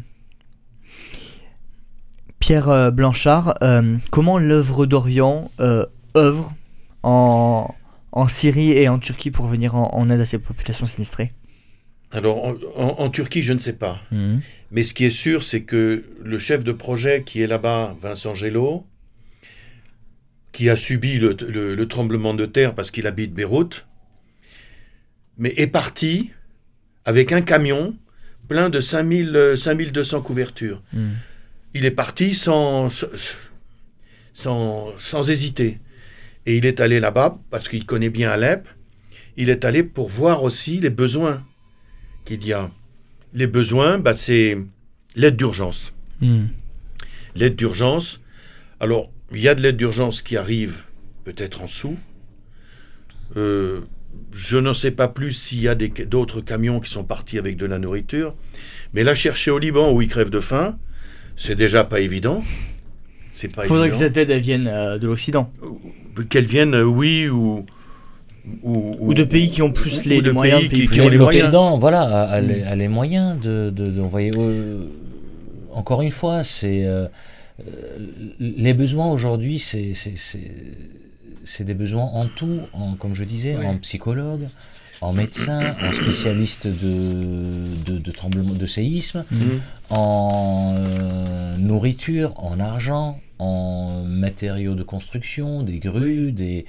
Pierre 2.37 2.69
euh, 2.69 2.91
Blanchard, 2.91 3.55
euh, 3.63 3.97
comment 4.11 4.37
l'œuvre 4.37 4.85
d'Orient 4.85 5.49
euh, 5.59 5.87
œuvre 6.15 6.53
en, 7.01 7.73
en 8.11 8.27
Syrie 8.27 8.73
et 8.73 8.87
en 8.89 8.99
Turquie 8.99 9.31
pour 9.31 9.47
venir 9.47 9.73
en, 9.75 9.91
en 9.91 10.07
aide 10.11 10.21
à 10.21 10.25
ces 10.25 10.37
populations 10.37 10.85
sinistrées? 10.85 11.33
Alors, 12.11 12.45
en, 12.45 12.51
en- 12.75 12.99
en 12.99 13.09
Turquie, 13.09 13.41
je 13.41 13.53
ne 13.53 13.59
sais 13.59 13.73
pas. 13.73 13.99
Mais 14.69 14.83
ce 14.83 14.93
qui 14.93 15.03
est 15.05 15.09
sûr, 15.09 15.43
c'est 15.43 15.61
que 15.63 16.05
le 16.23 16.37
chef 16.37 16.63
de 16.63 16.73
projet 16.73 17.23
qui 17.23 17.41
est 17.41 17.47
là-bas, 17.47 17.95
Vincent 17.99 18.35
Gello, 18.35 18.85
qui 20.51 20.69
a 20.69 20.77
subi 20.77 21.17
le, 21.17 21.35
le- 21.41 21.73
le 21.73 21.87
tremblement 21.87 22.35
de 22.35 22.45
terre 22.45 22.75
parce 22.75 22.91
qu'il 22.91 23.07
habite 23.07 23.33
Beyrouth, 23.33 23.87
mais 25.37 25.53
est 25.57 25.67
parti 25.67 26.31
avec 27.05 27.31
un 27.31 27.41
camion 27.41 27.95
plein 28.47 28.69
de 28.69 28.79
5000, 28.79 29.35
euh, 29.35 29.55
5200 29.55 30.21
couvertures. 30.21 30.81
Hmm. 30.93 31.11
Il 31.73 31.85
est 31.85 31.91
parti 31.91 32.33
sans, 32.33 32.89
sans, 34.33 34.97
sans 34.97 35.29
hésiter. 35.29 35.79
Et 36.45 36.57
il 36.57 36.65
est 36.65 36.79
allé 36.79 36.99
là-bas 36.99 37.39
parce 37.49 37.67
qu'il 37.67 37.85
connaît 37.85 38.09
bien 38.09 38.31
Alep. 38.31 38.67
Il 39.35 39.49
est 39.49 39.65
allé 39.65 39.83
pour 39.83 40.09
voir 40.09 40.43
aussi 40.43 40.79
les 40.79 40.89
besoins 40.89 41.43
qu'il 42.25 42.45
y 42.45 42.53
a. 42.53 42.71
Les 43.33 43.47
besoins, 43.47 43.99
bah, 43.99 44.13
c'est 44.13 44.57
l'aide 45.15 45.35
d'urgence. 45.35 45.93
Hmm. 46.21 46.45
L'aide 47.35 47.55
d'urgence. 47.55 48.21
Alors, 48.79 49.11
il 49.31 49.39
y 49.39 49.47
a 49.47 49.55
de 49.55 49.61
l'aide 49.61 49.77
d'urgence 49.77 50.21
qui 50.21 50.37
arrive 50.37 50.83
peut-être 51.25 51.61
en 51.61 51.67
sous. 51.67 51.97
Euh, 53.35 53.81
je 54.31 54.57
n'en 54.57 54.73
sais 54.73 54.91
pas 54.91 55.07
plus 55.07 55.33
s'il 55.33 55.61
y 55.61 55.67
a 55.67 55.75
des- 55.75 55.89
d'autres 55.89 56.41
camions 56.41 56.79
qui 56.79 56.89
sont 56.89 57.03
partis 57.03 57.37
avec 57.37 57.57
de 57.57 57.65
la 57.65 57.79
nourriture. 57.79 58.35
Mais 58.93 59.03
là, 59.03 59.15
chercher 59.15 59.51
au 59.51 59.59
Liban 59.59 59.91
où 59.91 60.01
ils 60.01 60.07
crèvent 60.07 60.29
de 60.29 60.39
faim, 60.39 60.77
c'est 61.35 61.55
déjà 61.55 61.83
pas 61.83 61.99
évident. 61.99 62.43
C'est 63.33 63.49
pas 63.49 63.65
Il 63.65 63.67
faudrait 63.67 63.89
que 63.89 63.95
cette 63.95 64.17
aide 64.17 64.29
elle 64.29 64.39
vienne 64.41 64.67
euh, 64.67 64.97
de 64.97 65.07
l'Occident 65.07 65.51
Qu'elles 66.29 66.45
viennent, 66.45 66.73
euh, 66.73 66.83
oui, 66.83 67.27
ou. 67.29 67.65
Ou, 68.63 68.95
ou 68.99 69.13
de 69.13 69.25
pays 69.25 69.49
qui 69.49 69.61
ont 69.61 69.71
plus 69.73 70.05
les, 70.05 70.21
moyens 70.31 70.63
de 70.63 70.67
pays 70.69 70.81
qui- 70.81 70.87
plus 70.87 71.01
ont 71.01 71.09
les. 71.09 71.17
L'Occident, 71.17 71.77
voilà, 71.77 72.01
a, 72.03 72.21
a 72.23 72.41
les, 72.41 72.63
a 72.63 72.75
les 72.75 72.87
moyens 72.87 73.39
de, 73.41 73.69
de, 73.69 73.87
d'envoyer. 73.91 74.31
euh, 74.37 74.85
encore 75.73 76.01
une 76.01 76.11
fois, 76.11 76.43
c'est 76.45 76.85
euh, 76.85 77.07
euh, 77.59 77.97
les 78.39 78.73
besoins 78.73 79.11
aujourd'hui, 79.11 79.59
c'est 79.59 79.93
c'est- 81.47 81.63
des 81.63 81.73
besoins 81.73 82.03
en 82.03 82.27
tout, 82.27 82.59
en, 82.73 82.93
comme 82.95 83.13
je 83.15 83.23
disais, 83.23 83.55
Oui. 83.57 83.65
en 83.65 83.77
psychologue, 83.79 84.47
en 85.01 85.13
médecin, 85.13 85.75
en 85.81 85.91
spécialiste 85.91 86.67
de, 86.67 87.83
de, 87.85 87.97
de 87.99 88.11
tremblement, 88.11 88.53
de 88.53 88.65
séisme, 88.65 89.23
Mhm. 89.31 89.59
en 89.89 90.73
euh, 90.77 91.57
nourriture, 91.57 92.33
en 92.37 92.59
argent, 92.59 93.19
en 93.39 94.03
matériaux 94.05 94.75
de 94.75 94.83
construction, 94.83 95.63
des 95.63 95.79
grues, 95.79 96.31
des. 96.31 96.65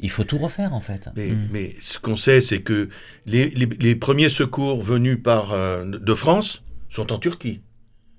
Il 0.00 0.10
faut 0.10 0.24
tout 0.24 0.38
refaire 0.38 0.72
en 0.74 0.80
fait. 0.80 1.08
Mais, 1.16 1.30
mais 1.52 1.74
ce 1.80 1.98
qu'on 1.98 2.16
sait, 2.16 2.40
c'est 2.40 2.62
que 2.62 2.88
les, 3.26 3.48
les- 3.50 3.66
les 3.66 3.94
premiers 3.96 4.28
secours 4.28 4.82
venus 4.82 5.18
par, 5.22 5.52
euh, 5.52 5.84
de 5.84 6.14
France 6.14 6.62
sont 6.90 7.12
en 7.12 7.18
Turquie. 7.18 7.60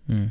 Hmm. 0.07 0.27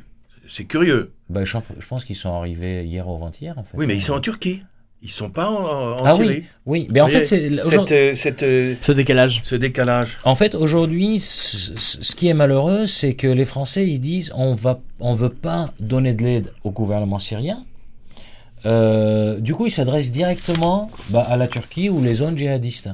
C'est 0.49 0.65
curieux. 0.65 1.13
Bah, 1.31 1.45
je, 1.45 1.57
je 1.79 1.87
pense 1.87 2.05
qu'ils 2.05 2.17
sont 2.17 2.35
arrivés 2.35 2.85
hier 2.85 3.09
ou 3.09 3.15
avant-hier 3.15 3.57
en 3.59 3.65
fait. 3.65 3.77
Oui, 3.77 3.87
mais 3.87 3.95
ils 3.95 4.03
sont 4.03 4.13
en 4.15 4.21
Turquie. 4.21 4.63
Ils 5.07 5.11
sont 5.11 5.29
pas 5.29 5.49
en, 5.51 5.99
en 6.01 6.05
Ah 6.05 6.15
Syrie. 6.15 6.27
oui, 6.29 6.45
oui. 6.65 6.89
Mais 6.91 7.03
en 7.03 7.09
fait, 7.09 7.27
c'est 7.27 7.51
Cette, 7.65 7.93
euh, 7.93 8.15
cette, 8.15 8.43
euh, 8.43 8.75
Ce 8.81 8.91
décalage. 8.91 9.43
ce 9.45 9.55
décalage. 9.55 10.17
en 10.25 10.35
fait 10.35 10.55
aujourd'hui, 10.55 11.21
ce 11.21 11.73
ce 11.77 12.15
qui 12.17 12.27
est 12.29 12.35
malheureux, 12.35 12.87
c'est 12.87 13.13
que 13.13 13.27
les 13.27 13.45
Français 13.45 13.87
ils 13.87 13.99
disent 14.01 14.33
on 14.35 14.55
va, 14.55 14.81
on 15.01 15.15
veut 15.15 15.29
pas 15.29 15.75
donner 15.79 16.15
de 16.15 16.25
l'aide 16.25 16.53
au 16.65 16.71
gouvernement 16.71 17.19
syrien. 17.19 17.65
Euh, 18.67 19.39
du 19.41 19.55
coup, 19.55 19.67
ils 19.67 19.71
s'adressent 19.71 20.11
directement 20.13 20.91
bah, 21.11 21.21
à 21.29 21.37
la 21.37 21.49
Turquie 21.49 21.91
ou 21.91 22.03
les 22.03 22.15
zones 22.15 22.39
djihadistes. 22.39 22.89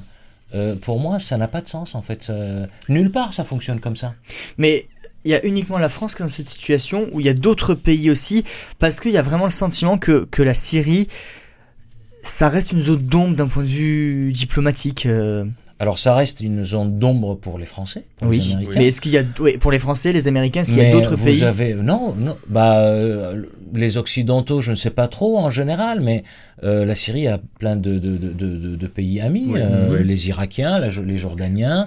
Euh, 0.52 0.74
pour 0.74 0.98
moi, 0.98 1.20
ça 1.20 1.36
n'a 1.36 1.46
pas 1.46 1.60
de 1.60 1.68
sens 1.68 1.94
en 1.94 2.02
fait. 2.02 2.24
Ça- 2.24 2.66
Nulle 2.88 3.12
part 3.12 3.32
ça 3.32 3.44
fonctionne 3.44 3.78
comme 3.78 3.94
ça. 3.94 4.14
Mais 4.58 4.88
il 5.24 5.30
y 5.30 5.34
a 5.34 5.44
uniquement 5.46 5.78
la 5.78 5.88
France 5.88 6.14
qui 6.16 6.22
est 6.22 6.24
dans 6.24 6.30
cette 6.32 6.48
situation 6.48 7.06
où 7.12 7.20
il 7.20 7.26
y 7.26 7.28
a 7.28 7.34
d'autres 7.34 7.74
pays 7.74 8.10
aussi, 8.10 8.42
parce 8.80 8.98
qu'il 8.98 9.12
y 9.12 9.16
a 9.18 9.22
vraiment 9.22 9.44
le 9.44 9.50
sentiment 9.52 9.96
que, 9.96 10.24
que 10.28 10.42
la 10.42 10.54
Syrie, 10.54 11.06
ça 12.22 12.48
reste 12.48 12.72
une 12.72 12.80
zone 12.80 13.02
d'ombre 13.02 13.36
d'un 13.36 13.48
point 13.48 13.62
de 13.62 13.68
vue 13.68 14.32
diplomatique. 14.32 15.06
euh, 15.06 15.44
Alors 15.78 15.98
ça 15.98 16.14
reste 16.14 16.40
une 16.40 16.64
zone 16.64 16.98
d'ombre 16.98 17.34
pour 17.36 17.58
les 17.58 17.66
Français, 17.66 18.04
pour 18.18 18.30
les 18.30 18.38
oui, 18.38 18.52
Américains. 18.52 18.74
mais 18.78 18.86
est-ce 18.88 19.00
qu'il 19.00 19.12
y 19.12 19.18
a, 19.18 19.22
oui, 19.38 19.56
pour 19.58 19.70
les 19.72 19.78
Français, 19.78 20.12
les 20.12 20.28
Américains, 20.28 20.60
est-ce 20.60 20.70
qu'il 20.70 20.78
y 20.78 20.82
a 20.82 20.88
Mais 20.88 20.92
d'autres 20.92 21.16
vous 21.16 21.24
pays? 21.24 21.42
avez 21.44 21.74
non 21.74 22.14
non 22.18 22.36
bah 22.48 22.78
euh, 22.80 23.42
les 23.72 23.96
occidentaux 23.96 24.60
je 24.60 24.72
ne 24.72 24.76
sais 24.76 24.90
pas 24.90 25.08
trop 25.08 25.38
en 25.38 25.48
général 25.50 26.00
mais 26.02 26.24
euh, 26.64 26.84
la 26.84 26.94
Syrie 26.94 27.28
a 27.28 27.40
plein 27.58 27.76
de 27.76 27.98
de, 27.98 28.16
de, 28.16 28.28
de, 28.32 28.76
de 28.76 28.86
pays 28.86 29.20
amis 29.20 29.46
Oui, 29.48 29.60
euh, 29.62 29.88
oui. 29.98 30.04
les 30.06 30.28
Irakiens 30.28 30.78
la- 30.80 30.88
les 30.88 31.16
Jordaniens 31.16 31.86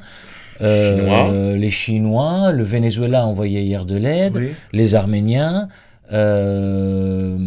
euh, 0.62 0.98
Chinois. 0.98 1.56
les 1.58 1.70
Chinois 1.72 2.52
le 2.52 2.64
Venezuela 2.64 3.22
a 3.22 3.26
envoyé 3.26 3.62
hier 3.62 3.86
de 3.86 3.98
l'aide 3.98 4.36
Oui. 4.36 4.50
les 4.72 4.96
Arméniens 4.96 5.68
euh, 6.12 7.38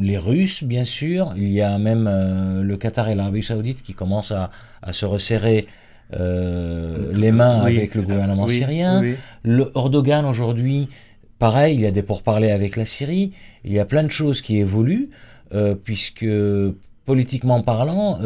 les 0.00 0.18
Russes 0.18 0.64
bien 0.64 0.84
sûr 0.84 1.32
il 1.36 1.52
y 1.52 1.60
a 1.62 1.78
même 1.78 2.06
euh, 2.10 2.62
le 2.62 2.76
Qatar 2.76 3.08
et 3.08 3.14
l'Arabie 3.14 3.42
Saoudite 3.42 3.82
qui 3.82 3.94
commencent 3.94 4.32
à, 4.32 4.50
à 4.82 4.92
se 4.92 5.06
resserrer 5.06 5.66
euh, 6.12 7.12
les 7.12 7.30
mains 7.30 7.62
Oui. 7.64 7.76
avec 7.76 7.94
le 7.94 8.02
gouvernement 8.02 8.44
Oui, 8.44 8.58
syrien 8.58 9.00
oui. 9.00 9.14
le 9.42 9.70
Erdogan 9.76 10.24
aujourd'hui, 10.26 10.88
pareil, 11.38 11.76
il 11.76 11.80
y 11.80 11.86
a 11.86 11.90
des 11.90 12.02
pourparlers 12.02 12.50
avec 12.50 12.76
la 12.76 12.84
Syrie. 12.84 13.32
Il 13.64 13.72
y 13.72 13.78
a 13.78 13.84
plein 13.84 14.02
de 14.02 14.10
choses 14.10 14.40
qui 14.42 14.58
évoluent, 14.58 15.08
puisque 15.82 16.26
politiquement 17.06 17.62
parlant, 17.62 18.18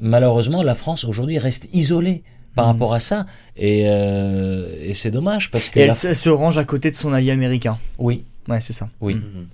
malheureusement, 0.00 0.62
la 0.62 0.74
France 0.74 1.04
aujourd'hui 1.04 1.38
reste 1.38 1.68
isolée 1.74 2.22
par 2.54 2.66
Mhm. 2.66 2.72
rapport 2.72 2.94
à 2.94 3.00
ça. 3.00 3.26
Et, 3.56 3.84
euh, 3.86 4.74
et 4.80 4.94
c'est 4.94 5.10
dommage 5.10 5.50
parce 5.50 5.68
que. 5.68 5.78
Et 5.78 5.82
elle, 5.82 5.94
se- 5.94 6.06
elle 6.08 6.16
se 6.16 6.28
range 6.28 6.58
à 6.58 6.64
côté 6.64 6.90
de 6.90 6.96
son 6.96 7.12
allié 7.12 7.30
américain. 7.30 7.78
Oui, 7.98 8.24
Ouais, 8.48 8.60
c'est 8.60 8.72
ça. 8.72 8.88
oui. 9.00 9.14
Mhm. 9.14 9.46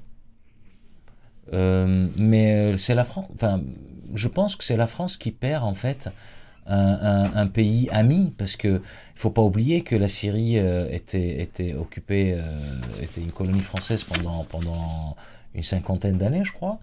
Euh, 1.52 2.09
mais 2.18 2.76
c'est 2.78 2.94
la 2.94 3.04
France. 3.04 3.26
Enfin, 3.35 3.61
je 4.14 4.28
pense 4.28 4.57
que 4.57 4.64
c'est 4.64 4.76
la 4.76 4.87
France 4.87 5.16
qui 5.16 5.30
perd 5.30 5.62
en 5.64 5.74
fait 5.74 6.09
un, 6.66 7.46
pays 7.46 7.88
ami, 7.92 8.33
parce 8.38 8.57
que 8.57 8.68
il 8.78 9.18
faut 9.20 9.28
pas 9.30 9.42
oublier 9.42 9.83
que 9.83 9.94
la 9.96 10.09
Syrie 10.09 10.57
était, 10.57 11.42
était 11.42 11.74
occupée, 11.74 12.38
était 13.02 13.20
une 13.20 13.33
colonie 13.33 13.61
française 13.61 14.02
pendant, 14.04 14.44
pendant 14.44 15.14
une 15.54 15.62
cinquantaine 15.62 16.16
d'années, 16.16 16.42
je 16.44 16.52
crois. 16.52 16.78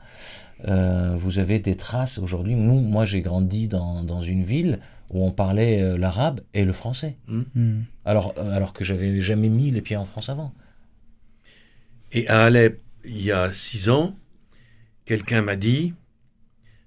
vous 0.68 1.40
avez 1.40 1.58
des 1.58 1.76
traces 1.76 2.20
aujourd'hui. 2.20 2.54
Nous, 2.54 2.80
moi, 2.80 3.06
j'ai 3.06 3.22
grandi 3.22 3.68
dans, 3.68 4.04
dans, 4.04 4.22
une 4.22 4.44
ville 4.44 4.78
où 5.12 5.26
on 5.26 5.32
parlait 5.32 5.98
l'arabe 5.98 6.42
et 6.54 6.66
le 6.66 6.74
français. 6.74 7.18
Hmm. 7.28 7.44
Hmm. 7.54 7.82
Alors, 8.06 8.34
alors 8.38 8.74
que 8.74 8.84
j'avais 8.84 9.20
jamais 9.22 9.50
mis 9.50 9.70
les 9.70 9.82
pieds 9.82 9.98
en 9.98 10.06
France 10.06 10.30
avant. 10.30 10.54
Et 12.12 12.28
à 12.28 12.44
Alep, 12.46 12.82
il 13.06 13.22
y 13.22 13.32
a 13.32 13.54
six 13.54 13.90
ans, 13.90 14.16
quelqu'un 15.06 15.42
m'a 15.42 15.56
dit 15.56 15.94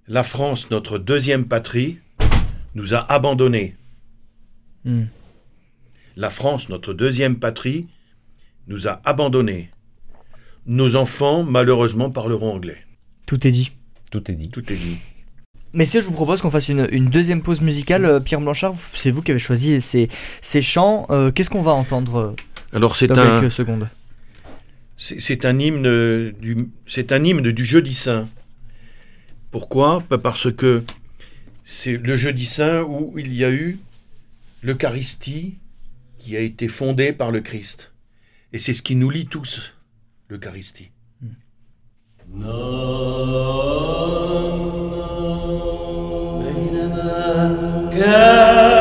La 0.06 0.22
France, 0.22 0.70
notre 0.70 0.98
deuxième 0.98 1.46
patrie, 1.46 1.98
nous 2.74 2.94
a 2.94 3.00
abandonnés. 3.12 3.74
Hmm. 4.84 5.04
La 6.16 6.30
France, 6.30 6.68
notre 6.68 6.94
deuxième 6.94 7.38
patrie, 7.38 7.88
nous 8.66 8.88
a 8.88 9.00
abandonnés. 9.04 9.70
Nos 10.66 10.96
enfants, 10.96 11.42
malheureusement, 11.42 12.10
parleront 12.10 12.54
anglais. 12.54 12.78
Tout 13.26 13.46
est 13.46 13.50
dit. 13.50 13.72
Tout 14.10 14.30
est 14.30 14.34
dit. 14.34 14.48
Tout 14.48 14.72
est 14.72 14.76
dit. 14.76 14.98
Messieurs, 15.74 16.00
je 16.00 16.06
vous 16.06 16.12
propose 16.12 16.40
qu'on 16.40 16.50
fasse 16.50 16.68
une, 16.68 17.10
deuxième 17.10 17.42
pause 17.42 17.60
musicale. 17.60 18.04
Euh, 18.04 18.20
Pierre 18.20 18.40
Blanchard, 18.40 18.74
c'est 18.92 19.10
vous 19.10 19.22
qui 19.22 19.32
avez 19.32 19.40
choisi 19.40 19.80
ces, 19.80 20.08
ces 20.40 20.62
chants. 20.62 21.06
Euh, 21.10 21.32
qu'est-ce 21.32 21.50
qu'on 21.50 21.62
va 21.62 21.72
entendre 21.72 22.16
euh, 22.16 22.36
Alors, 22.72 22.96
c'est 22.96 23.08
dans 23.08 23.40
quelques 23.40 23.52
secondes 23.52 23.88
c'est 24.96 25.44
un 25.44 25.58
hymne 25.58 26.30
du, 26.32 26.68
c'est 26.86 27.12
un 27.12 27.24
hymne 27.24 27.50
du 27.50 27.64
Jeudi 27.64 27.94
Saint. 27.94 28.28
Pourquoi? 29.50 30.02
Parce 30.22 30.52
que 30.52 30.84
c'est 31.64 31.96
le 31.96 32.16
Jeudi 32.16 32.44
Saint 32.44 32.82
où 32.82 33.18
il 33.18 33.34
y 33.34 33.44
a 33.44 33.50
eu 33.50 33.78
l'Eucharistie 34.62 35.58
qui 36.18 36.36
a 36.36 36.40
été 36.40 36.68
fondée 36.68 37.12
par 37.12 37.30
le 37.30 37.40
Christ. 37.40 37.92
Et 38.52 38.58
c'est 38.58 38.72
ce 38.72 38.82
qui 38.82 38.94
nous 38.94 39.10
lie 39.10 39.26
tous, 39.26 39.74
l'Eucharistie. 40.28 40.90
Yeah. 48.04 48.73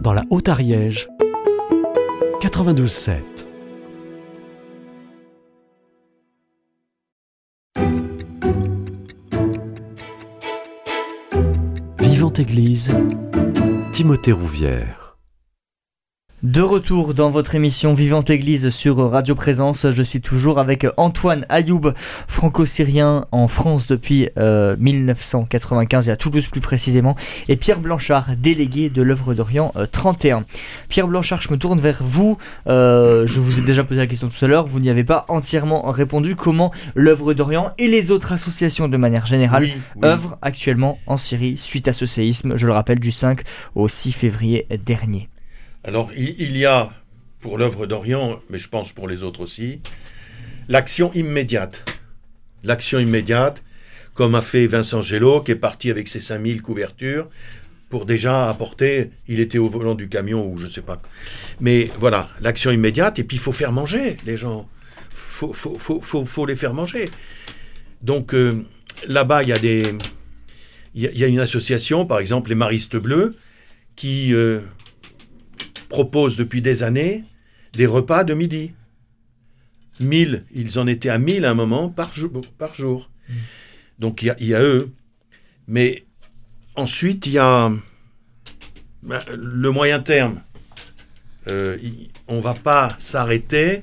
Dans 0.00 0.12
la 0.12 0.22
Haute-Ariège 0.30 1.08
92.7. 2.40 3.49
Église, 12.40 12.90
Timothée 13.92 14.32
Rouvière. 14.32 15.09
De 16.42 16.62
retour 16.62 17.12
dans 17.12 17.28
votre 17.28 17.54
émission 17.54 17.92
Vivante 17.92 18.30
Église 18.30 18.70
sur 18.70 18.96
Radio 19.10 19.34
Présence, 19.34 19.90
je 19.90 20.02
suis 20.02 20.22
toujours 20.22 20.58
avec 20.58 20.86
Antoine 20.96 21.44
Ayoub, 21.50 21.92
franco-syrien 22.28 23.26
en 23.30 23.46
France 23.46 23.86
depuis 23.86 24.30
1995 24.38 26.08
et 26.08 26.12
à 26.12 26.16
Toulouse 26.16 26.46
plus 26.46 26.62
précisément, 26.62 27.14
et 27.50 27.56
Pierre 27.56 27.78
Blanchard, 27.78 28.30
délégué 28.38 28.88
de 28.88 29.02
l'œuvre 29.02 29.34
d'Orient 29.34 29.74
31. 29.92 30.38
Euh, 30.38 30.40
Pierre 30.88 31.08
Blanchard, 31.08 31.42
je 31.42 31.50
me 31.50 31.58
tourne 31.58 31.78
vers 31.78 32.02
vous. 32.02 32.38
Euh, 32.68 33.26
je 33.26 33.38
vous 33.38 33.58
ai 33.58 33.62
déjà 33.62 33.84
posé 33.84 34.00
la 34.00 34.06
question 34.06 34.28
tout 34.28 34.42
à 34.42 34.48
l'heure, 34.48 34.66
vous 34.66 34.80
n'y 34.80 34.88
avez 34.88 35.04
pas 35.04 35.26
entièrement 35.28 35.90
répondu. 35.90 36.36
Comment 36.36 36.72
l'œuvre 36.94 37.34
d'Orient 37.34 37.72
et 37.76 37.86
les 37.86 38.12
autres 38.12 38.32
associations 38.32 38.88
de 38.88 38.96
manière 38.96 39.26
générale 39.26 39.68
œuvrent 40.02 40.38
actuellement 40.40 40.98
en 41.06 41.18
Syrie 41.18 41.58
suite 41.58 41.86
à 41.86 41.92
ce 41.92 42.06
séisme, 42.06 42.56
je 42.56 42.66
le 42.66 42.72
rappelle, 42.72 42.98
du 42.98 43.12
5 43.12 43.42
au 43.74 43.88
6 43.88 44.12
février 44.12 44.66
dernier? 44.86 45.28
Alors, 45.82 46.10
il, 46.14 46.56
y 46.56 46.66
a, 46.66 46.92
pour 47.40 47.56
l'œuvre 47.56 47.86
d'Orient, 47.86 48.40
mais 48.50 48.58
je 48.58 48.68
pense 48.68 48.92
pour 48.92 49.08
les 49.08 49.22
autres 49.22 49.40
aussi, 49.40 49.80
l'action 50.68 51.10
immédiate. 51.14 51.84
L'action 52.62 52.98
immédiate, 52.98 53.62
comme 54.14 54.34
a 54.34 54.42
fait 54.42 54.66
Vincent 54.66 55.00
Gello, 55.00 55.40
qui 55.40 55.52
est 55.52 55.56
parti 55.56 55.90
avec 55.90 56.08
ses 56.08 56.20
5000 56.20 56.60
couvertures, 56.60 57.28
pour 57.88 58.04
déjà 58.06 58.48
apporter, 58.48 59.10
il 59.26 59.40
était 59.40 59.58
au 59.58 59.68
volant 59.68 59.94
du 59.94 60.08
camion 60.08 60.46
ou 60.46 60.58
je 60.58 60.66
ne 60.66 60.70
sais 60.70 60.82
pas. 60.82 61.00
Mais 61.60 61.90
voilà, 61.98 62.28
l'action 62.40 62.70
immédiate, 62.70 63.18
et 63.18 63.24
puis 63.24 63.38
il 63.38 63.40
faut 63.40 63.52
faire 63.52 63.72
manger 63.72 64.16
les 64.26 64.36
gens. 64.36 64.68
Il 65.42 65.54
faut, 65.54 66.46
les 66.46 66.56
faire 66.56 66.74
manger. 66.74 67.08
Donc 68.02 68.34
euh, 68.34 68.64
là-bas, 69.08 69.42
il 69.42 69.48
y 69.48 69.52
a 69.52 69.58
des... 69.58 69.82
Y, 70.94 71.24
une 71.24 71.40
association, 71.40 72.04
par 72.04 72.18
exemple 72.18 72.50
les 72.50 72.54
Maristes 72.54 72.96
Bleus, 72.96 73.34
qui 73.96 74.34
euh, 74.34 74.60
propose 75.90 76.36
depuis 76.38 76.62
des 76.62 76.82
années 76.82 77.24
des 77.74 77.86
repas 77.86 78.24
de 78.24 78.32
midi. 78.34 78.72
1000, 80.00 80.44
ils 80.54 80.78
en 80.78 80.86
étaient 80.86 81.10
à 81.10 81.18
1000 81.18 81.44
à 81.44 81.50
un 81.50 81.54
moment 81.54 81.90
par 81.90 82.12
jour. 82.14 82.40
Par 82.58 82.74
jour. 82.74 83.10
Donc 83.98 84.22
il 84.22 84.26
y, 84.26 84.30
a- 84.30 84.36
il 84.40 84.46
y 84.46 84.54
a 84.54 84.62
eux. 84.62 84.90
Mais 85.68 86.04
ensuite, 86.74 87.26
il 87.26 87.32
y 87.32 87.38
a 87.38 87.70
ben, 89.02 89.20
le 89.36 89.70
moyen 89.70 90.00
terme. 90.00 90.40
Euh, 91.48 91.76
il- 91.82 92.10
on 92.28 92.36
ne 92.36 92.40
va 92.42 92.54
pas 92.54 92.96
s'arrêter, 92.98 93.82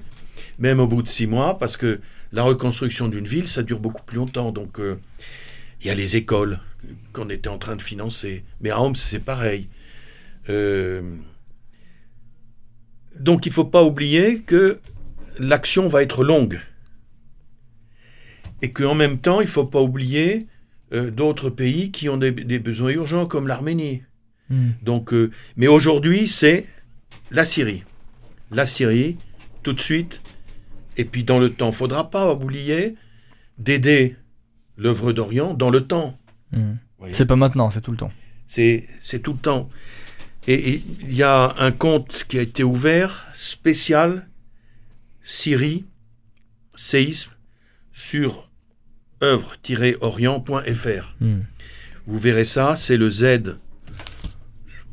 même 0.60 0.80
au 0.80 0.88
bout 0.88 1.02
de 1.04 1.08
six 1.08 1.28
mois, 1.28 1.58
parce 1.60 1.78
que 1.78 2.00
la 2.32 2.44
reconstruction 2.44 3.08
d'une 3.08 3.28
ville, 3.28 3.48
ça 3.48 3.64
dure 3.64 3.80
beaucoup 3.80 4.04
plus 4.04 4.18
longtemps. 4.18 4.52
Donc 4.52 4.80
euh, 4.80 5.00
il 5.82 5.88
y 5.88 5.90
a 5.90 5.96
les 5.96 6.16
écoles 6.16 6.60
qu'on 7.14 7.30
était 7.30 7.50
en 7.50 7.58
train 7.58 7.76
de 7.76 7.82
financer. 7.82 8.44
Mais 8.62 8.70
à 8.72 8.82
Homs, 8.82 8.96
c'est 8.96 9.20
pareil. 9.20 9.70
Euh, 10.50 11.02
donc 13.20 13.46
il 13.46 13.50
ne 13.50 13.54
faut 13.54 13.66
pas 13.66 13.84
oublier 13.84 14.42
que 14.42 14.80
l'action 15.40 15.88
va 15.88 16.04
être 16.04 16.24
longue. 16.24 16.60
Et 18.62 18.72
qu'en 18.72 18.96
même 18.96 19.20
temps, 19.20 19.40
il 19.42 19.46
ne 19.46 19.52
faut 19.52 19.66
pas 19.66 19.82
oublier 19.82 20.48
euh, 20.94 21.12
d'autres 21.12 21.50
pays 21.50 21.92
qui 21.92 22.10
ont 22.10 22.18
des, 22.18 22.32
des 22.32 22.60
besoins 22.60 22.92
urgents, 22.92 23.28
comme 23.28 23.48
l'Arménie. 23.48 24.02
Hmm. 24.50 24.72
Donc, 24.82 25.14
euh, 25.14 25.32
mais 25.56 25.68
aujourd'hui, 25.68 26.28
c'est 26.28 26.66
la 27.32 27.46
Syrie. 27.46 27.84
La 28.52 28.66
Syrie, 28.66 29.18
tout 29.64 29.74
de 29.74 29.80
suite. 29.80 30.22
Et 30.96 31.06
puis 31.06 31.24
dans 31.24 31.40
le 31.40 31.54
temps, 31.54 31.68
il 31.68 31.72
ne 31.72 31.76
faudra 31.76 32.10
pas 32.10 32.34
oublier 32.34 32.96
d'aider 33.60 34.16
l'œuvre 34.78 35.14
d'Orient 35.14 35.54
dans 35.54 35.70
le 35.70 35.86
temps. 35.86 36.18
Hmm. 36.52 36.76
C'est 37.12 37.26
pas 37.26 37.36
maintenant, 37.36 37.70
c'est 37.70 37.82
tout 37.82 37.92
le 37.92 37.98
temps. 37.98 38.12
C'est 38.48 38.88
tout 39.22 39.34
le 39.34 39.40
temps. 39.40 39.70
Et 40.48 40.82
il 41.02 41.14
y 41.14 41.24
a 41.24 41.56
un 41.58 41.72
compte 41.72 42.26
qui 42.30 42.40
a 42.40 42.42
été 42.42 42.64
ouvert, 42.64 43.28
spécial, 43.34 44.28
Syrie, 45.24 45.84
séisme, 46.76 47.32
sur 47.92 48.50
œuvre-orient.fr. 49.22 51.16
Hmm. 51.20 51.40
Vous 52.06 52.18
verrez 52.18 52.46
ça, 52.46 52.76
c'est 52.78 52.96
le 52.96 53.10
Z, 53.10 53.58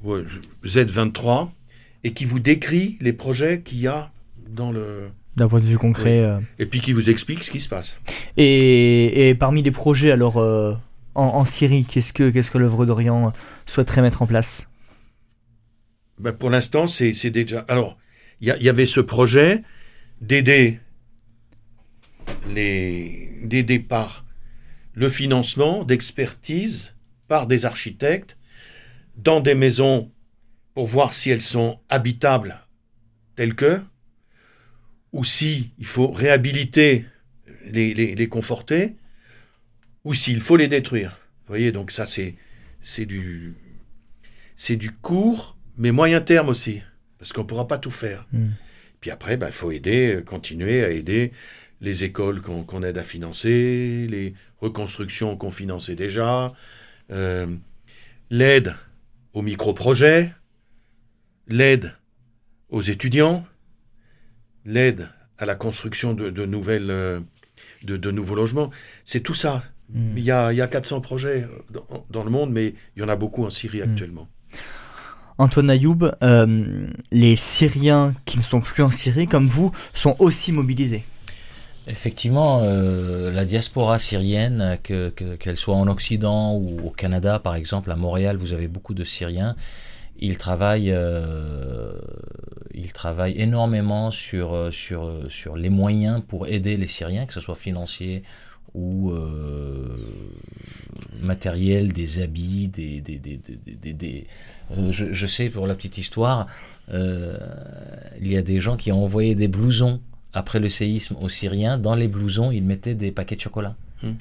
ouais, 0.02 0.22
Z23, 0.64 1.50
et 2.02 2.12
qui 2.12 2.24
vous 2.24 2.40
décrit 2.40 2.98
les 3.00 3.12
projets 3.12 3.60
qu'il 3.60 3.78
y 3.80 3.86
a 3.86 4.10
dans 4.48 4.72
le... 4.72 5.08
D'un 5.36 5.48
point 5.48 5.60
de 5.60 5.64
vue 5.66 5.78
concret. 5.78 6.20
euh. 6.20 6.38
Et 6.58 6.66
puis 6.66 6.80
qui 6.80 6.92
vous 6.92 7.10
explique 7.10 7.44
ce 7.44 7.50
qui 7.50 7.60
se 7.60 7.68
passe. 7.68 8.00
Et, 8.36 9.28
et 9.28 9.34
parmi 9.34 9.62
les 9.62 9.70
projets, 9.70 10.10
alors, 10.10 10.38
euh, 10.38 10.74
en, 11.14 11.24
en 11.24 11.44
Syrie, 11.44 11.84
qu'est-ce 11.84 12.12
que, 12.12 12.30
qu'est-ce 12.30 12.50
que 12.50 12.58
l'œuvre 12.58 12.86
d'Orient 12.86 13.32
souhaiterait 13.66 14.02
mettre 14.02 14.22
en 14.22 14.26
place? 14.26 14.68
Ben, 16.18 16.32
pour 16.32 16.50
l'instant, 16.50 16.86
c'est 16.86 17.30
déjà... 17.30 17.60
Alors, 17.68 17.98
il 18.40 18.48
y, 18.60 18.68
avait 18.68 18.86
ce 18.86 19.00
projet 19.00 19.62
d'aider 20.20 20.80
les 22.48 23.78
par 23.88 24.24
le 24.92 25.08
financement 25.08 25.84
d'expertise 25.84 26.94
par 27.26 27.46
des 27.46 27.64
architectes 27.64 28.36
dans 29.16 29.40
des 29.40 29.54
maisons 29.54 30.10
pour 30.74 30.86
voir 30.86 31.14
si 31.14 31.30
elles 31.30 31.42
sont 31.42 31.80
habitables 31.88 32.60
telles 33.36 33.54
que, 33.54 33.80
ou 35.12 35.24
si 35.24 35.72
il 35.78 35.86
faut 35.86 36.10
réhabiliter 36.10 37.06
les, 37.66 38.28
conforter, 38.28 38.96
ou 40.04 40.14
s'il 40.14 40.40
faut 40.40 40.56
les 40.56 40.68
détruire. 40.68 41.18
Vous 41.46 41.48
voyez, 41.48 41.72
donc 41.72 41.90
ça 41.90 42.06
c'est 42.06 43.06
du 43.06 43.54
c'est 44.56 44.76
du 44.76 44.92
court, 44.92 45.56
mais 45.76 45.92
moyen 45.92 46.20
terme 46.20 46.48
aussi, 46.48 46.82
parce 47.18 47.32
qu'on 47.32 47.42
ne 47.42 47.46
pourra 47.46 47.66
pas 47.68 47.78
tout 47.78 47.90
faire. 47.90 48.26
Hmm. 48.32 48.50
Puis 49.00 49.10
après, 49.10 49.38
il 49.40 49.52
faut 49.52 49.70
aider, 49.70 50.16
euh, 50.16 50.22
continuer 50.22 50.84
à 50.84 50.90
aider 50.90 51.32
les 51.80 52.04
écoles 52.04 52.40
qu'on 52.40 52.82
aide 52.82 52.96
à 52.96 53.02
financer, 53.02 54.06
les 54.08 54.34
reconstructions 54.60 55.36
qu'on 55.36 55.50
finançait 55.50 55.96
déjà, 55.96 56.52
euh, 57.10 57.46
l'aide 58.30 58.74
aux 59.34 59.42
micro-projets, 59.42 60.32
l'aide 61.48 61.92
aux 62.70 62.80
étudiants, 62.80 63.44
l'aide 64.64 65.08
à 65.36 65.44
la 65.44 65.56
construction 65.56 66.14
de, 66.14 66.30
de 66.30 66.46
nouvelles, 66.46 66.90
euh, 66.90 67.20
de, 67.82 67.96
de 67.96 68.10
nouveaux 68.10 68.36
logements. 68.36 68.70
C'est 69.04 69.20
tout 69.20 69.34
ça. 69.34 69.62
Hmm. 69.90 70.16
Il 70.16 70.24
y, 70.24 70.30
a, 70.30 70.52
il 70.52 70.56
y 70.56 70.62
a 70.62 70.66
400 70.66 71.02
projets 71.02 71.46
dans, 71.70 72.06
dans 72.08 72.24
le 72.24 72.30
monde, 72.30 72.50
mais 72.50 72.74
il 72.96 73.00
y 73.00 73.02
en 73.02 73.08
a 73.08 73.16
beaucoup 73.16 73.44
en 73.44 73.50
Syrie 73.50 73.80
Mm. 73.80 73.90
actuellement. 73.90 74.28
Antoine 75.38 75.70
Ayoub, 75.70 76.10
euh, 76.22 76.86
les 77.10 77.36
Syriens 77.36 78.14
qui 78.24 78.38
ne 78.38 78.42
sont 78.42 78.60
plus 78.60 78.82
en 78.82 78.90
Syrie, 78.90 79.26
comme 79.26 79.46
vous, 79.46 79.72
sont 79.92 80.14
aussi 80.18 80.52
mobilisés. 80.52 81.04
Effectivement, 81.86 82.60
euh, 82.62 83.30
la 83.32 83.44
diaspora 83.44 83.98
syrienne, 83.98 84.78
que- 84.82 85.10
que- 85.10 85.34
qu'elle 85.36 85.56
soit 85.56 85.74
en 85.76 85.86
Occident 85.88 86.54
ou 86.54 86.78
au 86.86 86.90
Canada, 86.90 87.38
par 87.38 87.56
exemple, 87.56 87.90
à 87.90 87.96
Montréal, 87.96 88.36
vous 88.36 88.52
avez 88.54 88.68
beaucoup 88.68 88.94
de 88.94 89.04
Syriens. 89.04 89.54
Ils 90.20 90.38
travaillent, 90.38 90.92
euh, 90.92 91.92
ils 92.72 92.92
travaillent 92.92 93.38
énormément 93.38 94.10
sur, 94.12 94.68
sur, 94.72 95.12
sur 95.28 95.56
les 95.56 95.68
moyens 95.68 96.22
pour 96.26 96.46
aider 96.46 96.76
les 96.76 96.86
Syriens, 96.86 97.26
que 97.26 97.34
ce 97.34 97.40
soit 97.40 97.56
financier 97.56 98.22
ou 98.72 99.10
euh, 99.10 99.96
matériel, 101.20 101.92
des 101.92 102.22
habits, 102.22 102.68
des... 102.68 103.00
des, 103.00 103.18
des, 103.18 103.92
des- 103.92 104.26
euh, 104.70 104.90
je, 104.90 105.12
je 105.12 105.26
sais, 105.26 105.50
pour 105.50 105.66
la 105.66 105.74
petite 105.74 105.98
histoire, 105.98 106.46
euh, 106.92 107.36
il 108.20 108.28
y 108.28 108.36
a 108.36 108.42
des 108.42 108.60
gens 108.60 108.76
qui 108.76 108.90
ont 108.92 109.04
envoyé 109.04 109.34
des 109.34 109.48
blousons 109.48 110.00
après 110.32 110.58
le 110.58 110.68
séisme 110.68 111.16
aux 111.20 111.28
Syriens. 111.28 111.78
Dans 111.78 111.94
les 111.94 112.08
blousons, 112.08 112.50
ils 112.50 112.64
mettaient 112.64 112.94
des 112.94 113.12
paquets 113.12 113.36
de 113.36 113.40
chocolat. 113.40 113.76
Hmm. 114.02 114.12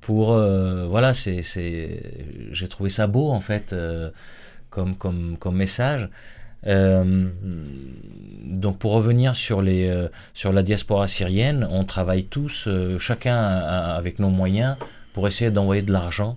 Pour 0.00 0.34
voilà, 0.34 1.14
c'est 1.14 1.42
j'ai 1.42 2.68
trouvé 2.68 2.90
ça 2.90 3.06
beau 3.06 3.30
en 3.30 3.40
fait 3.40 3.74
comme 4.70 4.96
comme 4.96 5.36
comme 5.38 5.56
message. 5.56 6.08
Euh, 6.66 7.28
donc 8.44 8.78
pour 8.78 8.92
revenir 8.92 9.34
sur 9.34 9.62
les 9.62 9.88
euh, 9.88 10.08
sur 10.34 10.52
la 10.52 10.62
diaspora 10.62 11.08
syrienne, 11.08 11.66
on 11.70 11.84
travaille 11.84 12.24
tous, 12.24 12.66
euh, 12.68 12.98
chacun 12.98 13.36
a- 13.36 13.94
avec 13.96 14.18
nos 14.18 14.28
moyens, 14.30 14.76
pour 15.12 15.26
essayer 15.26 15.50
d'envoyer 15.50 15.82
de 15.82 15.92
l'argent 15.92 16.36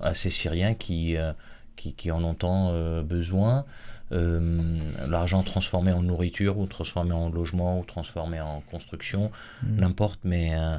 à 0.00 0.14
ces 0.14 0.30
Syriens 0.30 0.74
qui 0.74 1.16
qui, 1.76 1.92
qui 1.92 2.10
en 2.10 2.22
ont 2.24 2.34
tant 2.34 2.72
besoin. 3.02 3.64
Euh, 4.10 4.40
l'argent 5.06 5.42
transformé 5.42 5.92
en 5.92 6.02
nourriture 6.02 6.56
ou 6.58 6.66
transformé 6.66 7.12
en 7.12 7.28
logement 7.28 7.78
ou 7.78 7.84
transformé 7.84 8.40
en 8.40 8.62
construction, 8.70 9.30
Mm. 9.62 9.80
n'importe, 9.80 10.20
mais 10.24 10.54
euh, 10.54 10.78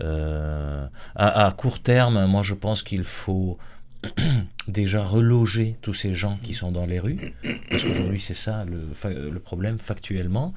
euh, 0.00 0.86
à, 1.14 1.46
à 1.46 1.52
court 1.52 1.80
terme, 1.80 2.24
moi 2.26 2.42
je 2.42 2.54
pense 2.54 2.82
qu'il 2.82 3.04
faut 3.04 3.58
déjà 4.68 5.02
reloger 5.02 5.76
tous 5.82 5.94
ces 5.94 6.14
gens 6.14 6.38
qui 6.42 6.54
sont 6.54 6.70
dans 6.70 6.86
les 6.86 7.00
rues, 7.00 7.34
parce 7.70 7.84
qu'aujourd'hui 7.84 8.20
c'est 8.20 8.34
ça 8.34 8.64
le, 8.64 9.38
problème 9.38 9.78
factuellement, 9.78 10.54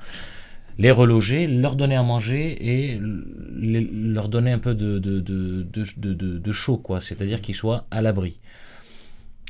les 0.78 0.92
reloger, 0.92 1.48
leur 1.48 1.76
donner 1.76 1.96
à 1.96 2.04
manger 2.04 2.58
et 2.62 3.00
leur 3.00 4.30
donner 4.30 4.52
un 4.52 4.60
peu 4.60 4.76
de, 4.76 6.52
chaud, 6.52 6.78
quoi, 6.78 7.02
c'est-à-dire 7.02 7.42
qu'ils 7.42 7.56
soient 7.56 7.86
à 7.92 8.02
l'abri. 8.02 8.40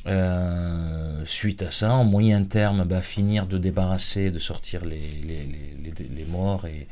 Euh, 0.08 1.22
suite 1.26 1.62
à 1.62 1.70
ça, 1.70 1.94
en 1.94 2.04
moyen 2.04 2.44
terme, 2.44 2.86
bah, 2.86 3.02
finir 3.02 3.46
de 3.46 3.60
débarrasser, 3.60 4.32
de 4.32 4.40
sortir 4.40 4.84
les 4.84 6.26
morts 6.28 6.66
et, 6.66 6.88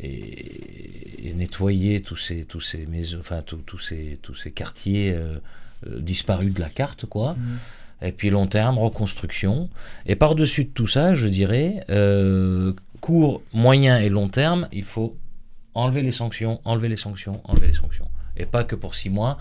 et, 0.00 1.28
et 1.28 1.32
nettoyer 1.34 2.00
tous 2.00 2.16
ces 2.16 2.44
tous 2.44 2.60
ces 2.60 2.86
maisons, 2.86 3.18
enfin 3.20 3.42
tous 3.42 3.58
tous 3.58 3.78
ces 3.78 4.18
tous 4.22 4.34
ces 4.34 4.50
quartiers 4.50 5.12
euh, 5.12 5.38
euh, 5.86 6.00
disparus 6.00 6.52
de 6.52 6.60
la 6.60 6.68
carte, 6.68 7.06
quoi. 7.06 7.36
Et 8.02 8.12
puis 8.12 8.28
long 8.28 8.46
terme, 8.46 8.78
reconstruction. 8.78 9.70
Et 10.04 10.16
par-dessus 10.16 10.64
de 10.64 10.70
tout 10.70 10.86
ça, 10.86 11.14
je 11.14 11.26
dirais, 11.26 11.84
euh, 11.88 12.74
court, 13.00 13.42
moyen 13.54 13.98
et 13.98 14.10
long 14.10 14.28
terme, 14.28 14.68
il 14.70 14.84
faut 14.84 15.16
enlever 15.72 16.02
les 16.02 16.10
sanctions, 16.10 16.60
enlever 16.64 16.88
les 16.88 16.96
sanctions, 16.96 17.40
enlever 17.44 17.68
les 17.68 17.72
sanctions. 17.72 18.08
Et 18.36 18.44
pas 18.44 18.64
que 18.64 18.76
pour 18.76 18.94
six 18.94 19.08
mois, 19.08 19.38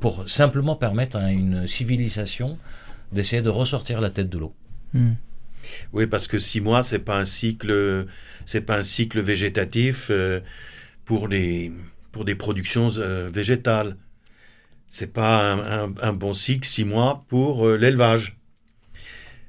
pour 0.00 0.28
simplement 0.28 0.76
permettre 0.76 1.18
à 1.18 1.30
une 1.30 1.66
civilisation 1.66 2.58
d'essayer 3.12 3.42
de 3.42 3.50
ressortir 3.50 4.00
la 4.00 4.10
tête 4.10 4.30
de 4.30 4.38
l'eau. 4.38 4.54
Hmm. 4.94 5.12
Oui, 5.92 6.06
parce 6.06 6.26
que 6.26 6.38
six 6.38 6.60
mois, 6.60 6.82
c'est 6.84 6.98
pas 7.00 7.18
un 7.18 7.24
cycle, 7.24 8.06
c'est 8.46 8.60
pas 8.60 8.76
un 8.78 8.82
cycle 8.82 9.20
végétatif 9.20 10.08
euh, 10.10 10.40
pour 11.04 11.28
les 11.28 11.72
pour 12.12 12.24
des 12.24 12.34
productions 12.34 12.90
euh, 12.98 13.30
végétales. 13.32 13.96
C'est 14.90 15.12
pas 15.12 15.40
un, 15.52 15.84
un- 15.90 15.94
un 16.02 16.12
bon 16.12 16.34
cycle 16.34 16.66
six 16.66 16.84
mois 16.84 17.24
pour 17.28 17.66
euh, 17.66 17.76
l'élevage. 17.76 18.36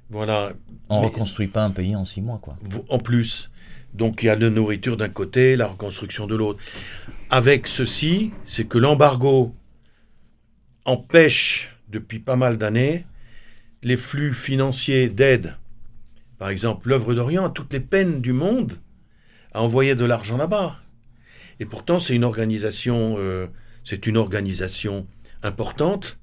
Voilà. 0.09 0.53
On 0.89 1.01
Mais- 1.01 1.07
reconstruit 1.07 1.47
pas 1.47 1.63
un 1.63 1.71
pays 1.71 1.95
en 1.95 2.05
six 2.05 2.21
mois, 2.21 2.37
quoi. 2.41 2.57
En 2.89 2.99
plus, 2.99 3.49
donc 3.93 4.21
il 4.21 4.27
y 4.27 4.29
a 4.29 4.35
la 4.35 4.49
nourriture 4.49 4.97
d'un 4.97 5.09
côté, 5.09 5.55
la 5.55 5.67
reconstruction 5.67 6.27
de 6.27 6.35
l'autre. 6.35 6.59
Avec 7.29 7.67
ceci, 7.67 8.31
c'est 8.45 8.65
que 8.67 8.77
l'embargo 8.77 9.55
empêche 10.85 11.75
depuis 11.89 12.19
pas 12.19 12.35
mal 12.35 12.57
d'années 12.57 13.05
les 13.83 13.97
flux 13.97 14.33
financiers 14.33 15.09
d'aide 15.09 15.55
Par 16.41 16.49
exemple, 16.49 16.89
l'œuvre 16.89 17.13
d'Orient 17.13 17.45
a 17.45 17.49
toutes 17.51 17.71
les 17.71 17.79
peines 17.79 18.19
du 18.19 18.33
monde 18.33 18.79
à 19.53 19.61
envoyer 19.61 19.93
de 19.93 20.05
l'argent 20.05 20.37
là-bas. 20.37 20.79
Et 21.59 21.65
pourtant, 21.65 21.99
c'est 21.99 22.15
une 22.15 22.23
organisation, 22.23 23.17
euh, 23.19 23.45
c'est 23.85 24.07
une 24.07 24.17
organisation 24.17 25.05
importante. 25.43 26.17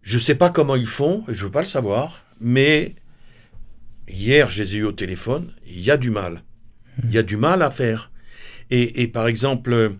Je 0.00 0.16
ne 0.16 0.22
sais 0.22 0.36
pas 0.36 0.48
comment 0.48 0.74
ils 0.74 0.86
font, 0.86 1.22
et 1.28 1.34
je 1.34 1.40
ne 1.40 1.44
veux 1.44 1.50
pas 1.50 1.60
le 1.60 1.66
savoir, 1.66 2.24
mais 2.40 2.94
hier, 4.08 4.50
je 4.50 4.62
les 4.62 4.76
ai 4.76 4.78
eu 4.78 4.84
au 4.84 4.92
téléphone, 4.92 5.52
il 5.66 5.82
y 5.82 5.90
a 5.90 5.98
du 5.98 6.08
mal. 6.08 6.42
Il 7.04 7.12
y 7.12 7.18
a 7.18 7.22
du 7.22 7.36
mal 7.36 7.60
à 7.60 7.70
faire. 7.70 8.10
Et, 8.70 9.02
et 9.02 9.08
par 9.08 9.26
exemple, 9.26 9.96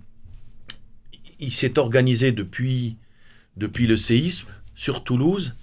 il 1.41 1.53
s'est 1.53 1.79
organisé 1.79 2.33
depuis, 2.33 2.97
depuis 3.59 3.87
le 3.87 3.99
séisme 3.99 4.49
sur 4.75 5.05
Toulouse, 5.05 5.55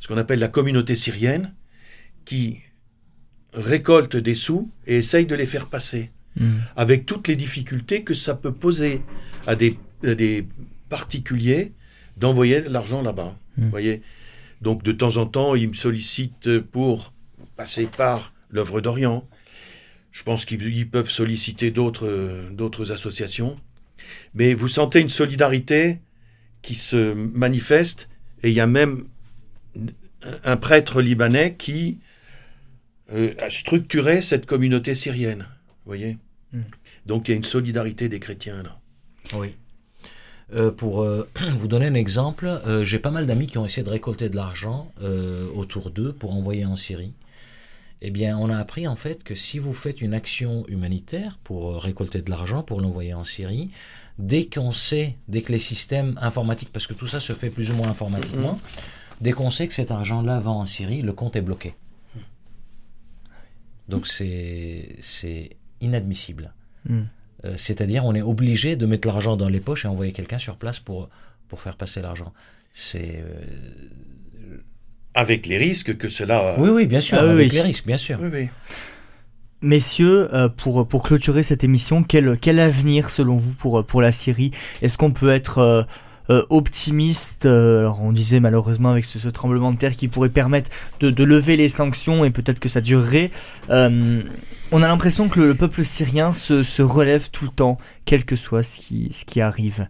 ce 0.00 0.06
qu'on 0.06 0.16
appelle 0.16 0.38
la 0.38 0.46
communauté 0.46 0.94
syrienne, 0.94 1.56
qui 2.24 2.60
récolte 3.52 4.16
des 4.16 4.34
sous 4.34 4.70
et 4.86 4.96
essaye 4.96 5.26
de 5.26 5.34
les 5.34 5.46
faire 5.46 5.68
passer, 5.68 6.10
Mm. 6.38 6.58
avec 6.76 7.04
toutes 7.04 7.26
les 7.28 7.36
difficultés 7.36 8.04
que 8.04 8.14
ça 8.14 8.34
peut 8.34 8.52
poser 8.52 9.02
à 9.46 9.56
des, 9.56 9.76
à 10.04 10.14
des 10.14 10.46
particuliers 10.88 11.72
d'envoyer 12.16 12.60
de 12.60 12.68
l'argent 12.68 13.02
là-bas. 13.02 13.36
Mm. 13.56 13.64
Vous 13.64 13.70
voyez 13.70 14.02
Donc 14.62 14.82
de 14.82 14.92
temps 14.92 15.16
en 15.16 15.26
temps, 15.26 15.54
ils 15.54 15.68
me 15.68 15.74
sollicitent 15.74 16.60
pour 16.60 17.12
passer 17.56 17.86
par 17.86 18.32
l'œuvre 18.50 18.80
d'Orient. 18.80 19.28
Je 20.12 20.22
pense 20.22 20.44
qu'ils 20.44 20.62
ils 20.62 20.88
peuvent 20.88 21.10
solliciter 21.10 21.70
d'autres 21.70 22.48
d'autres 22.52 22.92
associations. 22.92 23.58
Mais 24.34 24.54
vous 24.54 24.68
sentez 24.68 25.00
une 25.00 25.10
solidarité 25.10 25.98
qui 26.62 26.74
se 26.76 27.14
manifeste 27.14 28.08
et 28.42 28.48
il 28.48 28.54
y 28.54 28.60
a 28.60 28.66
même 28.66 29.04
un 30.44 30.56
prêtre 30.56 31.02
libanais 31.02 31.56
qui 31.56 31.98
euh, 33.12 33.34
a 33.38 33.50
structuré 33.50 34.22
cette 34.22 34.46
communauté 34.46 34.94
syrienne. 34.94 35.46
Vous 35.84 35.90
voyez 35.90 36.18
Mm. 36.52 36.60
Donc 37.06 37.28
il 37.28 37.32
y 37.32 37.34
a 37.34 37.36
une 37.36 37.44
solidarité 37.44 38.08
des 38.08 38.20
chrétiens 38.20 38.62
là. 38.62 38.78
Oui. 39.34 39.54
Euh, 40.54 40.70
pour 40.70 41.02
euh, 41.02 41.28
vous 41.58 41.68
donner 41.68 41.86
un 41.86 41.94
exemple, 41.94 42.46
euh, 42.46 42.84
j'ai 42.84 42.98
pas 42.98 43.10
mal 43.10 43.26
d'amis 43.26 43.46
qui 43.46 43.58
ont 43.58 43.66
essayé 43.66 43.82
de 43.82 43.90
récolter 43.90 44.28
de 44.28 44.36
l'argent 44.36 44.90
autour 45.54 45.90
d'eux 45.90 46.12
pour 46.12 46.34
envoyer 46.34 46.64
en 46.64 46.76
Syrie. 46.76 47.12
Eh 48.00 48.10
bien, 48.10 48.38
on 48.38 48.48
a 48.48 48.56
appris 48.56 48.86
en 48.86 48.94
fait 48.94 49.24
que 49.24 49.34
si 49.34 49.58
vous 49.58 49.72
faites 49.72 50.00
une 50.00 50.14
action 50.14 50.64
humanitaire 50.68 51.36
pour 51.42 51.82
récolter 51.82 52.22
de 52.22 52.30
l'argent, 52.30 52.62
pour 52.62 52.80
l'envoyer 52.80 53.12
en 53.12 53.24
Syrie, 53.24 53.70
dès 54.20 54.46
qu'on 54.46 54.70
sait, 54.70 55.16
dès 55.26 55.42
que 55.42 55.50
les 55.50 55.58
systèmes 55.58 56.16
informatiques, 56.22 56.70
parce 56.72 56.86
que 56.86 56.94
tout 56.94 57.08
ça 57.08 57.18
se 57.18 57.32
fait 57.32 57.50
plus 57.50 57.72
ou 57.72 57.74
moins 57.74 57.88
informatiquement, 57.88 58.60
dès 59.20 59.32
qu'on 59.32 59.50
sait 59.50 59.66
que 59.66 59.74
cet 59.74 59.90
argent-là 59.90 60.38
va 60.38 60.52
en 60.52 60.64
Syrie, 60.64 61.02
le 61.02 61.12
compte 61.12 61.34
est 61.34 61.42
bloqué. 61.42 61.74
Donc 63.88 64.06
c'est 64.06 64.96
c'est 65.00 65.50
inadmissible. 65.80 66.52
Mm. 66.88 67.00
Euh, 67.44 67.54
C'est-à-dire, 67.56 68.04
on 68.04 68.14
est 68.14 68.22
obligé 68.22 68.74
de 68.76 68.84
mettre 68.86 69.06
l'argent 69.06 69.36
dans 69.36 69.48
les 69.48 69.60
poches 69.60 69.84
et 69.84 69.88
envoyer 69.88 70.12
quelqu'un 70.12 70.38
sur 70.38 70.56
place 70.56 70.80
pour, 70.80 71.08
pour 71.48 71.60
faire 71.60 71.76
passer 71.76 72.02
l'argent. 72.02 72.32
C'est. 72.74 73.22
euh, 73.24 74.56
Avec 75.14 75.46
les 75.46 75.56
risques 75.56 75.96
que 75.96 76.08
cela. 76.08 76.56
Oui, 76.58 76.68
oui, 76.70 76.86
bien 76.86 77.00
sûr, 77.00 77.18
Ah 77.20 77.24
oui, 77.24 77.30
avec 77.30 77.50
oui. 77.50 77.54
les 77.56 77.62
risques, 77.62 77.86
bien 77.86 77.96
sûr. 77.96 78.18
Oui, 78.20 78.28
oui. 78.32 78.48
Messieurs, 79.60 80.32
euh, 80.34 80.48
pour, 80.48 80.86
pour 80.86 81.02
clôturer 81.02 81.42
cette 81.42 81.64
émission, 81.64 82.04
quel, 82.04 82.38
quel 82.38 82.60
avenir 82.60 83.10
selon 83.10 83.36
vous 83.36 83.52
pour, 83.54 83.84
pour 83.84 84.00
la 84.02 84.12
Syrie? 84.12 84.52
Est-ce 84.82 84.96
qu'on 84.96 85.10
peut 85.12 85.30
être 85.32 85.86
euh, 86.30 86.44
optimiste 86.50 87.46
euh, 87.46 87.80
Alors 87.80 88.02
on 88.02 88.12
disait 88.12 88.40
malheureusement 88.40 88.90
avec 88.90 89.04
ce, 89.04 89.28
tremblement 89.28 89.72
de 89.72 89.78
terre 89.78 89.96
qui 89.96 90.08
pourrait 90.08 90.28
permettre 90.28 90.70
de, 91.00 91.24
lever 91.24 91.56
les 91.56 91.68
sanctions 91.68 92.24
et 92.24 92.30
peut-être 92.30 92.60
que 92.60 92.68
ça 92.68 92.80
durerait. 92.80 93.30
Euh, 93.70 94.22
on 94.70 94.82
a 94.82 94.88
l'impression 94.88 95.28
que 95.28 95.40
le, 95.40 95.48
le 95.48 95.54
peuple 95.54 95.84
syrien 95.84 96.32
se, 96.32 96.82
relève 96.82 97.30
tout 97.30 97.44
le 97.44 97.50
temps, 97.50 97.78
quel 98.04 98.24
que 98.24 98.36
soit 98.36 98.62
ce 98.62 98.78
qui, 98.80 99.40
arrive. 99.40 99.88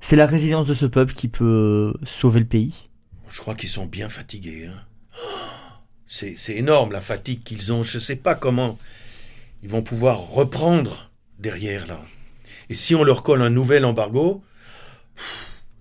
C'est 0.00 0.16
la 0.16 0.26
résilience 0.26 0.66
de 0.66 0.74
ce 0.74 0.86
peuple 0.86 1.14
qui 1.14 1.28
peut 1.28 1.94
sauver 2.04 2.40
le 2.40 2.46
pays? 2.46 2.88
Je 3.28 3.40
crois 3.40 3.54
qu'ils 3.54 3.68
sont 3.68 3.86
bien 3.86 4.08
fatigués. 4.08 4.66
hein. 4.66 4.82
C'est 6.06 6.56
énorme 6.56 6.92
la 6.92 7.00
fatigue 7.00 7.42
qu'ils 7.42 7.72
ont. 7.72 7.82
Je 7.82 7.98
ne 7.98 8.02
sais 8.02 8.16
pas 8.16 8.34
comment 8.34 8.78
ils 9.62 9.68
vont 9.68 9.82
pouvoir 9.82 10.18
reprendre 10.18 11.10
derrière 11.38 11.86
là. 11.86 12.00
Et 12.70 12.74
si 12.74 12.94
on 12.94 13.02
leur 13.02 13.22
colle 13.22 13.42
un 13.42 13.50
nouvel 13.50 13.84
embargo, 13.84 14.42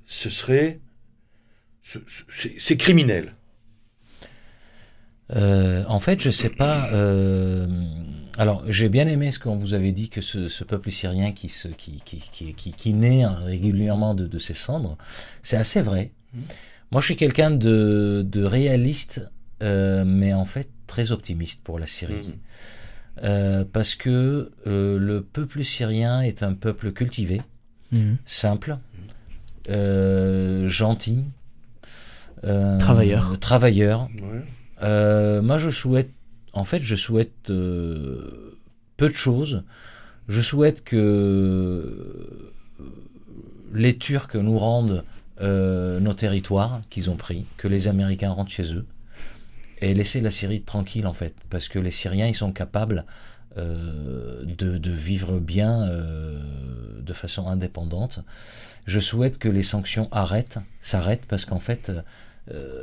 ce 0.06 0.30
serait. 0.30 0.80
ce- 1.82 2.00
ce- 2.08 2.48
C'est 2.60 2.78
criminel. 2.78 3.34
Euh, 5.36 5.84
en 5.88 6.00
fait, 6.00 6.22
je 6.22 6.30
sais 6.30 6.50
pas. 6.50 6.90
euh, 6.94 7.68
alors, 8.38 8.64
j'ai 8.70 8.88
bien 8.90 9.08
aimé 9.08 9.32
ce 9.32 9.40
qu'on 9.40 9.58
vous 9.58 9.74
avait 9.74 9.92
dit 9.92 10.10
que 10.10 10.22
ce, 10.22 10.48
ce 10.48 10.64
peuple 10.64 10.92
syrien 10.92 11.32
qui, 11.34 11.50
se, 11.50 11.68
qui, 11.68 12.02
qui, 12.06 12.18
qui, 12.32 12.54
qui, 12.54 12.72
qui 12.74 12.94
naît 12.94 13.26
régulièrement 13.26 14.14
de, 14.16 14.28
de 14.28 14.40
ses 14.40 14.54
cendres, 14.54 14.98
c'est 15.42 15.58
assez 15.58 15.82
vrai. 15.82 16.12
Moi, 16.92 17.02
je 17.02 17.08
suis 17.08 17.16
quelqu'un 17.18 17.52
de, 17.52 18.24
de 18.26 18.44
réaliste, 18.44 19.30
euh, 19.64 20.06
mais 20.06 20.34
en 20.34 20.46
fait 20.46 20.70
très 20.88 21.12
optimiste 21.12 21.62
pour 21.64 21.80
la 21.80 21.88
Syrie. 21.88 22.36
Euh, 23.24 23.66
parce 23.66 23.96
que 23.96 24.52
euh, 24.68 24.98
le 25.00 25.22
peuple 25.24 25.64
syrien 25.64 26.22
est 26.22 26.44
un 26.44 26.54
peuple 26.54 26.92
cultivé, 26.92 27.42
Mhm. 27.92 28.18
simple, 28.26 28.78
gentil, 29.68 31.24
euh, 32.44 32.78
Travailleur. 32.80 33.40
travailleur. 33.40 34.10
Ouais. 34.22 34.44
Euh, 34.84 35.42
moi, 35.42 35.58
je 35.58 35.70
souhaite, 35.70 36.12
en 36.54 36.64
fait, 36.64 36.82
je 36.84 36.96
souhaite 36.96 37.50
euh, 37.50 38.58
peu 38.96 39.10
de 39.10 39.16
choses. 39.16 39.64
Je 40.28 40.42
souhaite 40.42 40.84
que 40.84 40.96
euh, 40.98 42.54
les 43.74 43.98
Turcs 43.98 44.36
nous 44.36 44.60
rendent 44.60 45.04
euh, 45.42 46.00
nos 46.00 46.14
territoires 46.14 46.82
qu'ils 46.90 47.10
ont 47.10 47.16
pris, 47.16 47.46
que 47.58 47.68
les 47.68 47.88
Américains 47.88 48.32
rentrent 48.32 48.52
chez 48.52 48.76
eux 48.76 48.86
et 49.80 49.94
laisser 49.94 50.22
la 50.22 50.32
Syrie 50.32 50.62
tranquille, 50.62 51.06
en 51.08 51.14
fait, 51.14 51.36
parce 51.50 51.70
que 51.70 51.78
les 51.80 51.92
Syriens, 51.92 52.26
ils 52.28 52.36
sont 52.36 52.52
capables 52.52 53.06
euh, 53.58 54.44
de, 54.44 54.78
de 54.78 54.92
vivre 54.92 55.40
bien 55.40 55.84
euh, 55.84 56.40
de 57.02 57.14
façon 57.14 57.48
indépendante. 57.48 58.20
Je 58.88 59.00
souhaite 59.00 59.38
que 59.38 59.50
les 59.50 59.64
sanctions 59.64 60.08
arrêtent, 60.12 60.60
s'arrêtent, 60.82 61.26
parce 61.28 61.46
qu'en 61.46 61.60
fait, 61.60 61.92
euh, 62.52 62.82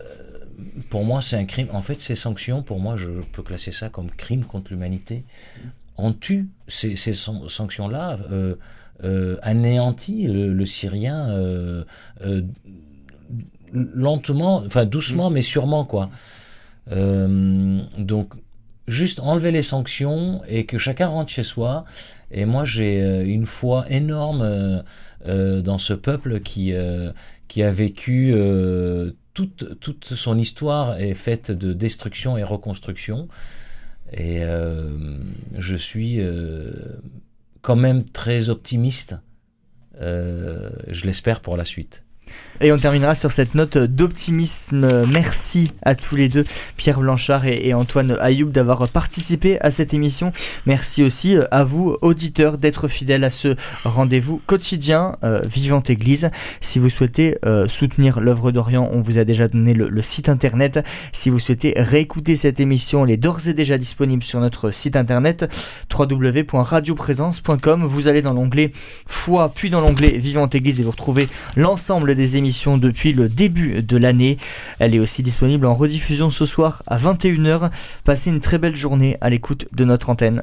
pour 0.90 1.02
moi, 1.04 1.20
c'est 1.22 1.36
un 1.36 1.46
crime. 1.46 1.68
En 1.72 1.82
fait, 1.82 2.00
ces 2.00 2.14
sanctions, 2.14 2.62
pour 2.62 2.78
moi, 2.78 2.94
je 2.96 3.10
peux 3.32 3.42
classer 3.42 3.72
ça 3.72 3.88
comme 3.88 4.10
crime 4.10 4.44
contre 4.44 4.70
l'humanité. 4.70 5.24
On 5.96 6.12
tue 6.12 6.48
ces, 6.68 6.94
ces 6.94 7.14
san- 7.14 7.48
sanctions-là, 7.48 8.18
euh, 8.30 8.54
euh, 9.02 9.38
anéantit 9.42 10.26
le, 10.26 10.52
le 10.52 10.66
Syrien 10.66 11.30
euh, 11.30 11.84
euh, 12.20 12.42
lentement, 13.72 14.62
enfin 14.66 14.84
doucement, 14.84 15.30
mais 15.30 15.42
sûrement, 15.42 15.84
quoi. 15.84 16.10
Euh, 16.92 17.80
donc, 17.98 18.34
juste 18.86 19.20
enlever 19.20 19.50
les 19.50 19.62
sanctions 19.62 20.42
et 20.48 20.66
que 20.66 20.78
chacun 20.78 21.08
rentre 21.08 21.30
chez 21.30 21.42
soi. 21.42 21.84
Et 22.30 22.44
moi, 22.44 22.64
j'ai 22.64 23.02
euh, 23.02 23.24
une 23.24 23.46
foi 23.46 23.86
énorme 23.90 24.42
euh, 24.42 24.82
euh, 25.26 25.62
dans 25.62 25.78
ce 25.78 25.94
peuple 25.94 26.40
qui, 26.40 26.74
qui 27.48 27.62
a 27.62 27.70
vécu 27.70 28.34
toute, 29.32 29.80
toute 29.80 30.04
son 30.14 30.38
histoire 30.38 30.98
est 31.00 31.14
faite 31.14 31.50
de 31.50 31.72
destruction 31.72 32.36
et 32.36 32.42
reconstruction. 32.42 33.28
Et 34.12 34.42
je 35.56 35.76
suis 35.76 36.20
quand 37.62 37.76
même 37.76 38.04
très 38.04 38.50
optimiste, 38.50 39.16
je 39.98 41.06
l'espère 41.06 41.40
pour 41.40 41.56
la 41.56 41.64
suite. 41.64 42.04
Et 42.60 42.70
on 42.70 42.78
terminera 42.78 43.16
sur 43.16 43.32
cette 43.32 43.56
note 43.56 43.76
d'optimisme. 43.78 44.88
Merci 45.12 45.72
à 45.82 45.96
tous 45.96 46.14
les 46.14 46.28
deux, 46.28 46.44
Pierre 46.76 47.00
Blanchard 47.00 47.46
et, 47.46 47.74
Antoine 47.74 48.16
Ayoub, 48.20 48.50
d'avoir 48.50 48.88
participé 48.88 49.60
à 49.60 49.72
cette 49.72 49.92
émission. 49.92 50.32
Merci 50.64 51.02
aussi 51.02 51.36
à 51.50 51.64
vous, 51.64 51.96
auditeurs, 52.00 52.56
d'être 52.56 52.86
fidèles 52.86 53.24
à 53.24 53.30
ce 53.30 53.56
rendez-vous 53.84 54.40
quotidien 54.46 55.16
euh, 55.24 55.42
Vivante 55.52 55.90
Église. 55.90 56.30
Si 56.60 56.78
vous 56.78 56.90
souhaitez 56.90 57.38
euh, 57.44 57.66
soutenir 57.68 58.20
l'œuvre 58.20 58.52
d'Orient, 58.52 58.88
on 58.92 59.00
vous 59.00 59.18
a 59.18 59.24
déjà 59.24 59.48
donné 59.48 59.74
le, 59.74 59.88
le 59.88 60.02
site 60.02 60.28
internet. 60.28 60.78
Si 61.12 61.30
vous 61.30 61.40
souhaitez 61.40 61.74
réécouter 61.76 62.36
cette 62.36 62.60
émission, 62.60 63.04
elle 63.04 63.10
est 63.10 63.16
d'ores 63.16 63.48
et 63.48 63.54
déjà 63.54 63.78
disponible 63.78 64.22
sur 64.22 64.38
notre 64.38 64.70
site 64.70 64.94
internet 64.94 65.52
www.radioprésence.com. 65.92 67.84
Vous 67.84 68.06
allez 68.06 68.22
dans 68.22 68.32
l'onglet 68.32 68.70
Foi, 69.06 69.50
puis 69.52 69.70
dans 69.70 69.80
l'onglet 69.80 70.18
Vivante 70.18 70.54
Église 70.54 70.78
et 70.78 70.84
vous 70.84 70.92
retrouvez 70.92 71.28
l'ensemble 71.56 72.14
des 72.14 72.36
émissions 72.36 72.43
depuis 72.78 73.12
le 73.12 73.28
début 73.28 73.82
de 73.82 73.96
l'année. 73.96 74.38
Elle 74.78 74.94
est 74.94 74.98
aussi 74.98 75.22
disponible 75.22 75.66
en 75.66 75.74
rediffusion 75.74 76.30
ce 76.30 76.44
soir 76.44 76.82
à 76.86 76.98
21h. 76.98 77.70
Passez 78.04 78.30
une 78.30 78.40
très 78.40 78.58
belle 78.58 78.76
journée 78.76 79.16
à 79.20 79.30
l'écoute 79.30 79.66
de 79.72 79.84
notre 79.84 80.10
antenne. 80.10 80.42